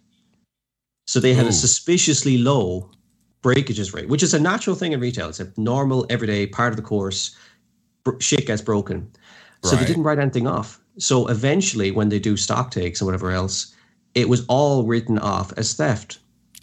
So 1.06 1.20
they 1.20 1.34
had 1.34 1.44
Ooh. 1.44 1.50
a 1.50 1.52
suspiciously 1.52 2.38
low 2.38 2.90
breakages 3.44 3.92
rate, 3.92 4.08
which 4.08 4.22
is 4.22 4.32
a 4.32 4.40
natural 4.40 4.74
thing 4.74 4.92
in 4.92 5.00
retail. 5.00 5.28
It's 5.28 5.38
a 5.38 5.52
normal, 5.58 6.06
everyday 6.08 6.46
part 6.46 6.72
of 6.72 6.76
the 6.76 6.82
course. 6.82 7.36
Shit 8.18 8.46
gets 8.46 8.62
broken. 8.62 9.12
So 9.62 9.72
right. 9.72 9.80
they 9.80 9.86
didn't 9.86 10.02
write 10.02 10.18
anything 10.18 10.46
off. 10.46 10.80
So 10.98 11.26
eventually, 11.28 11.90
when 11.90 12.08
they 12.08 12.18
do 12.18 12.38
stock 12.38 12.70
takes 12.70 13.00
and 13.00 13.06
whatever 13.06 13.30
else, 13.30 13.74
it 14.14 14.30
was 14.30 14.46
all 14.46 14.84
written 14.84 15.18
off 15.18 15.52
as 15.58 15.74
theft. 15.74 16.18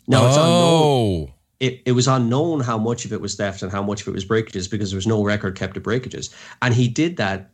Now 0.08 0.28
it's 0.28 0.38
oh. 0.38 0.42
unknown. 0.42 1.34
It, 1.60 1.82
it 1.86 1.92
was 1.92 2.08
unknown 2.08 2.62
how 2.62 2.80
much 2.80 3.06
of 3.06 3.14
it 3.14 3.22
was 3.22 3.36
theft 3.36 3.62
and 3.62 3.72
how 3.72 3.84
much 3.84 4.02
of 4.02 4.08
it 4.08 4.16
was 4.16 4.26
breakages 4.26 4.68
because 4.68 4.90
there 4.90 4.98
was 4.98 5.06
no 5.06 5.24
record 5.24 5.56
kept 5.56 5.78
of 5.78 5.84
breakages. 5.84 6.34
And 6.64 6.74
he 6.74 6.88
did 6.88 7.18
that 7.18 7.52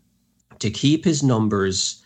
to 0.60 0.72
keep 0.72 1.04
his 1.04 1.22
numbers 1.22 2.02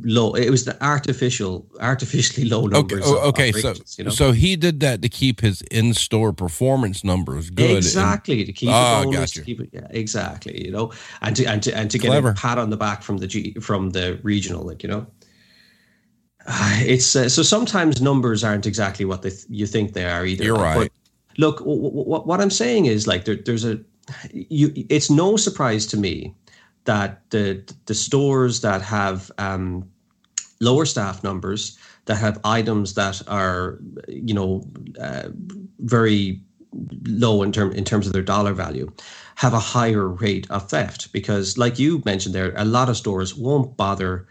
low. 0.00 0.34
It 0.34 0.50
was 0.50 0.64
the 0.64 0.82
artificial, 0.84 1.66
artificially 1.80 2.48
low 2.48 2.66
numbers. 2.66 3.04
Okay, 3.04 3.50
okay 3.50 3.68
of 3.68 3.76
so 3.76 3.94
you 3.98 4.04
know? 4.04 4.10
so 4.10 4.32
he 4.32 4.56
did 4.56 4.80
that 4.80 5.02
to 5.02 5.08
keep 5.08 5.40
his 5.40 5.62
in-store 5.70 6.32
performance 6.32 7.04
numbers 7.04 7.50
good. 7.50 7.76
Exactly 7.76 8.38
and, 8.38 8.46
to 8.46 8.52
keep 8.52 8.70
oh, 8.72 9.02
it 9.02 9.04
bonus, 9.04 9.32
to 9.32 9.42
keep 9.42 9.60
it, 9.60 9.70
yeah, 9.72 9.86
exactly. 9.90 10.64
You 10.64 10.72
know, 10.72 10.92
and 11.20 11.36
to 11.36 11.44
and 11.44 11.62
to 11.62 11.76
and 11.76 11.90
to 11.90 11.98
Clever. 11.98 12.32
get 12.32 12.38
a 12.38 12.40
pat 12.40 12.58
on 12.58 12.70
the 12.70 12.76
back 12.76 13.02
from 13.02 13.18
the 13.18 13.26
G 13.26 13.54
from 13.60 13.90
the 13.90 14.18
regional, 14.22 14.64
like 14.64 14.82
you 14.82 14.88
know. 14.88 15.06
It's 16.84 17.14
uh, 17.14 17.28
so 17.28 17.42
sometimes 17.42 18.00
numbers 18.00 18.42
aren't 18.42 18.66
exactly 18.66 19.04
what 19.04 19.22
they 19.22 19.30
th- 19.30 19.46
you 19.48 19.66
think 19.66 19.92
they 19.92 20.04
are 20.04 20.26
either. 20.26 20.42
You're 20.42 20.56
right. 20.56 20.90
But 20.90 21.38
look, 21.38 21.58
w- 21.58 21.82
w- 21.82 22.04
what 22.04 22.40
I'm 22.40 22.50
saying 22.50 22.86
is 22.86 23.06
like 23.06 23.26
there, 23.26 23.36
there's 23.36 23.64
a 23.64 23.78
you. 24.32 24.72
It's 24.88 25.08
no 25.08 25.36
surprise 25.36 25.86
to 25.86 25.96
me 25.96 26.34
that 26.84 27.30
the 27.30 27.62
the 27.86 27.94
stores 27.94 28.60
that 28.60 28.82
have 28.82 29.30
um, 29.38 29.88
lower 30.60 30.86
staff 30.86 31.22
numbers, 31.22 31.78
that 32.06 32.16
have 32.16 32.40
items 32.44 32.94
that 32.94 33.22
are 33.28 33.78
you 34.08 34.34
know 34.34 34.64
uh, 35.00 35.28
very 35.80 36.40
low 37.06 37.42
in 37.42 37.52
term 37.52 37.72
in 37.72 37.84
terms 37.84 38.06
of 38.06 38.12
their 38.12 38.22
dollar 38.22 38.52
value, 38.52 38.90
have 39.36 39.52
a 39.52 39.58
higher 39.58 40.08
rate 40.08 40.50
of 40.50 40.68
theft. 40.68 41.12
Because, 41.12 41.58
like 41.58 41.78
you 41.78 42.02
mentioned 42.04 42.34
there, 42.34 42.52
a 42.56 42.64
lot 42.64 42.88
of 42.88 42.96
stores 42.96 43.34
won't 43.34 43.76
bother 43.76 44.26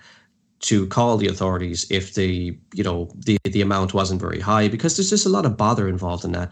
to 0.62 0.86
call 0.88 1.18
the 1.18 1.28
authorities 1.28 1.86
if 1.90 2.14
the 2.14 2.58
you 2.74 2.84
know 2.84 3.10
the 3.16 3.38
the 3.44 3.62
amount 3.62 3.94
wasn't 3.94 4.22
very 4.22 4.40
high 4.40 4.68
because 4.68 4.96
there's 4.96 5.10
just 5.10 5.26
a 5.26 5.30
lot 5.30 5.46
of 5.46 5.58
bother 5.58 5.88
involved 5.88 6.24
in 6.24 6.32
that. 6.32 6.52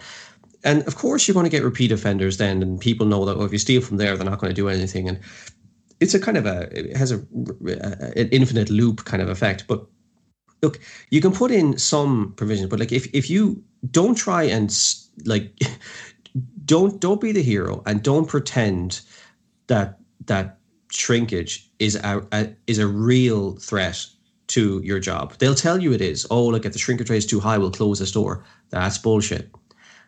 And 0.63 0.85
of 0.87 0.95
course 0.97 1.27
you're 1.27 1.33
going 1.33 1.45
to 1.45 1.49
get 1.49 1.63
repeat 1.63 1.91
offenders 1.91 2.37
then 2.37 2.61
and 2.61 2.81
people 2.81 3.05
know 3.05 3.23
that 3.25 3.37
oh, 3.37 3.45
if 3.45 3.53
you 3.53 3.59
steal 3.59 3.81
from 3.81 3.97
there 3.97 4.17
they're 4.17 4.29
not 4.29 4.39
going 4.39 4.51
to 4.51 4.61
do 4.61 4.67
anything. 4.67 5.07
And 5.07 5.19
it's 5.99 6.13
a 6.13 6.19
kind 6.19 6.37
of 6.37 6.45
a 6.45 6.69
it 6.77 6.95
has 6.95 7.11
a 7.11 7.17
an 8.15 8.29
infinite 8.31 8.69
loop 8.69 9.05
kind 9.05 9.21
of 9.21 9.29
effect. 9.29 9.65
But 9.67 9.85
look, 10.61 10.79
you 11.09 11.21
can 11.21 11.31
put 11.31 11.51
in 11.51 11.77
some 11.77 12.33
provisions, 12.35 12.69
but 12.69 12.79
like 12.79 12.91
if 12.91 13.07
if 13.13 13.29
you 13.29 13.63
don't 13.91 14.15
try 14.15 14.43
and 14.43 14.75
like 15.25 15.59
don't 16.65 16.99
don't 16.99 17.21
be 17.21 17.31
the 17.31 17.43
hero 17.43 17.83
and 17.85 18.03
don't 18.03 18.27
pretend 18.27 19.01
that 19.67 19.99
that 20.25 20.57
shrinkage 20.91 21.69
is 21.79 21.95
a, 21.95 22.25
a 22.31 22.49
is 22.67 22.79
a 22.79 22.87
real 22.87 23.55
threat 23.57 24.05
to 24.47 24.81
your 24.83 24.99
job. 24.99 25.35
They'll 25.37 25.55
tell 25.55 25.81
you 25.81 25.93
it 25.93 26.01
is. 26.01 26.25
Oh, 26.31 26.47
look, 26.47 26.65
if 26.65 26.73
the 26.73 26.79
shrinkage 26.79 27.09
rate 27.09 27.17
is 27.17 27.25
too 27.25 27.39
high, 27.39 27.57
we'll 27.57 27.71
close 27.71 27.99
the 27.99 28.05
store. 28.05 28.43
That's 28.71 28.97
bullshit. 28.97 29.51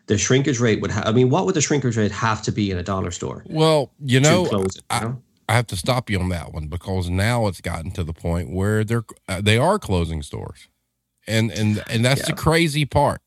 The 0.06 0.18
shrinkage 0.18 0.58
rate 0.58 0.80
would 0.80 0.90
have. 0.90 1.06
I 1.06 1.12
mean, 1.12 1.30
what 1.30 1.46
would 1.46 1.54
the 1.54 1.60
shrinkage 1.60 1.96
rate 1.96 2.10
have 2.10 2.42
to 2.42 2.52
be 2.52 2.70
in 2.70 2.76
a 2.76 2.82
dollar 2.82 3.12
store? 3.12 3.44
Well, 3.46 3.92
you 4.04 4.18
know, 4.18 4.46
it, 4.46 4.52
you 4.52 5.00
know? 5.00 5.22
I 5.48 5.54
have 5.54 5.66
to 5.68 5.76
stop 5.76 6.08
you 6.08 6.20
on 6.20 6.28
that 6.30 6.52
one 6.52 6.68
because 6.68 7.10
now 7.10 7.46
it's 7.46 7.60
gotten 7.60 7.90
to 7.92 8.04
the 8.04 8.12
point 8.12 8.50
where 8.50 8.84
they're 8.84 9.04
uh, 9.28 9.40
they 9.40 9.58
are 9.58 9.78
closing 9.78 10.22
stores, 10.22 10.68
and 11.26 11.50
and 11.50 11.82
and 11.90 12.04
that's 12.04 12.20
yeah. 12.20 12.34
the 12.34 12.40
crazy 12.40 12.84
part. 12.84 13.20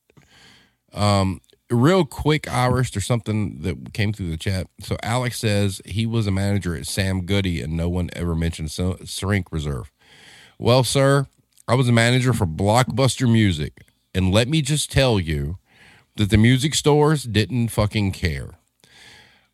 Um, 0.93 1.41
real 1.69 2.05
quick, 2.05 2.51
Irish, 2.51 2.91
there's 2.91 3.05
something 3.05 3.61
that 3.61 3.93
came 3.93 4.13
through 4.13 4.31
the 4.31 4.37
chat. 4.37 4.67
So 4.79 4.97
Alex 5.03 5.39
says 5.39 5.81
he 5.85 6.05
was 6.05 6.27
a 6.27 6.31
manager 6.31 6.75
at 6.75 6.87
Sam 6.87 7.25
Goody, 7.25 7.61
and 7.61 7.75
no 7.75 7.89
one 7.89 8.09
ever 8.13 8.35
mentioned 8.35 8.71
Shrink 9.05 9.51
Reserve. 9.51 9.91
Well, 10.57 10.83
sir, 10.83 11.27
I 11.67 11.75
was 11.75 11.89
a 11.89 11.93
manager 11.93 12.33
for 12.33 12.45
Blockbuster 12.45 13.31
Music, 13.31 13.81
and 14.13 14.31
let 14.31 14.47
me 14.47 14.61
just 14.61 14.91
tell 14.91 15.19
you 15.19 15.57
that 16.15 16.29
the 16.29 16.37
music 16.37 16.73
stores 16.73 17.23
didn't 17.23 17.69
fucking 17.69 18.11
care. 18.11 18.51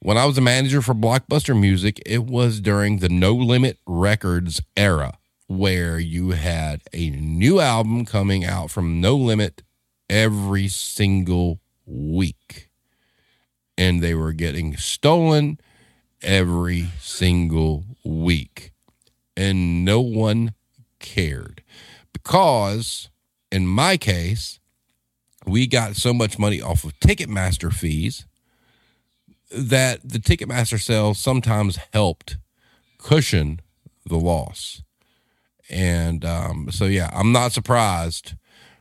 When 0.03 0.17
I 0.17 0.25
was 0.25 0.35
a 0.35 0.41
manager 0.41 0.81
for 0.81 0.95
Blockbuster 0.95 1.57
Music, 1.57 2.01
it 2.07 2.23
was 2.23 2.59
during 2.59 2.97
the 2.97 3.07
No 3.07 3.33
Limit 3.33 3.77
Records 3.85 4.59
era 4.75 5.19
where 5.45 5.99
you 5.99 6.31
had 6.31 6.81
a 6.91 7.11
new 7.11 7.59
album 7.59 8.05
coming 8.05 8.43
out 8.43 8.71
from 8.71 8.99
No 8.99 9.15
Limit 9.15 9.61
every 10.09 10.67
single 10.69 11.59
week. 11.85 12.71
And 13.77 14.01
they 14.01 14.15
were 14.15 14.33
getting 14.33 14.75
stolen 14.75 15.59
every 16.23 16.87
single 16.99 17.85
week. 18.03 18.71
And 19.37 19.85
no 19.85 20.01
one 20.01 20.55
cared 20.97 21.61
because, 22.11 23.11
in 23.51 23.67
my 23.67 23.97
case, 23.97 24.59
we 25.45 25.67
got 25.67 25.95
so 25.95 26.11
much 26.11 26.39
money 26.39 26.59
off 26.59 26.83
of 26.85 26.99
Ticketmaster 26.99 27.71
fees 27.71 28.25
that 29.55 29.99
the 30.03 30.19
Ticketmaster 30.19 30.81
sales 30.81 31.19
sometimes 31.19 31.77
helped 31.93 32.37
cushion 32.97 33.59
the 34.05 34.17
loss. 34.17 34.81
And 35.69 36.25
um, 36.25 36.69
so, 36.71 36.85
yeah, 36.85 37.09
I'm 37.13 37.31
not 37.31 37.51
surprised 37.51 38.35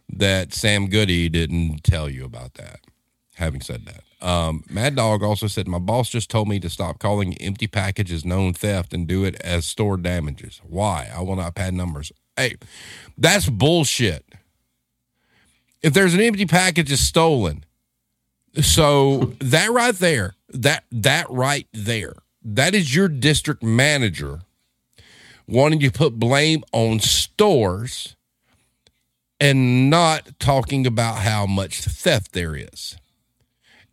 that 0.09 0.53
Sam 0.53 0.89
Goody 0.89 1.29
didn't 1.29 1.85
tell 1.85 2.09
you 2.09 2.25
about 2.25 2.55
that. 2.55 2.81
Having 3.37 3.63
said 3.63 3.87
that, 3.87 4.27
um, 4.27 4.65
Mad 4.69 4.97
Dog 4.97 5.23
also 5.23 5.47
said, 5.47 5.67
My 5.67 5.79
boss 5.79 6.11
just 6.11 6.29
told 6.29 6.49
me 6.49 6.61
to 6.61 6.69
stop 6.69 6.99
calling 6.99 7.35
empty 7.39 7.67
packages 7.67 8.25
known 8.25 8.53
theft 8.53 8.93
and 8.93 9.07
do 9.07 9.25
it 9.25 9.41
as 9.41 9.67
store 9.67 9.97
damages. 9.97 10.61
Why? 10.63 11.09
I 11.15 11.23
will 11.23 11.37
not 11.37 11.55
pad 11.55 11.73
numbers. 11.73 12.13
Hey, 12.37 12.57
that's 13.17 13.49
bullshit. 13.49 14.27
If 15.83 15.95
there's 15.95 16.13
an 16.13 16.21
empty 16.21 16.45
package 16.45 16.93
is 16.93 17.07
stolen, 17.07 17.65
so 18.61 19.33
that 19.41 19.71
right 19.71 19.95
there 19.95 20.35
That 20.51 20.85
that 20.91 21.31
right 21.31 21.67
there. 21.73 22.15
That 22.43 22.75
is 22.75 22.95
your 22.95 23.09
district 23.09 23.63
manager 23.63 24.41
wanting 25.47 25.81
to 25.81 25.91
put 25.91 26.19
blame 26.19 26.63
on 26.73 27.01
stores 27.01 28.17
and 29.41 29.91
not 29.91 30.39
talking 30.39 30.87
about 30.87 31.19
how 31.19 31.47
much 31.47 31.81
theft 31.81 32.33
there 32.33 32.55
is. 32.55 32.97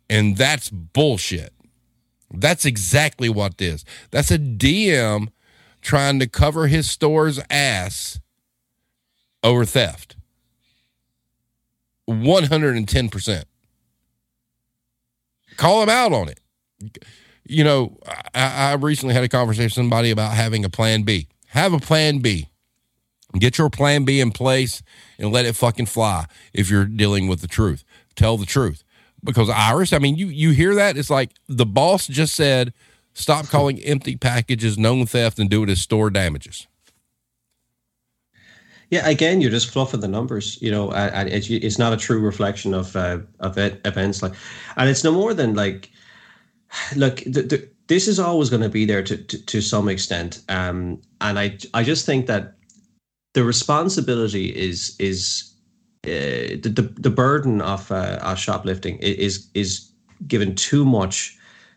And 0.08 0.36
that's 0.36 0.70
bullshit. 0.70 1.52
That's 2.32 2.64
exactly 2.64 3.28
what 3.28 3.54
it 3.54 3.62
is. 3.62 3.84
That's 4.10 4.30
a 4.30 4.38
DM 4.38 5.28
trying 5.80 6.18
to 6.20 6.26
cover 6.26 6.66
his 6.66 6.90
store's 6.90 7.40
ass 7.50 8.20
over 9.42 9.64
theft. 9.64 10.16
110%. 12.08 13.44
Call 15.56 15.82
him 15.82 15.88
out 15.88 16.12
on 16.12 16.28
it. 16.28 16.40
You 17.44 17.64
know, 17.64 17.98
I, 18.34 18.70
I 18.70 18.74
recently 18.74 19.14
had 19.14 19.24
a 19.24 19.28
conversation 19.28 19.64
with 19.64 19.72
somebody 19.72 20.10
about 20.10 20.34
having 20.34 20.64
a 20.64 20.68
plan 20.68 21.02
B. 21.02 21.28
Have 21.48 21.72
a 21.72 21.78
plan 21.78 22.18
B. 22.18 22.48
Get 23.38 23.58
your 23.58 23.70
plan 23.70 24.04
B 24.04 24.20
in 24.20 24.32
place 24.32 24.82
and 25.18 25.32
let 25.32 25.44
it 25.44 25.54
fucking 25.54 25.86
fly 25.86 26.26
if 26.52 26.70
you're 26.70 26.86
dealing 26.86 27.28
with 27.28 27.40
the 27.40 27.46
truth. 27.46 27.84
Tell 28.16 28.36
the 28.36 28.46
truth. 28.46 28.84
Because 29.22 29.50
Irish, 29.50 29.92
I 29.92 29.98
mean, 29.98 30.16
you 30.16 30.28
you 30.28 30.50
hear 30.50 30.74
that? 30.76 30.96
It's 30.96 31.10
like 31.10 31.32
the 31.48 31.66
boss 31.66 32.06
just 32.06 32.34
said, 32.34 32.72
stop 33.12 33.48
calling 33.48 33.80
empty 33.80 34.16
packages 34.16 34.78
known 34.78 35.06
theft 35.06 35.38
and 35.38 35.50
do 35.50 35.62
it 35.64 35.68
as 35.68 35.80
store 35.80 36.08
damages. 36.08 36.66
Yeah, 38.90 39.06
again, 39.06 39.42
you're 39.42 39.50
just 39.50 39.70
fluffing 39.70 40.00
the 40.00 40.08
numbers. 40.08 40.56
You 40.62 40.70
know, 40.70 40.90
it's, 40.94 41.78
not 41.78 41.92
a 41.92 41.96
true 41.96 42.20
reflection 42.20 42.72
of 42.72 42.96
uh, 42.96 43.18
of 43.40 43.58
events 43.58 44.22
like, 44.22 44.32
and 44.76 44.88
it's 44.88 45.04
no 45.04 45.12
more 45.12 45.34
than 45.34 45.54
like, 45.54 45.90
look, 46.96 47.16
the, 47.18 47.42
the, 47.42 47.68
this 47.86 48.08
is 48.08 48.18
always 48.18 48.50
going 48.50 48.62
to 48.62 48.68
be 48.68 48.84
there 48.84 49.02
to, 49.02 49.16
to, 49.16 49.46
to 49.46 49.60
some 49.60 49.88
extent, 49.88 50.42
um, 50.48 51.00
and 51.20 51.38
I 51.38 51.58
I 51.74 51.82
just 51.82 52.06
think 52.06 52.26
that 52.26 52.54
the 53.34 53.44
responsibility 53.44 54.54
is 54.54 54.96
is 54.98 55.52
uh, 56.04 56.60
the, 56.62 56.72
the 56.74 56.82
the 57.00 57.10
burden 57.10 57.60
of 57.60 57.90
uh, 57.90 58.18
of 58.22 58.38
shoplifting 58.38 58.98
is 58.98 59.48
is 59.54 59.90
given 60.26 60.54
too 60.54 60.84
much 60.84 61.36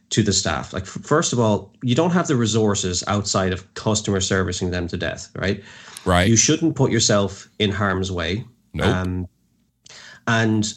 to 0.10 0.22
the 0.22 0.34
staff. 0.34 0.74
Like 0.74 0.86
first 0.86 1.34
of 1.34 1.40
all, 1.40 1.74
you 1.82 1.96
don't 1.96 2.12
have 2.12 2.28
the 2.28 2.36
resources 2.36 3.04
outside 3.08 3.54
of 3.54 3.74
customer 3.76 4.20
servicing 4.20 4.72
them 4.72 4.88
to 4.90 4.98
death, 4.98 5.32
right? 5.36 5.64
Right. 6.06 6.28
You 6.28 6.36
shouldn't 6.36 6.76
put 6.76 6.92
yourself 6.92 7.48
in 7.60 7.72
harm's 7.72 8.12
way. 8.12 8.46
Nope. 8.74 8.88
Um, 8.88 9.28
and 10.28 10.74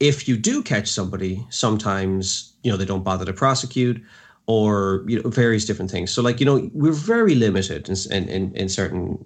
if 0.00 0.28
you 0.28 0.36
do 0.36 0.62
catch 0.62 0.88
somebody, 0.88 1.46
sometimes 1.50 2.52
you 2.62 2.70
know 2.70 2.76
they 2.76 2.84
don't 2.84 3.04
bother 3.04 3.24
to 3.24 3.32
prosecute, 3.32 4.02
or 4.46 5.04
you 5.06 5.22
know 5.22 5.28
various 5.30 5.64
different 5.64 5.90
things. 5.90 6.10
So 6.10 6.22
like 6.22 6.40
you 6.40 6.46
know 6.46 6.70
we're 6.72 6.92
very 6.92 7.34
limited 7.34 7.88
in 7.88 8.28
in, 8.28 8.54
in 8.54 8.68
certain 8.68 9.24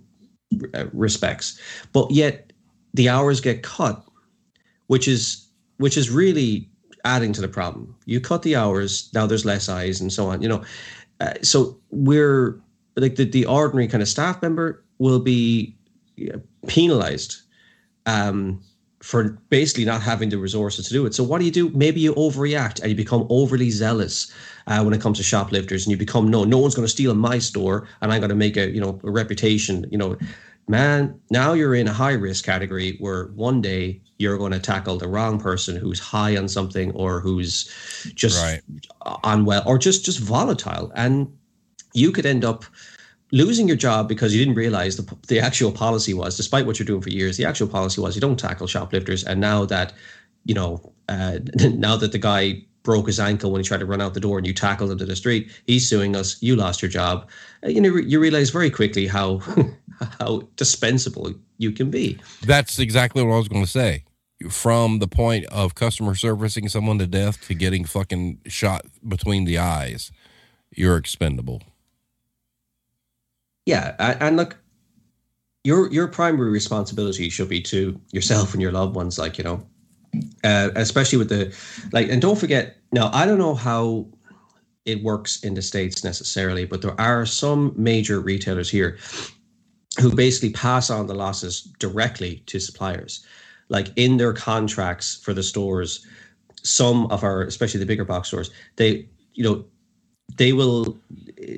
uh, 0.75 0.87
respects, 0.93 1.61
but 1.93 2.11
yet 2.11 2.53
the 2.95 3.09
hours 3.09 3.41
get 3.41 3.62
cut, 3.62 4.03
which 4.87 5.09
is 5.09 5.47
which 5.79 5.97
is 5.97 6.11
really 6.11 6.68
adding 7.05 7.33
to 7.33 7.41
the 7.41 7.49
problem. 7.49 7.95
You 8.05 8.21
cut 8.21 8.43
the 8.43 8.57
hours, 8.57 9.11
now 9.14 9.27
there's 9.27 9.45
less 9.45 9.68
eyes 9.68 10.01
and 10.01 10.12
so 10.12 10.27
on. 10.27 10.43
You 10.43 10.49
know, 10.49 10.64
uh, 11.21 11.35
so 11.43 11.79
we're 11.91 12.61
like 12.97 13.16
the, 13.16 13.25
the 13.25 13.47
ordinary 13.47 13.89
kind 13.89 14.03
of 14.03 14.09
staff 14.09 14.43
member 14.43 14.85
will 14.99 15.21
be 15.21 15.75
penalized 16.66 17.41
um, 18.07 18.61
for 19.03 19.30
basically 19.48 19.84
not 19.84 20.03
having 20.03 20.28
the 20.28 20.38
resources 20.38 20.86
to 20.86 20.92
do 20.92 21.07
it. 21.07 21.14
So 21.14 21.24
what 21.24 21.38
do 21.38 21.46
you 21.46 21.51
do? 21.51 21.70
Maybe 21.70 22.01
you 22.01 22.14
overreact 22.14 22.80
and 22.80 22.90
you 22.90 22.94
become 22.94 23.26
overly 23.30 23.70
zealous 23.70 24.32
uh, 24.66 24.82
when 24.82 24.92
it 24.92 25.01
comes 25.01 25.16
to 25.18 25.24
shoplifters, 25.24 25.86
and 25.86 25.90
you 25.90 25.96
become 25.96 26.28
no, 26.28 26.44
no 26.44 26.59
one's 26.59 26.74
going 26.74 26.84
to 26.84 26.90
steal 26.90 27.11
in 27.11 27.18
my 27.18 27.38
store, 27.38 27.88
and 28.03 28.12
I'm 28.12 28.20
going 28.20 28.30
to 28.30 28.36
make 28.36 28.57
a 28.57 28.70
you 28.70 28.80
know 28.80 29.01
a 29.03 29.11
reputation. 29.11 29.86
You 29.90 29.98
know, 29.98 30.16
man, 30.68 31.18
now 31.30 31.55
you're 31.55 31.74
in 31.74 31.88
a 31.88 31.92
high 31.92 32.12
risk 32.12 32.44
category 32.44 32.96
where 33.01 33.28
one 33.28 33.62
day 33.62 34.01
you're 34.18 34.36
going 34.36 34.53
to 34.53 34.61
tackle 34.61 34.98
the 34.98 35.09
wrong 35.09 35.40
person 35.40 35.76
who's 35.76 35.98
high 35.98 36.36
on 36.36 36.46
something 36.46 36.92
or 36.92 37.20
who's 37.20 37.64
just 38.14 38.42
right. 38.44 38.61
unwell 39.24 39.62
or 39.66 39.78
just 39.78 40.05
just 40.05 40.18
volatile, 40.18 40.92
and 40.94 41.32
you 41.94 42.12
could 42.12 42.26
end 42.26 42.44
up 42.44 42.64
losing 43.33 43.68
your 43.68 43.76
job 43.76 44.09
because 44.09 44.35
you 44.35 44.41
didn't 44.41 44.57
realize 44.57 44.97
the, 44.97 45.16
the 45.28 45.41
actual 45.41 45.72
policy 45.72 46.14
was, 46.14 46.37
despite 46.37 46.66
what 46.66 46.78
you're 46.78 46.87
doing 46.87 47.03
for 47.03 47.11
years, 47.11 47.37
the 47.37 47.45
actual 47.45 47.68
policy 47.68 48.01
was 48.01 48.14
you 48.14 48.20
don't 48.20 48.39
tackle 48.39 48.66
shoplifters. 48.66 49.24
And 49.24 49.41
now 49.41 49.64
that, 49.66 49.93
you 50.45 50.55
know, 50.55 50.93
uh, 51.09 51.39
now 51.55 51.97
that 51.97 52.12
the 52.12 52.18
guy 52.18 52.64
broke 52.83 53.07
his 53.07 53.20
ankle 53.20 53.53
when 53.53 53.61
he 53.61 53.66
tried 53.66 53.81
to 53.81 53.87
run 53.87 54.01
out 54.01 54.14
the 54.14 54.20
door 54.20 54.39
and 54.39 54.47
you 54.47 54.55
tackled 54.55 54.91
him 54.91 54.99
to 54.99 55.05
the 55.05 55.16
street, 55.16 55.51
he's 55.66 55.89
suing 55.89 56.16
us. 56.16 56.43
You 56.43 56.57
lost 56.57 56.83
your 56.83 56.91
job. 56.91 57.28
Uh, 57.64 57.68
you 57.68 57.81
know, 57.81 57.97
you 57.97 58.18
realize 58.20 58.51
very 58.51 58.70
quickly 58.70 59.07
how 59.07 59.39
how 60.18 60.43
dispensable 60.57 61.35
you 61.59 61.72
can 61.72 61.91
be. 61.91 62.18
That's 62.43 62.78
exactly 62.78 63.22
what 63.22 63.35
I 63.35 63.39
was 63.39 63.49
going 63.49 63.64
to 63.64 63.70
say. 63.70 64.05
From 64.49 65.01
the 65.01 65.09
point 65.09 65.45
of 65.47 65.74
customer 65.74 66.14
servicing 66.14 66.66
someone 66.70 66.99
to 66.99 67.07
death 67.07 67.47
to 67.49 67.55
getting 67.55 67.85
fucking 67.85 68.41
shot 68.47 68.87
between 69.07 69.45
the 69.45 69.59
eyes, 69.59 70.11
you're 70.74 70.97
expendable 70.97 71.61
yeah, 73.66 74.16
and 74.20 74.36
look, 74.36 74.56
your 75.64 75.90
your 75.92 76.08
primary 76.08 76.50
responsibility 76.50 77.28
should 77.28 77.48
be 77.48 77.61
to 77.62 78.00
yourself 78.12 78.52
and 78.52 78.62
your 78.62 78.72
loved 78.72 78.94
ones. 78.96 79.18
Like 79.18 79.38
you 79.38 79.44
know, 79.44 79.66
uh, 80.44 80.70
especially 80.76 81.18
with 81.18 81.28
the 81.28 81.54
like, 81.92 82.08
and 82.08 82.20
don't 82.20 82.38
forget. 82.38 82.76
Now, 82.92 83.11
I 83.12 83.26
don't 83.26 83.38
know 83.38 83.54
how 83.54 84.06
it 84.84 85.02
works 85.02 85.42
in 85.44 85.54
the 85.54 85.62
states 85.62 86.02
necessarily, 86.02 86.64
but 86.64 86.82
there 86.82 86.98
are 87.00 87.26
some 87.26 87.72
major 87.76 88.20
retailers 88.20 88.70
here 88.70 88.98
who 90.00 90.14
basically 90.14 90.50
pass 90.50 90.90
on 90.90 91.06
the 91.06 91.14
losses 91.14 91.62
directly 91.78 92.42
to 92.46 92.58
suppliers. 92.58 93.24
Like 93.68 93.88
in 93.96 94.16
their 94.16 94.32
contracts 94.32 95.20
for 95.22 95.32
the 95.32 95.42
stores, 95.42 96.06
some 96.62 97.06
of 97.06 97.22
our, 97.22 97.42
especially 97.42 97.80
the 97.80 97.86
bigger 97.86 98.04
box 98.04 98.28
stores, 98.28 98.50
they, 98.76 99.08
you 99.34 99.44
know, 99.44 99.64
they 100.36 100.52
will 100.52 100.98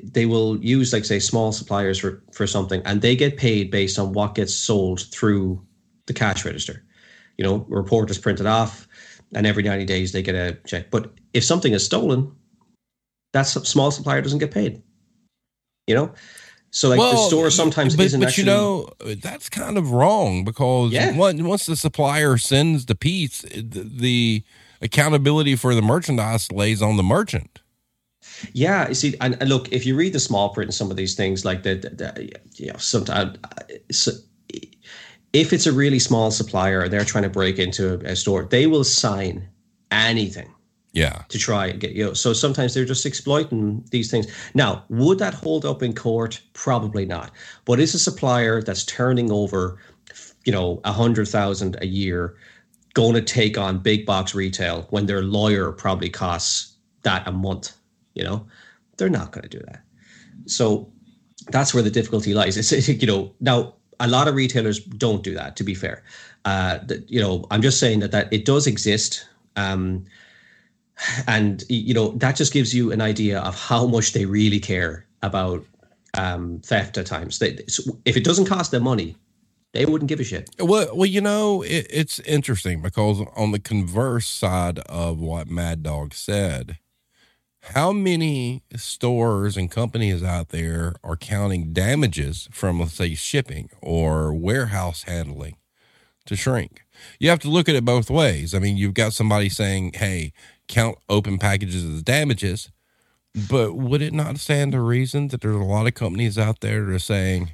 they 0.03 0.25
will 0.25 0.57
use 0.63 0.93
like 0.93 1.05
say 1.05 1.19
small 1.19 1.51
suppliers 1.51 1.99
for 1.99 2.23
for 2.31 2.47
something 2.47 2.81
and 2.85 3.01
they 3.01 3.15
get 3.15 3.37
paid 3.37 3.71
based 3.71 3.99
on 3.99 4.13
what 4.13 4.35
gets 4.35 4.53
sold 4.53 5.01
through 5.11 5.61
the 6.07 6.13
cash 6.13 6.45
register. 6.45 6.83
You 7.37 7.45
know 7.45 7.67
a 7.69 7.75
report 7.75 8.09
is 8.09 8.17
printed 8.17 8.45
off 8.45 8.87
and 9.35 9.47
every 9.47 9.63
90 9.63 9.85
days 9.85 10.11
they 10.11 10.21
get 10.21 10.35
a 10.35 10.57
check. 10.65 10.91
But 10.91 11.11
if 11.33 11.43
something 11.43 11.73
is 11.73 11.83
stolen 11.83 12.31
that 13.33 13.43
small 13.43 13.91
supplier 13.91 14.21
doesn't 14.21 14.39
get 14.39 14.51
paid. 14.51 14.81
You 15.87 15.95
know? 15.95 16.13
So 16.71 16.89
like 16.89 16.97
well, 16.97 17.11
the 17.11 17.27
store 17.27 17.51
sometimes 17.51 17.95
but, 17.95 18.05
isn't 18.07 18.19
but 18.19 18.29
actually, 18.29 18.45
you 18.45 18.49
know 18.49 18.89
that's 19.21 19.47
kind 19.47 19.77
of 19.77 19.91
wrong 19.91 20.43
because 20.43 20.91
yeah. 20.91 21.15
once 21.15 21.67
the 21.67 21.75
supplier 21.75 22.37
sends 22.37 22.87
the 22.87 22.95
piece 22.95 23.45
the 23.51 24.43
accountability 24.81 25.55
for 25.55 25.75
the 25.75 25.83
merchandise 25.83 26.51
lays 26.51 26.81
on 26.81 26.97
the 26.97 27.03
merchant 27.03 27.59
yeah, 28.53 28.89
you 28.89 28.95
see, 28.95 29.15
and, 29.21 29.37
and, 29.39 29.49
look, 29.49 29.71
if 29.71 29.85
you 29.85 29.95
read 29.95 30.13
the 30.13 30.19
small 30.19 30.49
print 30.49 30.67
in 30.67 30.71
some 30.73 30.91
of 30.91 30.97
these 30.97 31.15
things, 31.15 31.45
like 31.45 31.63
the, 31.63 31.75
the, 31.75 31.89
the 31.89 32.31
you 32.55 32.67
know, 32.67 32.77
sometimes 32.77 33.37
uh, 33.43 33.63
so 33.91 34.11
if 35.33 35.51
it's 35.51 35.65
a 35.65 35.71
really 35.71 35.99
small 35.99 36.29
supplier 36.31 36.81
and 36.81 36.93
they're 36.93 37.05
trying 37.05 37.23
to 37.23 37.29
break 37.29 37.57
into 37.57 37.93
a, 37.93 38.11
a 38.11 38.15
store, 38.15 38.43
they 38.43 38.67
will 38.67 38.83
sign 38.83 39.47
anything 39.91 40.53
yeah. 40.93 41.23
to 41.29 41.37
try 41.37 41.67
and 41.67 41.79
get 41.79 41.91
you 41.91 42.05
know 42.05 42.13
so 42.13 42.33
sometimes 42.33 42.73
they're 42.73 42.85
just 42.85 43.05
exploiting 43.05 43.83
these 43.91 44.09
things. 44.09 44.27
Now 44.53 44.85
would 44.89 45.19
that 45.19 45.33
hold 45.33 45.65
up 45.65 45.83
in 45.83 45.93
court? 45.93 46.39
Probably 46.53 47.05
not 47.05 47.31
but 47.65 47.79
is 47.79 47.93
a 47.93 47.99
supplier 47.99 48.61
that's 48.61 48.85
turning 48.85 49.31
over 49.31 49.79
you 50.45 50.51
know 50.51 50.79
a 50.85 50.91
hundred 50.91 51.27
thousand 51.27 51.77
a 51.81 51.87
year 51.87 52.35
going 52.93 53.15
to 53.15 53.21
take 53.21 53.57
on 53.57 53.79
big 53.79 54.05
box 54.05 54.35
retail 54.35 54.85
when 54.91 55.07
their 55.07 55.23
lawyer 55.23 55.71
probably 55.71 56.09
costs 56.09 56.75
that 57.01 57.27
a 57.27 57.31
month 57.31 57.73
you 58.13 58.23
know, 58.23 58.45
they're 58.97 59.09
not 59.09 59.31
going 59.31 59.43
to 59.43 59.49
do 59.49 59.63
that. 59.67 59.81
So 60.45 60.91
that's 61.49 61.73
where 61.73 61.83
the 61.83 61.91
difficulty 61.91 62.33
lies. 62.33 62.57
It's 62.57 62.87
you 63.03 63.07
know 63.07 63.33
now 63.39 63.73
a 63.99 64.07
lot 64.07 64.27
of 64.27 64.35
retailers 64.35 64.79
don't 64.79 65.23
do 65.23 65.33
that. 65.35 65.55
To 65.57 65.63
be 65.63 65.75
fair, 65.75 66.03
uh, 66.45 66.79
that, 66.85 67.09
you 67.09 67.19
know, 67.19 67.45
I'm 67.51 67.61
just 67.61 67.79
saying 67.79 67.99
that 67.99 68.11
that 68.11 68.31
it 68.31 68.45
does 68.45 68.67
exist. 68.67 69.27
Um, 69.55 70.05
and 71.27 71.63
you 71.69 71.93
know 71.93 72.09
that 72.17 72.35
just 72.35 72.53
gives 72.53 72.73
you 72.73 72.91
an 72.91 73.01
idea 73.01 73.39
of 73.39 73.59
how 73.59 73.87
much 73.87 74.13
they 74.13 74.25
really 74.25 74.59
care 74.59 75.05
about 75.21 75.65
um, 76.15 76.59
theft 76.63 76.97
at 76.97 77.05
times. 77.05 77.39
They, 77.39 77.57
if 78.05 78.15
it 78.15 78.23
doesn't 78.23 78.45
cost 78.45 78.71
them 78.71 78.83
money, 78.83 79.15
they 79.73 79.85
wouldn't 79.85 80.09
give 80.09 80.19
a 80.19 80.23
shit. 80.23 80.49
Well, 80.59 80.95
well, 80.95 81.05
you 81.07 81.21
know, 81.21 81.63
it, 81.63 81.87
it's 81.89 82.19
interesting 82.19 82.81
because 82.81 83.21
on 83.35 83.51
the 83.51 83.59
converse 83.59 84.27
side 84.27 84.79
of 84.79 85.19
what 85.19 85.49
Mad 85.49 85.83
Dog 85.83 86.13
said, 86.13 86.77
how 87.71 87.93
many 87.93 88.61
stores 88.75 89.55
and 89.55 89.71
companies 89.71 90.21
out 90.21 90.49
there 90.49 90.95
are 91.01 91.15
counting 91.15 91.71
damages 91.71 92.49
from, 92.51 92.81
let's 92.81 92.93
say, 92.93 93.15
shipping 93.15 93.69
or 93.81 94.33
warehouse 94.33 95.03
handling 95.03 95.55
to 96.25 96.35
shrink? 96.35 96.81
You 97.19 97.29
have 97.29 97.39
to 97.39 97.49
look 97.49 97.69
at 97.69 97.75
it 97.75 97.85
both 97.85 98.09
ways. 98.09 98.53
I 98.53 98.59
mean, 98.59 98.75
you've 98.75 98.93
got 98.93 99.13
somebody 99.13 99.47
saying, 99.47 99.93
hey, 99.93 100.33
count 100.67 100.97
open 101.07 101.37
packages 101.37 101.85
as 101.85 102.03
damages. 102.03 102.69
But 103.49 103.75
would 103.75 104.01
it 104.01 104.13
not 104.13 104.39
stand 104.39 104.73
to 104.73 104.81
reason 104.81 105.29
that 105.29 105.39
there's 105.39 105.55
a 105.55 105.59
lot 105.59 105.87
of 105.87 105.93
companies 105.93 106.37
out 106.37 106.59
there 106.59 106.83
that 106.83 106.93
are 106.93 106.99
saying 106.99 107.53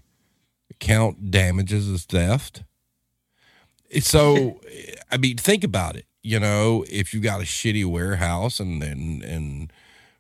count 0.80 1.30
damages 1.30 1.88
as 1.88 2.06
theft? 2.06 2.64
So, 4.02 4.60
I 5.12 5.18
mean, 5.18 5.38
think 5.38 5.64
about 5.64 5.96
it. 5.96 6.06
You 6.24 6.40
know, 6.40 6.84
if 6.90 7.14
you've 7.14 7.24
got 7.24 7.42
a 7.42 7.46
shitty 7.46 7.86
warehouse 7.86 8.60
and 8.60 8.84
and 8.84 9.24
and 9.24 9.72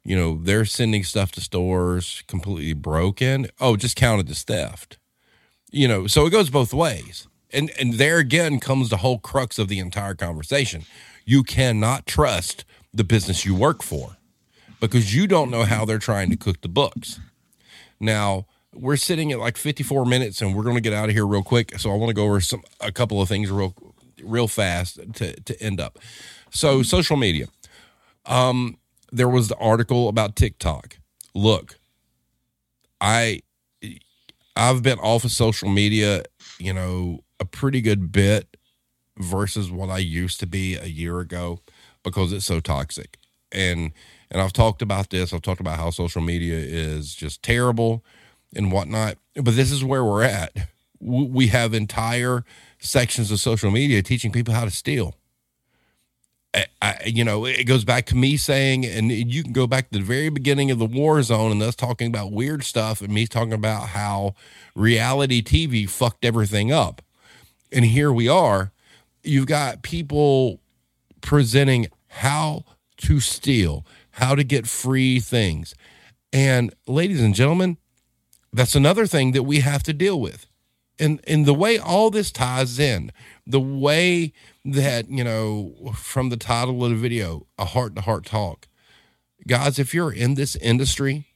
you 0.04 0.16
know 0.16 0.40
they're 0.42 0.66
sending 0.66 1.04
stuff 1.04 1.32
to 1.34 1.42
stores 1.42 2.24
completely 2.28 2.74
broken, 2.74 3.48
oh, 3.60 3.76
just 3.76 3.96
counted 3.96 4.30
as 4.30 4.44
theft. 4.44 4.98
You 5.72 5.88
know, 5.88 6.08
so 6.08 6.26
it 6.26 6.32
goes 6.32 6.50
both 6.50 6.74
ways. 6.74 7.28
And 7.52 7.72
and 7.80 7.96
there 7.96 8.18
again 8.18 8.60
comes 8.60 8.90
the 8.90 8.98
whole 8.98 9.20
crux 9.20 9.58
of 9.60 9.68
the 9.68 9.80
entire 9.80 10.16
conversation. 10.16 10.84
You 11.26 11.44
cannot 11.44 12.06
trust 12.06 12.66
the 12.94 13.04
business 13.04 13.46
you 13.46 13.56
work 13.56 13.84
for 13.84 14.18
because 14.80 15.16
you 15.16 15.28
don't 15.28 15.52
know 15.52 15.64
how 15.64 15.86
they're 15.86 16.00
trying 16.00 16.30
to 16.30 16.38
cook 16.38 16.62
the 16.62 16.70
books. 16.70 17.20
Now, 18.00 18.46
we're 18.74 18.96
sitting 18.96 19.32
at 19.32 19.40
like 19.40 19.58
54 19.58 20.06
minutes 20.06 20.42
and 20.42 20.56
we're 20.56 20.64
going 20.64 20.76
to 20.76 20.82
get 20.82 20.94
out 20.94 21.10
of 21.10 21.16
here 21.16 21.28
real 21.28 21.44
quick. 21.44 21.78
So 21.80 21.92
I 21.92 21.96
want 21.96 22.10
to 22.10 22.14
go 22.14 22.26
over 22.26 22.40
some 22.40 22.64
a 22.80 22.92
couple 22.92 23.22
of 23.22 23.28
things 23.28 23.52
real 23.52 23.76
real 24.24 24.48
fast 24.48 25.00
to 25.16 25.40
to 25.42 25.62
end 25.62 25.80
up. 25.80 26.00
So 26.52 26.84
social 26.84 27.18
media. 27.18 27.48
Um 28.26 28.78
there 29.12 29.30
was 29.30 29.48
the 29.48 29.58
article 29.58 30.08
about 30.10 30.36
TikTok. 30.36 30.98
Look, 31.34 31.80
I 33.02 33.42
I've 34.56 34.84
been 34.84 35.00
off 35.00 35.24
of 35.24 35.32
social 35.32 35.70
media, 35.70 36.24
you 36.60 36.74
know, 36.74 37.24
a 37.40 37.46
pretty 37.46 37.82
good 37.82 38.12
bit 38.12 38.58
versus 39.18 39.72
what 39.72 39.90
I 39.90 40.00
used 40.00 40.40
to 40.42 40.48
be 40.48 40.76
a 40.76 40.86
year 40.86 41.20
ago 41.20 41.60
because 42.04 42.34
it's 42.34 42.46
so 42.46 42.60
toxic. 42.60 43.18
And 43.52 43.94
and 44.32 44.42
I've 44.42 44.54
talked 44.54 44.82
about 44.82 45.10
this. 45.10 45.34
I've 45.34 45.42
talked 45.42 45.62
about 45.62 45.78
how 45.78 45.90
social 45.90 46.22
media 46.22 46.56
is 46.58 47.16
just 47.16 47.42
terrible 47.42 48.04
and 48.56 48.72
whatnot. 48.72 49.18
But 49.36 49.56
this 49.56 49.72
is 49.72 49.84
where 49.84 50.04
we're 50.04 50.24
at. 50.24 50.52
We 51.00 51.48
have 51.48 51.74
entire 51.74 52.44
sections 52.80 53.32
of 53.32 53.40
social 53.40 53.72
media 53.72 54.02
teaching 54.02 54.32
people 54.32 54.54
how 54.54 54.66
to 54.66 54.72
steal. 54.72 55.16
I, 56.82 57.04
you 57.06 57.24
know, 57.24 57.46
it 57.46 57.66
goes 57.66 57.86
back 57.86 58.06
to 58.08 58.16
me 58.16 58.36
saying, 58.36 58.86
and 58.86 59.12
you 59.12 59.44
can 59.44 59.54
go 59.54 59.68
back 59.68 59.90
to 59.90 60.00
the 60.00 60.04
very 60.04 60.30
beginning 60.30 60.72
of 60.72 60.80
the 60.80 60.86
war 60.86 61.22
zone 61.22 61.52
and 61.52 61.62
us 61.62 61.76
talking 61.76 62.08
about 62.08 62.32
weird 62.32 62.64
stuff 62.64 63.02
and 63.02 63.14
me 63.14 63.28
talking 63.28 63.54
about 63.54 63.90
how 63.90 64.34
reality 64.76 65.44
TV 65.44 65.88
fucked 65.88 66.26
everything 66.26 66.72
up. 66.72 67.02
And 67.72 67.86
here 67.86 68.12
we 68.12 68.28
are. 68.28 68.72
You've 69.24 69.46
got 69.46 69.84
people 69.84 70.60
presenting 71.22 71.88
how 72.08 72.64
to 72.98 73.20
steal, 73.20 73.86
how 74.12 74.34
to 74.34 74.44
get 74.44 74.66
free 74.66 75.20
things. 75.20 75.76
And 76.34 76.74
ladies 76.88 77.22
and 77.22 77.36
gentlemen, 77.36 77.78
that's 78.52 78.76
another 78.76 79.06
thing 79.06 79.34
that 79.34 79.44
we 79.44 79.60
have 79.60 79.84
to 79.84 79.94
deal 79.94 80.20
with. 80.20 80.48
And 81.00 81.22
and 81.26 81.46
the 81.46 81.54
way 81.54 81.78
all 81.78 82.10
this 82.10 82.32
ties 82.32 82.78
in, 82.78 83.12
the 83.48 83.60
way 83.60 84.34
that, 84.66 85.10
you 85.10 85.24
know, 85.24 85.94
from 85.96 86.30
the 86.30 86.38
title 86.38 86.84
of 86.84 86.92
the 86.92 86.98
video, 86.98 87.48
a 87.58 87.66
heart 87.66 87.96
to 87.96 88.02
heart 88.02 88.26
talk. 88.26 88.68
Guys, 89.48 89.80
if 89.80 89.94
you're 89.94 90.12
in 90.12 90.36
this 90.36 90.56
industry, 90.58 91.28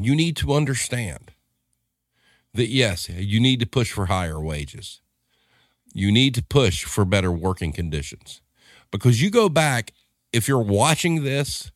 you 0.00 0.14
need 0.14 0.36
to 0.36 0.54
understand 0.54 1.32
that 2.54 2.68
yes, 2.68 3.08
you 3.08 3.40
need 3.40 3.58
to 3.60 3.66
push 3.66 3.90
for 3.90 4.06
higher 4.06 4.40
wages. 4.40 5.00
You 5.92 6.12
need 6.12 6.34
to 6.36 6.42
push 6.42 6.84
for 6.84 7.04
better 7.04 7.32
working 7.32 7.72
conditions. 7.72 8.40
Because 8.90 9.20
you 9.20 9.30
go 9.30 9.48
back, 9.48 9.92
if 10.32 10.46
you're 10.46 10.58
watching 10.58 11.24
this 11.24 11.72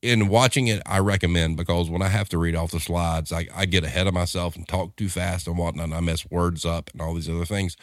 in 0.00 0.28
watching 0.28 0.68
it, 0.68 0.80
I 0.86 0.98
recommend 1.00 1.56
because 1.56 1.90
when 1.90 2.02
I 2.02 2.08
have 2.08 2.28
to 2.30 2.38
read 2.38 2.54
off 2.54 2.70
the 2.70 2.80
slides, 2.80 3.32
I, 3.32 3.48
I 3.54 3.66
get 3.66 3.84
ahead 3.84 4.06
of 4.06 4.14
myself 4.14 4.54
and 4.54 4.66
talk 4.66 4.96
too 4.96 5.08
fast 5.08 5.46
and 5.46 5.58
whatnot. 5.58 5.86
And 5.86 5.94
I 5.94 6.00
mess 6.00 6.28
words 6.30 6.64
up 6.64 6.90
and 6.92 7.00
all 7.00 7.14
these 7.14 7.28
other 7.28 7.44
things. 7.44 7.76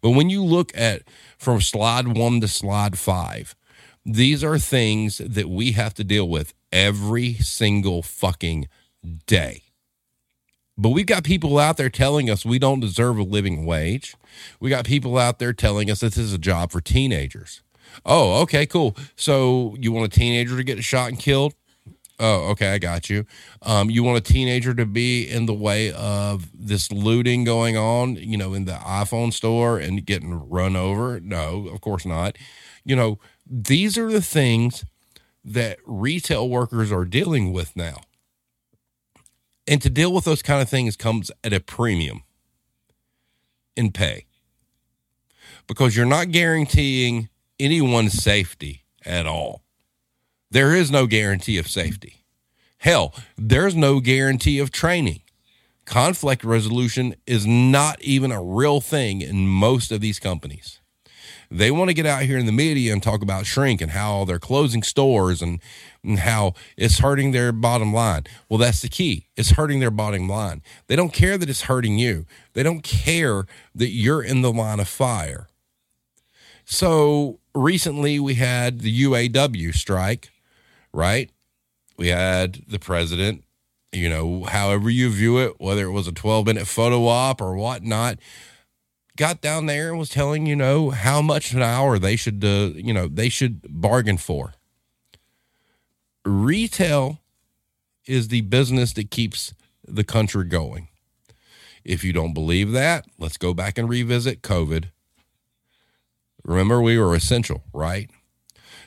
But 0.00 0.10
when 0.10 0.30
you 0.30 0.42
look 0.42 0.72
at 0.74 1.02
from 1.38 1.60
slide 1.60 2.08
one 2.16 2.40
to 2.40 2.48
slide 2.48 2.98
five, 2.98 3.54
these 4.04 4.42
are 4.42 4.58
things 4.58 5.18
that 5.18 5.50
we 5.50 5.72
have 5.72 5.92
to 5.94 6.04
deal 6.04 6.28
with 6.28 6.54
every 6.72 7.34
single 7.34 8.02
fucking 8.02 8.68
day. 9.26 9.64
But 10.80 10.90
we've 10.90 11.06
got 11.06 11.24
people 11.24 11.58
out 11.58 11.76
there 11.76 11.90
telling 11.90 12.30
us 12.30 12.44
we 12.46 12.58
don't 12.58 12.80
deserve 12.80 13.18
a 13.18 13.24
living 13.24 13.66
wage. 13.66 14.14
We 14.60 14.70
got 14.70 14.86
people 14.86 15.18
out 15.18 15.40
there 15.40 15.52
telling 15.52 15.90
us 15.90 16.00
this 16.00 16.16
is 16.16 16.32
a 16.32 16.38
job 16.38 16.70
for 16.70 16.80
teenagers. 16.80 17.62
Oh, 18.04 18.42
okay, 18.42 18.66
cool. 18.66 18.96
So 19.16 19.76
you 19.78 19.92
want 19.92 20.06
a 20.06 20.18
teenager 20.18 20.56
to 20.56 20.64
get 20.64 20.82
shot 20.82 21.08
and 21.10 21.18
killed? 21.18 21.54
Oh, 22.20 22.50
okay, 22.50 22.70
I 22.72 22.78
got 22.78 23.08
you. 23.08 23.26
Um, 23.62 23.90
you 23.90 24.02
want 24.02 24.18
a 24.18 24.32
teenager 24.32 24.74
to 24.74 24.84
be 24.84 25.22
in 25.22 25.46
the 25.46 25.54
way 25.54 25.92
of 25.92 26.50
this 26.52 26.90
looting 26.90 27.44
going 27.44 27.76
on, 27.76 28.16
you 28.16 28.36
know, 28.36 28.54
in 28.54 28.64
the 28.64 28.72
iPhone 28.72 29.32
store 29.32 29.78
and 29.78 30.04
getting 30.04 30.48
run 30.48 30.74
over? 30.74 31.20
No, 31.20 31.68
of 31.68 31.80
course 31.80 32.04
not. 32.04 32.36
You 32.84 32.96
know, 32.96 33.18
these 33.46 33.96
are 33.96 34.10
the 34.10 34.20
things 34.20 34.84
that 35.44 35.78
retail 35.86 36.48
workers 36.48 36.90
are 36.90 37.04
dealing 37.04 37.52
with 37.52 37.76
now. 37.76 38.00
And 39.68 39.80
to 39.82 39.90
deal 39.90 40.12
with 40.12 40.24
those 40.24 40.42
kind 40.42 40.60
of 40.60 40.68
things 40.68 40.96
comes 40.96 41.30
at 41.44 41.52
a 41.52 41.60
premium 41.60 42.24
in 43.76 43.92
pay 43.92 44.26
because 45.68 45.96
you're 45.96 46.06
not 46.06 46.32
guaranteeing 46.32 47.28
anyone's 47.58 48.14
safety 48.14 48.84
at 49.04 49.26
all. 49.26 49.62
There 50.50 50.74
is 50.74 50.90
no 50.90 51.06
guarantee 51.06 51.58
of 51.58 51.68
safety. 51.68 52.24
Hell, 52.78 53.14
there's 53.36 53.74
no 53.74 54.00
guarantee 54.00 54.58
of 54.58 54.70
training. 54.70 55.22
Conflict 55.84 56.44
resolution 56.44 57.14
is 57.26 57.46
not 57.46 58.00
even 58.02 58.30
a 58.30 58.42
real 58.42 58.80
thing 58.80 59.20
in 59.20 59.48
most 59.48 59.90
of 59.90 60.00
these 60.00 60.18
companies. 60.18 60.80
They 61.50 61.70
want 61.70 61.88
to 61.88 61.94
get 61.94 62.04
out 62.04 62.22
here 62.22 62.36
in 62.38 62.46
the 62.46 62.52
media 62.52 62.92
and 62.92 63.02
talk 63.02 63.22
about 63.22 63.46
shrink 63.46 63.80
and 63.80 63.92
how 63.92 64.24
they're 64.24 64.38
closing 64.38 64.82
stores 64.82 65.40
and, 65.40 65.60
and 66.04 66.18
how 66.18 66.52
it's 66.76 66.98
hurting 66.98 67.32
their 67.32 67.52
bottom 67.52 67.92
line. 67.92 68.24
Well, 68.48 68.58
that's 68.58 68.82
the 68.82 68.88
key. 68.88 69.28
It's 69.34 69.52
hurting 69.52 69.80
their 69.80 69.90
bottom 69.90 70.28
line. 70.28 70.62
They 70.88 70.96
don't 70.96 71.12
care 71.12 71.38
that 71.38 71.48
it's 71.48 71.62
hurting 71.62 71.98
you. 71.98 72.26
They 72.52 72.62
don't 72.62 72.82
care 72.82 73.46
that 73.74 73.88
you're 73.88 74.22
in 74.22 74.42
the 74.42 74.52
line 74.52 74.78
of 74.78 74.88
fire. 74.88 75.48
So 76.70 77.40
recently 77.54 78.20
we 78.20 78.34
had 78.34 78.80
the 78.80 79.04
UAW 79.04 79.74
strike, 79.74 80.30
right? 80.92 81.30
We 81.96 82.08
had 82.08 82.62
the 82.68 82.78
president, 82.78 83.44
you 83.90 84.10
know, 84.10 84.44
however 84.44 84.90
you 84.90 85.08
view 85.08 85.38
it, 85.38 85.54
whether 85.58 85.86
it 85.86 85.92
was 85.92 86.06
a 86.06 86.12
12 86.12 86.44
minute 86.44 86.66
photo 86.66 87.06
op 87.06 87.40
or 87.40 87.56
whatnot, 87.56 88.18
got 89.16 89.40
down 89.40 89.64
there 89.64 89.88
and 89.88 89.98
was 89.98 90.10
telling, 90.10 90.44
you 90.44 90.54
know, 90.54 90.90
how 90.90 91.22
much 91.22 91.54
an 91.54 91.62
hour 91.62 91.98
they 91.98 92.16
should, 92.16 92.44
uh, 92.44 92.72
you 92.74 92.92
know, 92.92 93.08
they 93.08 93.30
should 93.30 93.62
bargain 93.70 94.18
for. 94.18 94.52
Retail 96.26 97.18
is 98.06 98.28
the 98.28 98.42
business 98.42 98.92
that 98.92 99.10
keeps 99.10 99.54
the 99.86 100.04
country 100.04 100.44
going. 100.44 100.88
If 101.82 102.04
you 102.04 102.12
don't 102.12 102.34
believe 102.34 102.72
that, 102.72 103.06
let's 103.18 103.38
go 103.38 103.54
back 103.54 103.78
and 103.78 103.88
revisit 103.88 104.42
COVID 104.42 104.90
Remember, 106.48 106.80
we 106.80 106.98
were 106.98 107.14
essential, 107.14 107.62
right? 107.74 108.10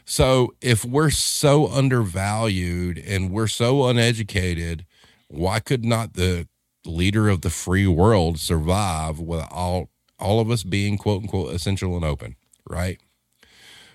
So 0.04 0.56
if 0.62 0.84
we're 0.84 1.12
so 1.12 1.68
undervalued 1.68 2.98
and 2.98 3.30
we're 3.30 3.46
so 3.46 3.88
uneducated, 3.88 4.84
why 5.28 5.60
could 5.60 5.86
not 5.86 6.16
the 6.16 6.48
leader 6.88 7.30
of 7.30 7.42
the 7.42 7.52
free 7.52 7.86
world 7.86 8.40
survive 8.40 9.20
without 9.20 9.52
all, 9.52 9.90
all 10.18 10.40
of 10.40 10.50
us 10.50 10.64
being 10.64 10.98
quote 10.98 11.22
unquote 11.22 11.54
essential 11.54 11.96
and 11.96 12.04
open, 12.04 12.36
right? 12.68 13.00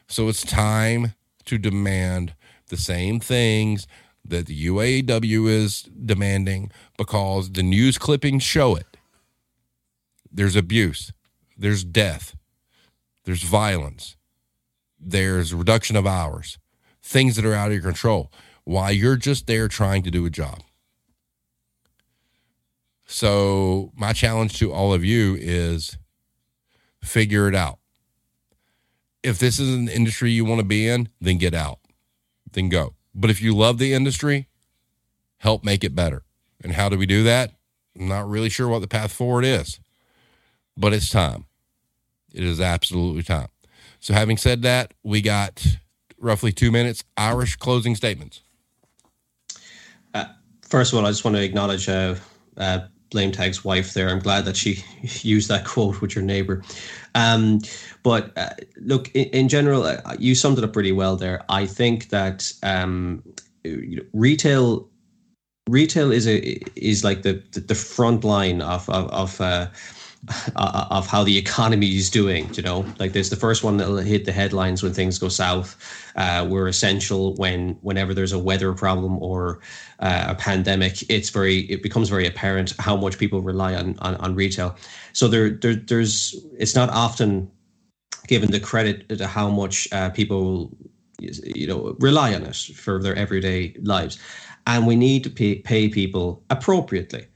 So 0.06 0.28
it's 0.28 0.42
time 0.42 1.14
to 1.46 1.58
demand 1.58 2.36
the 2.68 2.76
same 2.76 3.18
things 3.18 3.88
that 4.24 4.46
the 4.46 4.66
UAW 4.68 5.48
is 5.48 5.82
demanding 5.82 6.70
because 6.96 7.50
the 7.50 7.64
news 7.64 7.98
clippings 7.98 8.44
show 8.44 8.76
it. 8.76 8.86
There's 10.30 10.54
abuse, 10.54 11.12
there's 11.58 11.82
death, 11.82 12.36
there's 13.26 13.42
violence, 13.42 14.16
there's 14.98 15.52
reduction 15.52 15.96
of 15.96 16.06
hours, 16.06 16.58
things 17.02 17.36
that 17.36 17.44
are 17.44 17.54
out 17.54 17.68
of 17.68 17.74
your 17.74 17.82
control 17.82 18.32
while 18.64 18.90
you're 18.90 19.16
just 19.16 19.46
there 19.46 19.68
trying 19.68 20.02
to 20.04 20.10
do 20.10 20.24
a 20.24 20.30
job. 20.30 20.62
So, 23.06 23.92
my 23.94 24.12
challenge 24.12 24.58
to 24.58 24.72
all 24.72 24.92
of 24.94 25.04
you 25.04 25.36
is 25.38 25.98
figure 27.02 27.48
it 27.48 27.54
out. 27.54 27.78
If 29.22 29.38
this 29.38 29.60
is 29.60 29.74
an 29.74 29.88
industry 29.88 30.30
you 30.30 30.44
want 30.44 30.60
to 30.60 30.66
be 30.66 30.88
in, 30.88 31.08
then 31.20 31.38
get 31.38 31.54
out, 31.54 31.78
then 32.52 32.68
go. 32.68 32.94
But 33.14 33.30
if 33.30 33.40
you 33.40 33.56
love 33.56 33.78
the 33.78 33.92
industry, 33.92 34.48
help 35.38 35.64
make 35.64 35.84
it 35.84 35.94
better. 35.94 36.22
And 36.62 36.72
how 36.72 36.88
do 36.88 36.98
we 36.98 37.06
do 37.06 37.22
that? 37.24 37.52
I'm 37.98 38.08
not 38.08 38.28
really 38.28 38.48
sure 38.48 38.68
what 38.68 38.80
the 38.80 38.88
path 38.88 39.12
forward 39.12 39.44
is, 39.44 39.80
but 40.76 40.92
it's 40.92 41.10
time. 41.10 41.45
It 42.36 42.44
is 42.44 42.60
absolutely 42.60 43.22
time. 43.22 43.48
So, 43.98 44.14
having 44.14 44.36
said 44.36 44.62
that, 44.62 44.94
we 45.02 45.22
got 45.22 45.66
roughly 46.18 46.52
two 46.52 46.70
minutes. 46.70 47.02
Irish 47.16 47.56
closing 47.56 47.96
statements. 47.96 48.42
First 50.68 50.92
of 50.92 50.98
all, 50.98 51.06
I 51.06 51.10
just 51.10 51.24
want 51.24 51.36
to 51.36 51.42
acknowledge 51.42 51.88
uh, 51.88 52.16
uh, 52.56 52.80
Blame 53.10 53.30
Tank's 53.30 53.64
wife 53.64 53.94
there. 53.94 54.10
I'm 54.10 54.18
glad 54.18 54.44
that 54.46 54.56
she 54.56 54.82
used 55.22 55.48
that 55.48 55.64
quote 55.64 56.00
with 56.00 56.16
your 56.16 56.24
neighbor. 56.24 56.62
Um, 57.14 57.60
but 58.02 58.36
uh, 58.36 58.50
look, 58.78 59.08
in, 59.14 59.26
in 59.26 59.48
general, 59.48 59.84
uh, 59.84 60.16
you 60.18 60.34
summed 60.34 60.58
it 60.58 60.64
up 60.64 60.72
pretty 60.72 60.92
well 60.92 61.16
there. 61.16 61.44
I 61.48 61.66
think 61.66 62.08
that 62.08 62.52
um, 62.62 63.22
retail 64.12 64.88
retail 65.68 66.12
is 66.12 66.28
a 66.28 66.60
is 66.76 67.02
like 67.02 67.22
the 67.22 67.42
the 67.52 67.74
front 67.74 68.24
line 68.24 68.60
of 68.60 68.88
of, 68.90 69.08
of 69.10 69.40
uh, 69.40 69.68
uh, 70.56 70.86
of 70.90 71.06
how 71.06 71.24
the 71.24 71.36
economy 71.36 71.96
is 71.96 72.10
doing. 72.10 72.52
You 72.54 72.62
know, 72.62 72.86
like 72.98 73.12
there's 73.12 73.30
the 73.30 73.36
first 73.36 73.62
one 73.64 73.76
that'll 73.76 73.96
hit 73.98 74.24
the 74.24 74.32
headlines 74.32 74.82
when 74.82 74.92
things 74.92 75.18
go 75.18 75.28
south. 75.28 75.76
Uh, 76.16 76.46
we're 76.48 76.68
essential 76.68 77.34
when 77.36 77.78
whenever 77.82 78.14
there's 78.14 78.32
a 78.32 78.38
weather 78.38 78.72
problem 78.72 79.18
or 79.22 79.60
uh, 80.00 80.26
a 80.28 80.34
pandemic. 80.34 81.08
It's 81.10 81.30
very 81.30 81.60
it 81.60 81.82
becomes 81.82 82.08
very 82.08 82.26
apparent 82.26 82.74
how 82.78 82.96
much 82.96 83.18
people 83.18 83.42
rely 83.42 83.74
on 83.74 83.98
on, 84.00 84.16
on 84.16 84.34
retail. 84.34 84.76
So 85.12 85.28
there, 85.28 85.50
there 85.50 85.74
there's 85.74 86.34
it's 86.58 86.74
not 86.74 86.90
often 86.90 87.50
given 88.26 88.50
the 88.50 88.60
credit 88.60 89.08
to 89.08 89.26
how 89.26 89.48
much 89.48 89.88
uh, 89.92 90.10
people 90.10 90.76
you 91.18 91.66
know 91.66 91.96
rely 92.00 92.34
on 92.34 92.42
it 92.42 92.56
for 92.56 93.00
their 93.02 93.14
everyday 93.16 93.74
lives 93.82 94.18
and 94.66 94.86
we 94.86 94.96
need 94.96 95.24
to 95.24 95.30
pay, 95.30 95.56
pay 95.56 95.88
people 95.88 96.42
appropriately 96.50 97.26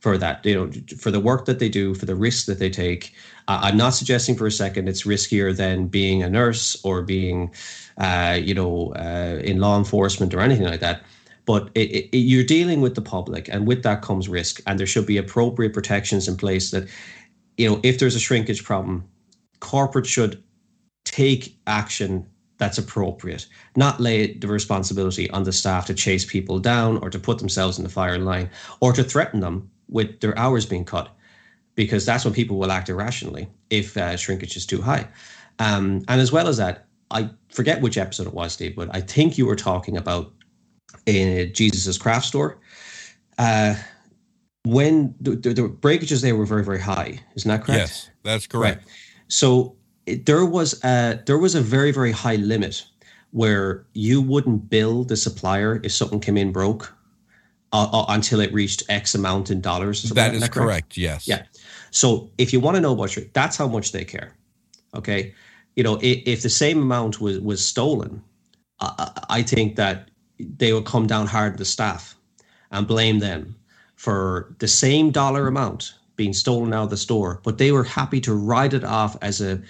for 0.00 0.16
that 0.16 0.44
you 0.44 0.54
know 0.54 0.70
for 0.98 1.10
the 1.10 1.20
work 1.20 1.44
that 1.44 1.58
they 1.58 1.68
do 1.68 1.94
for 1.94 2.06
the 2.06 2.14
risks 2.14 2.46
that 2.46 2.58
they 2.58 2.70
take. 2.70 3.14
Uh, 3.48 3.60
i'm 3.62 3.76
not 3.76 3.90
suggesting 3.90 4.36
for 4.36 4.46
a 4.46 4.50
second 4.50 4.88
it's 4.88 5.04
riskier 5.04 5.56
than 5.56 5.86
being 5.86 6.22
a 6.22 6.30
nurse 6.30 6.78
or 6.84 7.02
being 7.02 7.52
uh, 7.98 8.38
you 8.40 8.54
know 8.54 8.92
uh, 8.94 9.40
in 9.42 9.60
law 9.60 9.76
enforcement 9.76 10.34
or 10.34 10.40
anything 10.40 10.66
like 10.66 10.80
that. 10.80 11.02
But 11.46 11.70
it, 11.74 12.10
it, 12.12 12.16
you're 12.18 12.44
dealing 12.44 12.82
with 12.82 12.94
the 12.94 13.00
public 13.00 13.48
and 13.48 13.66
with 13.66 13.82
that 13.82 14.02
comes 14.02 14.28
risk 14.28 14.60
and 14.66 14.78
there 14.78 14.86
should 14.86 15.06
be 15.06 15.16
appropriate 15.16 15.72
protections 15.72 16.28
in 16.28 16.36
place 16.36 16.70
that 16.70 16.88
you 17.56 17.68
know 17.68 17.80
if 17.82 17.98
there's 17.98 18.14
a 18.14 18.20
shrinkage 18.20 18.64
problem 18.64 19.08
corporate 19.60 20.06
should 20.06 20.42
take 21.04 21.58
action 21.66 22.26
that's 22.58 22.78
appropriate, 22.78 23.46
not 23.76 24.00
lay 24.00 24.34
the 24.34 24.48
responsibility 24.48 25.30
on 25.30 25.44
the 25.44 25.52
staff 25.52 25.86
to 25.86 25.94
chase 25.94 26.24
people 26.24 26.58
down 26.58 26.98
or 26.98 27.08
to 27.08 27.18
put 27.18 27.38
themselves 27.38 27.78
in 27.78 27.84
the 27.84 27.90
firing 27.90 28.24
line 28.24 28.50
or 28.80 28.92
to 28.92 29.04
threaten 29.04 29.40
them 29.40 29.70
with 29.88 30.20
their 30.20 30.36
hours 30.38 30.66
being 30.66 30.84
cut, 30.84 31.08
because 31.74 32.04
that's 32.04 32.24
when 32.24 32.34
people 32.34 32.58
will 32.58 32.72
act 32.72 32.88
irrationally 32.88 33.48
if 33.70 33.96
uh, 33.96 34.16
shrinkage 34.16 34.56
is 34.56 34.66
too 34.66 34.82
high. 34.82 35.06
Um, 35.58 36.04
and 36.08 36.20
as 36.20 36.32
well 36.32 36.48
as 36.48 36.56
that, 36.58 36.86
I 37.10 37.30
forget 37.50 37.80
which 37.80 37.96
episode 37.96 38.26
it 38.26 38.34
was, 38.34 38.56
Dave, 38.56 38.76
but 38.76 38.94
I 38.94 39.00
think 39.00 39.38
you 39.38 39.46
were 39.46 39.56
talking 39.56 39.96
about 39.96 40.32
in 41.06 41.52
Jesus's 41.52 41.98
craft 41.98 42.26
store. 42.26 42.58
Uh, 43.38 43.74
when 44.64 45.14
the, 45.20 45.36
the, 45.36 45.54
the, 45.54 45.68
breakages 45.68 46.20
there 46.20 46.36
were 46.36 46.44
very, 46.44 46.64
very 46.64 46.80
high. 46.80 47.18
Isn't 47.34 47.48
that 47.48 47.64
correct? 47.64 47.80
Yes, 47.80 48.10
that's 48.22 48.46
correct. 48.46 48.84
Right. 48.84 48.94
So 49.28 49.76
there 50.06 50.44
was 50.44 50.82
a 50.84 51.22
there 51.26 51.38
was 51.38 51.54
a 51.54 51.60
very 51.60 51.92
very 51.92 52.12
high 52.12 52.36
limit 52.36 52.84
where 53.30 53.86
you 53.92 54.20
wouldn't 54.22 54.68
bill 54.70 55.04
the 55.04 55.16
supplier 55.16 55.80
if 55.84 55.92
something 55.92 56.20
came 56.20 56.36
in 56.36 56.52
broke 56.52 56.94
uh, 57.72 57.88
uh, 57.92 58.04
until 58.08 58.40
it 58.40 58.52
reached 58.52 58.82
X 58.88 59.14
amount 59.14 59.50
in 59.50 59.60
dollars. 59.60 60.02
That 60.02 60.34
is 60.34 60.40
that 60.40 60.52
correct? 60.52 60.66
correct? 60.66 60.96
Yes. 60.96 61.28
Yeah. 61.28 61.42
So 61.90 62.30
if 62.38 62.52
you 62.52 62.60
want 62.60 62.76
to 62.76 62.80
know 62.80 62.92
about 62.92 63.16
your, 63.16 63.24
that's 63.32 63.56
how 63.56 63.68
much 63.68 63.92
they 63.92 64.04
care. 64.04 64.34
Okay. 64.94 65.34
You 65.76 65.82
know, 65.82 65.96
if, 66.02 66.22
if 66.26 66.42
the 66.42 66.50
same 66.50 66.82
amount 66.82 67.20
was 67.20 67.38
was 67.40 67.64
stolen, 67.64 68.22
uh, 68.80 69.10
I 69.28 69.42
think 69.42 69.76
that 69.76 70.10
they 70.38 70.72
would 70.72 70.84
come 70.84 71.06
down 71.06 71.26
hard 71.26 71.52
on 71.52 71.58
the 71.58 71.64
staff 71.64 72.16
and 72.70 72.86
blame 72.86 73.18
them 73.18 73.54
for 73.96 74.54
the 74.58 74.68
same 74.68 75.10
dollar 75.10 75.46
amount 75.46 75.94
being 76.16 76.32
stolen 76.32 76.72
out 76.72 76.84
of 76.84 76.90
the 76.90 76.96
store, 76.96 77.40
but 77.44 77.58
they 77.58 77.70
were 77.70 77.84
happy 77.84 78.20
to 78.20 78.34
write 78.34 78.74
it 78.74 78.84
off 78.84 79.16
as 79.22 79.40
a 79.40 79.60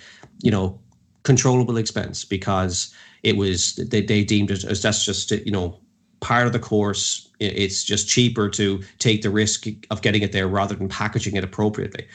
you 0.42 0.50
know, 0.50 0.78
controllable 1.22 1.76
expense 1.76 2.24
because 2.24 2.94
it 3.22 3.36
was 3.36 3.76
they, 3.76 4.00
they 4.00 4.24
deemed 4.24 4.50
it 4.50 4.64
as 4.64 4.82
that's 4.82 5.04
just 5.04 5.30
you 5.30 5.50
know 5.50 5.78
part 6.20 6.46
of 6.46 6.52
the 6.52 6.58
course. 6.58 7.27
It's 7.40 7.84
just 7.84 8.08
cheaper 8.08 8.48
to 8.50 8.82
take 8.98 9.22
the 9.22 9.30
risk 9.30 9.66
of 9.90 10.02
getting 10.02 10.22
it 10.22 10.32
there 10.32 10.48
rather 10.48 10.74
than 10.74 10.88
packaging 10.88 11.36
it 11.36 11.44
appropriately. 11.44 12.06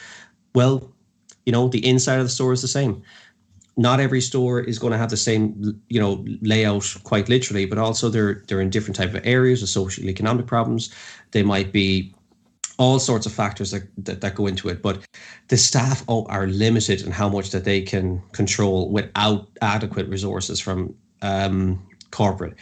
Well, 0.54 0.92
you 1.46 1.52
know, 1.52 1.68
the 1.68 1.86
inside 1.88 2.20
of 2.20 2.26
the 2.26 2.30
store 2.30 2.54
is 2.54 2.62
the 2.62 2.68
same. 2.68 3.02
Not 3.76 4.00
every 4.00 4.22
store 4.22 4.60
is 4.60 4.78
going 4.78 4.92
to 4.92 4.98
have 4.98 5.10
the 5.10 5.18
same, 5.18 5.82
you 5.90 6.00
know, 6.00 6.24
layout 6.42 6.96
quite 7.04 7.28
literally, 7.28 7.66
but 7.66 7.78
also 7.78 8.10
they're 8.10 8.44
they're 8.48 8.62
in 8.62 8.70
different 8.70 8.96
type 8.96 9.14
of 9.14 9.26
areas 9.26 9.64
of 9.64 9.70
social 9.70 10.04
economic 10.06 10.46
problems. 10.46 10.94
They 11.32 11.42
might 11.42 11.72
be 11.72 12.14
all 12.78 13.00
sorts 13.00 13.26
of 13.26 13.32
factors 13.32 13.72
that, 13.72 13.84
that, 13.98 14.22
that, 14.22 14.36
go 14.36 14.48
into 14.48 14.68
it. 14.70 14.82
But 14.82 15.06
the 15.50 15.58
staff 15.58 16.04
are 16.08 16.48
limited 16.48 17.02
in 17.02 17.12
how 17.12 17.30
much 17.30 17.52
that 17.52 17.66
they 17.66 17.82
can 17.82 18.22
control 18.32 18.90
without 18.90 19.48
adequate 19.62 20.08
resources 20.08 20.60
from 20.60 20.94
um, 21.22 21.82
corporate. 22.12 22.56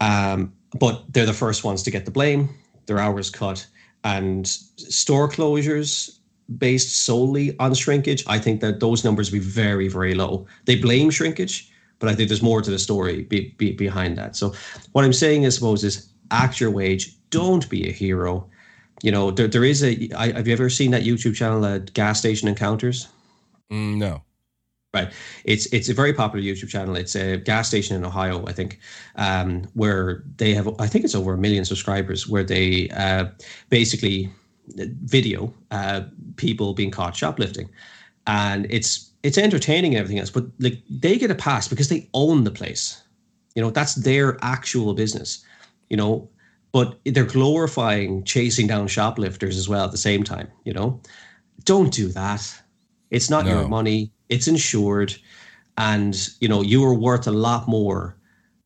Um, 0.00 0.52
but 0.78 1.04
they're 1.12 1.26
the 1.26 1.32
first 1.32 1.64
ones 1.64 1.82
to 1.84 1.90
get 1.90 2.04
the 2.04 2.10
blame, 2.10 2.48
their 2.86 2.98
hours 2.98 3.30
cut, 3.30 3.66
and 4.04 4.46
store 4.46 5.28
closures 5.28 6.18
based 6.58 7.04
solely 7.04 7.58
on 7.58 7.74
shrinkage. 7.74 8.24
I 8.26 8.38
think 8.38 8.60
that 8.60 8.80
those 8.80 9.04
numbers 9.04 9.30
will 9.30 9.40
be 9.40 9.44
very, 9.44 9.88
very 9.88 10.14
low. 10.14 10.46
They 10.64 10.76
blame 10.76 11.10
shrinkage, 11.10 11.70
but 11.98 12.08
I 12.08 12.14
think 12.14 12.28
there's 12.28 12.42
more 12.42 12.62
to 12.62 12.70
the 12.70 12.78
story 12.78 13.22
be, 13.22 13.54
be, 13.58 13.72
behind 13.72 14.16
that. 14.18 14.36
So 14.36 14.54
what 14.92 15.04
I'm 15.04 15.12
saying, 15.12 15.44
I 15.44 15.48
suppose, 15.48 15.82
is 15.82 16.08
act 16.30 16.60
your 16.60 16.70
wage. 16.70 17.14
Don't 17.30 17.68
be 17.68 17.88
a 17.88 17.92
hero 17.92 18.48
you 19.02 19.12
know, 19.12 19.30
there, 19.30 19.48
there 19.48 19.64
is 19.64 19.82
a. 19.82 20.08
I, 20.16 20.32
have 20.32 20.46
you 20.46 20.52
ever 20.52 20.70
seen 20.70 20.90
that 20.92 21.02
YouTube 21.02 21.34
channel, 21.34 21.64
uh, 21.64 21.78
Gas 21.78 22.18
Station 22.18 22.48
Encounters? 22.48 23.08
Mm, 23.70 23.96
no. 23.96 24.22
Right. 24.94 25.12
It's 25.44 25.66
it's 25.74 25.90
a 25.90 25.94
very 25.94 26.14
popular 26.14 26.42
YouTube 26.42 26.68
channel. 26.68 26.96
It's 26.96 27.14
a 27.14 27.36
gas 27.36 27.68
station 27.68 27.96
in 27.96 28.04
Ohio, 28.04 28.46
I 28.46 28.52
think, 28.52 28.78
um, 29.16 29.68
where 29.74 30.24
they 30.38 30.54
have. 30.54 30.68
I 30.80 30.86
think 30.86 31.04
it's 31.04 31.14
over 31.14 31.34
a 31.34 31.38
million 31.38 31.66
subscribers. 31.66 32.26
Where 32.26 32.44
they 32.44 32.88
uh, 32.90 33.26
basically 33.68 34.32
video 34.74 35.52
uh, 35.70 36.02
people 36.36 36.72
being 36.72 36.90
caught 36.90 37.14
shoplifting, 37.14 37.68
and 38.26 38.66
it's 38.70 39.12
it's 39.22 39.36
entertaining 39.36 39.92
and 39.92 40.00
everything 40.00 40.18
else. 40.18 40.30
But 40.30 40.46
like 40.60 40.82
they 40.88 41.18
get 41.18 41.30
a 41.30 41.34
pass 41.34 41.68
because 41.68 41.88
they 41.88 42.08
own 42.14 42.44
the 42.44 42.50
place. 42.50 43.02
You 43.54 43.62
know, 43.62 43.70
that's 43.70 43.96
their 43.96 44.38
actual 44.42 44.94
business. 44.94 45.44
You 45.90 45.98
know, 45.98 46.28
but 46.72 46.98
they're 47.04 47.24
glorifying 47.24 48.24
chasing 48.24 48.66
down 48.66 48.88
shoplifters 48.88 49.58
as 49.58 49.68
well 49.68 49.84
at 49.84 49.92
the 49.92 49.98
same 49.98 50.24
time. 50.24 50.48
You 50.64 50.72
know, 50.72 51.00
don't 51.64 51.92
do 51.92 52.08
that. 52.08 52.62
It's 53.10 53.30
not 53.30 53.44
no. 53.44 53.52
your 53.52 53.68
money. 53.68 54.10
It's 54.28 54.48
insured, 54.48 55.16
and 55.78 56.16
you 56.40 56.48
know 56.48 56.62
you 56.62 56.84
are 56.84 56.94
worth 56.94 57.26
a 57.26 57.32
lot 57.32 57.68
more 57.68 58.16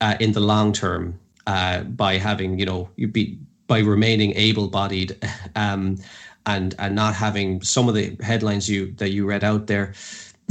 uh, 0.01 0.15
in 0.19 0.31
the 0.31 0.39
long 0.39 0.73
term 0.73 1.19
uh, 1.47 1.83
by 1.83 2.17
having 2.17 2.59
you 2.59 2.65
know 2.65 2.89
you 2.95 3.07
be 3.07 3.37
by 3.67 3.79
remaining 3.79 4.33
able-bodied 4.35 5.17
um, 5.55 5.97
and 6.45 6.75
and 6.79 6.95
not 6.95 7.15
having 7.15 7.61
some 7.61 7.87
of 7.87 7.95
the 7.95 8.17
headlines 8.21 8.69
you 8.69 8.91
that 8.93 9.11
you 9.11 9.25
read 9.25 9.43
out 9.43 9.67
there. 9.67 9.93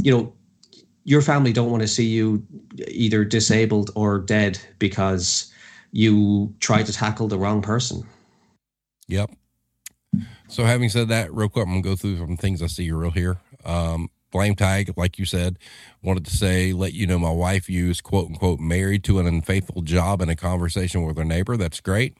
You 0.01 0.11
know, 0.11 0.33
your 1.03 1.21
family 1.21 1.53
don't 1.53 1.69
want 1.69 1.81
to 1.81 1.87
see 1.87 2.05
you 2.05 2.45
either 2.87 3.23
disabled 3.23 3.91
or 3.95 4.19
dead 4.19 4.59
because 4.79 5.51
you 5.91 6.53
try 6.59 6.83
to 6.83 6.93
tackle 6.93 7.27
the 7.27 7.37
wrong 7.37 7.61
person. 7.61 8.07
Yep. 9.07 9.31
So 10.47 10.63
having 10.63 10.89
said 10.89 11.09
that, 11.09 11.33
real 11.33 11.49
quick, 11.49 11.65
I'm 11.65 11.71
gonna 11.71 11.81
go 11.81 11.95
through 11.95 12.17
some 12.17 12.37
things 12.37 12.61
I 12.61 12.67
see 12.67 12.91
real 12.91 13.11
here. 13.11 13.37
Um, 13.65 14.09
Blame 14.31 14.55
Tank, 14.55 14.91
like 14.95 15.19
you 15.19 15.25
said, 15.25 15.59
wanted 16.01 16.25
to 16.25 16.31
say, 16.35 16.73
let 16.73 16.93
you 16.93 17.05
know 17.05 17.19
my 17.19 17.31
wife 17.31 17.69
used 17.69 18.03
quote 18.03 18.27
unquote 18.27 18.59
married 18.59 19.03
to 19.05 19.19
an 19.19 19.27
unfaithful 19.27 19.81
job 19.81 20.21
in 20.21 20.29
a 20.29 20.35
conversation 20.35 21.03
with 21.03 21.17
her 21.17 21.25
neighbor. 21.25 21.57
That's 21.57 21.81
great. 21.81 22.17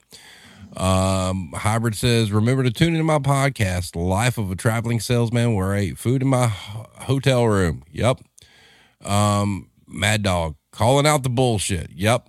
Um, 0.76 1.52
Hybrid 1.54 1.94
says, 1.94 2.32
remember 2.32 2.62
to 2.62 2.70
tune 2.70 2.94
into 2.94 3.04
my 3.04 3.18
podcast, 3.18 3.94
Life 3.94 4.38
of 4.38 4.50
a 4.50 4.56
Traveling 4.56 5.00
Salesman, 5.00 5.54
where 5.54 5.74
I 5.74 5.78
ate 5.78 5.98
food 5.98 6.22
in 6.22 6.28
my 6.28 6.46
hotel 6.46 7.46
room. 7.46 7.82
Yep. 7.90 8.20
Um, 9.04 9.70
Mad 9.86 10.22
Dog 10.22 10.56
calling 10.70 11.06
out 11.06 11.22
the 11.22 11.30
bullshit. 11.30 11.90
Yep. 11.90 12.28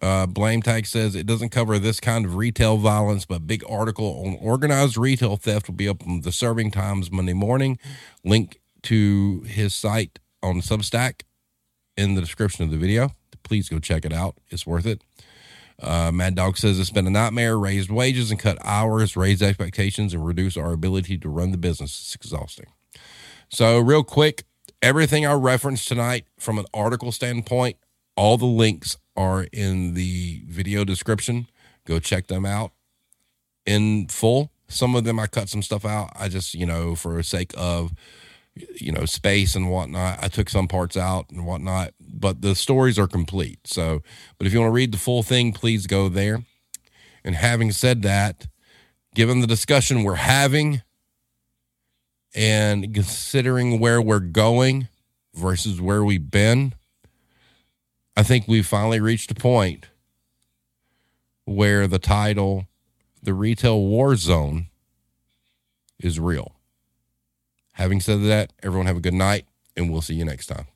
Uh, 0.00 0.26
Blame 0.26 0.62
Tank 0.62 0.86
says 0.86 1.14
it 1.14 1.26
doesn't 1.26 1.50
cover 1.50 1.78
this 1.78 2.00
kind 2.00 2.24
of 2.24 2.36
retail 2.36 2.78
violence, 2.78 3.26
but 3.26 3.46
big 3.46 3.62
article 3.68 4.22
on 4.24 4.38
organized 4.40 4.96
retail 4.96 5.36
theft 5.36 5.68
will 5.68 5.74
be 5.74 5.88
up 5.88 6.06
on 6.06 6.22
the 6.22 6.32
Serving 6.32 6.70
Times 6.70 7.10
Monday 7.10 7.34
morning. 7.34 7.78
Link 8.24 8.59
to 8.84 9.40
his 9.46 9.74
site 9.74 10.18
on 10.42 10.60
Substack 10.60 11.22
in 11.96 12.14
the 12.14 12.20
description 12.20 12.64
of 12.64 12.70
the 12.70 12.76
video. 12.78 13.10
Please 13.42 13.68
go 13.68 13.78
check 13.78 14.04
it 14.04 14.12
out. 14.12 14.36
It's 14.48 14.66
worth 14.66 14.86
it. 14.86 15.02
Uh, 15.82 16.10
Mad 16.12 16.34
Dog 16.34 16.58
says 16.58 16.78
it's 16.78 16.90
been 16.90 17.06
a 17.06 17.10
nightmare. 17.10 17.58
Raised 17.58 17.90
wages 17.90 18.30
and 18.30 18.38
cut 18.38 18.58
hours, 18.64 19.16
raised 19.16 19.42
expectations, 19.42 20.12
and 20.14 20.26
reduce 20.26 20.56
our 20.56 20.72
ability 20.72 21.18
to 21.18 21.28
run 21.28 21.50
the 21.50 21.58
business. 21.58 21.98
It's 22.00 22.14
exhausting. 22.14 22.66
So, 23.48 23.78
real 23.78 24.04
quick, 24.04 24.44
everything 24.82 25.26
I 25.26 25.32
referenced 25.32 25.88
tonight 25.88 26.26
from 26.38 26.58
an 26.58 26.66
article 26.74 27.12
standpoint 27.12 27.76
All 28.16 28.36
the 28.36 28.46
links 28.46 28.96
are 29.16 29.46
in 29.52 29.94
the 29.94 30.42
video 30.46 30.84
description. 30.84 31.46
Go 31.86 31.98
check 31.98 32.26
them 32.26 32.44
out 32.44 32.72
in 33.66 34.08
full. 34.08 34.52
Some 34.68 34.94
of 34.94 35.04
them 35.04 35.18
I 35.18 35.26
cut 35.26 35.48
some 35.48 35.62
stuff 35.62 35.84
out. 35.84 36.10
I 36.14 36.28
just, 36.28 36.54
you 36.54 36.66
know, 36.66 36.94
for 36.94 37.22
sake 37.22 37.52
of, 37.56 37.92
you 38.54 38.92
know, 38.92 39.04
space 39.04 39.54
and 39.54 39.70
whatnot, 39.70 40.18
I 40.22 40.28
took 40.28 40.48
some 40.48 40.68
parts 40.68 40.96
out 40.96 41.26
and 41.30 41.46
whatnot, 41.46 41.94
but 42.00 42.42
the 42.42 42.54
stories 42.54 42.98
are 42.98 43.06
complete. 43.06 43.60
So, 43.66 44.02
but 44.38 44.46
if 44.46 44.52
you 44.52 44.60
want 44.60 44.70
to 44.70 44.74
read 44.74 44.92
the 44.92 44.98
full 44.98 45.22
thing, 45.22 45.52
please 45.52 45.86
go 45.86 46.08
there. 46.08 46.42
And 47.24 47.34
having 47.34 47.72
said 47.72 48.02
that, 48.02 48.46
given 49.14 49.40
the 49.40 49.46
discussion 49.46 50.02
we're 50.02 50.14
having 50.14 50.82
and 52.34 52.94
considering 52.94 53.78
where 53.78 54.00
we're 54.00 54.20
going 54.20 54.88
versus 55.34 55.80
where 55.80 56.04
we've 56.04 56.30
been, 56.30 56.74
I 58.16 58.22
think 58.22 58.46
we've 58.46 58.66
finally 58.66 59.00
reached 59.00 59.30
a 59.30 59.34
point 59.34 59.88
where 61.44 61.86
the 61.86 61.98
title, 61.98 62.66
The 63.22 63.34
Retail 63.34 63.80
War 63.80 64.16
Zone, 64.16 64.66
is 65.98 66.18
real. 66.18 66.59
Having 67.80 68.00
said 68.00 68.22
that, 68.24 68.52
everyone 68.62 68.84
have 68.88 68.98
a 68.98 69.00
good 69.00 69.14
night, 69.14 69.46
and 69.74 69.90
we'll 69.90 70.02
see 70.02 70.12
you 70.12 70.26
next 70.26 70.48
time. 70.48 70.66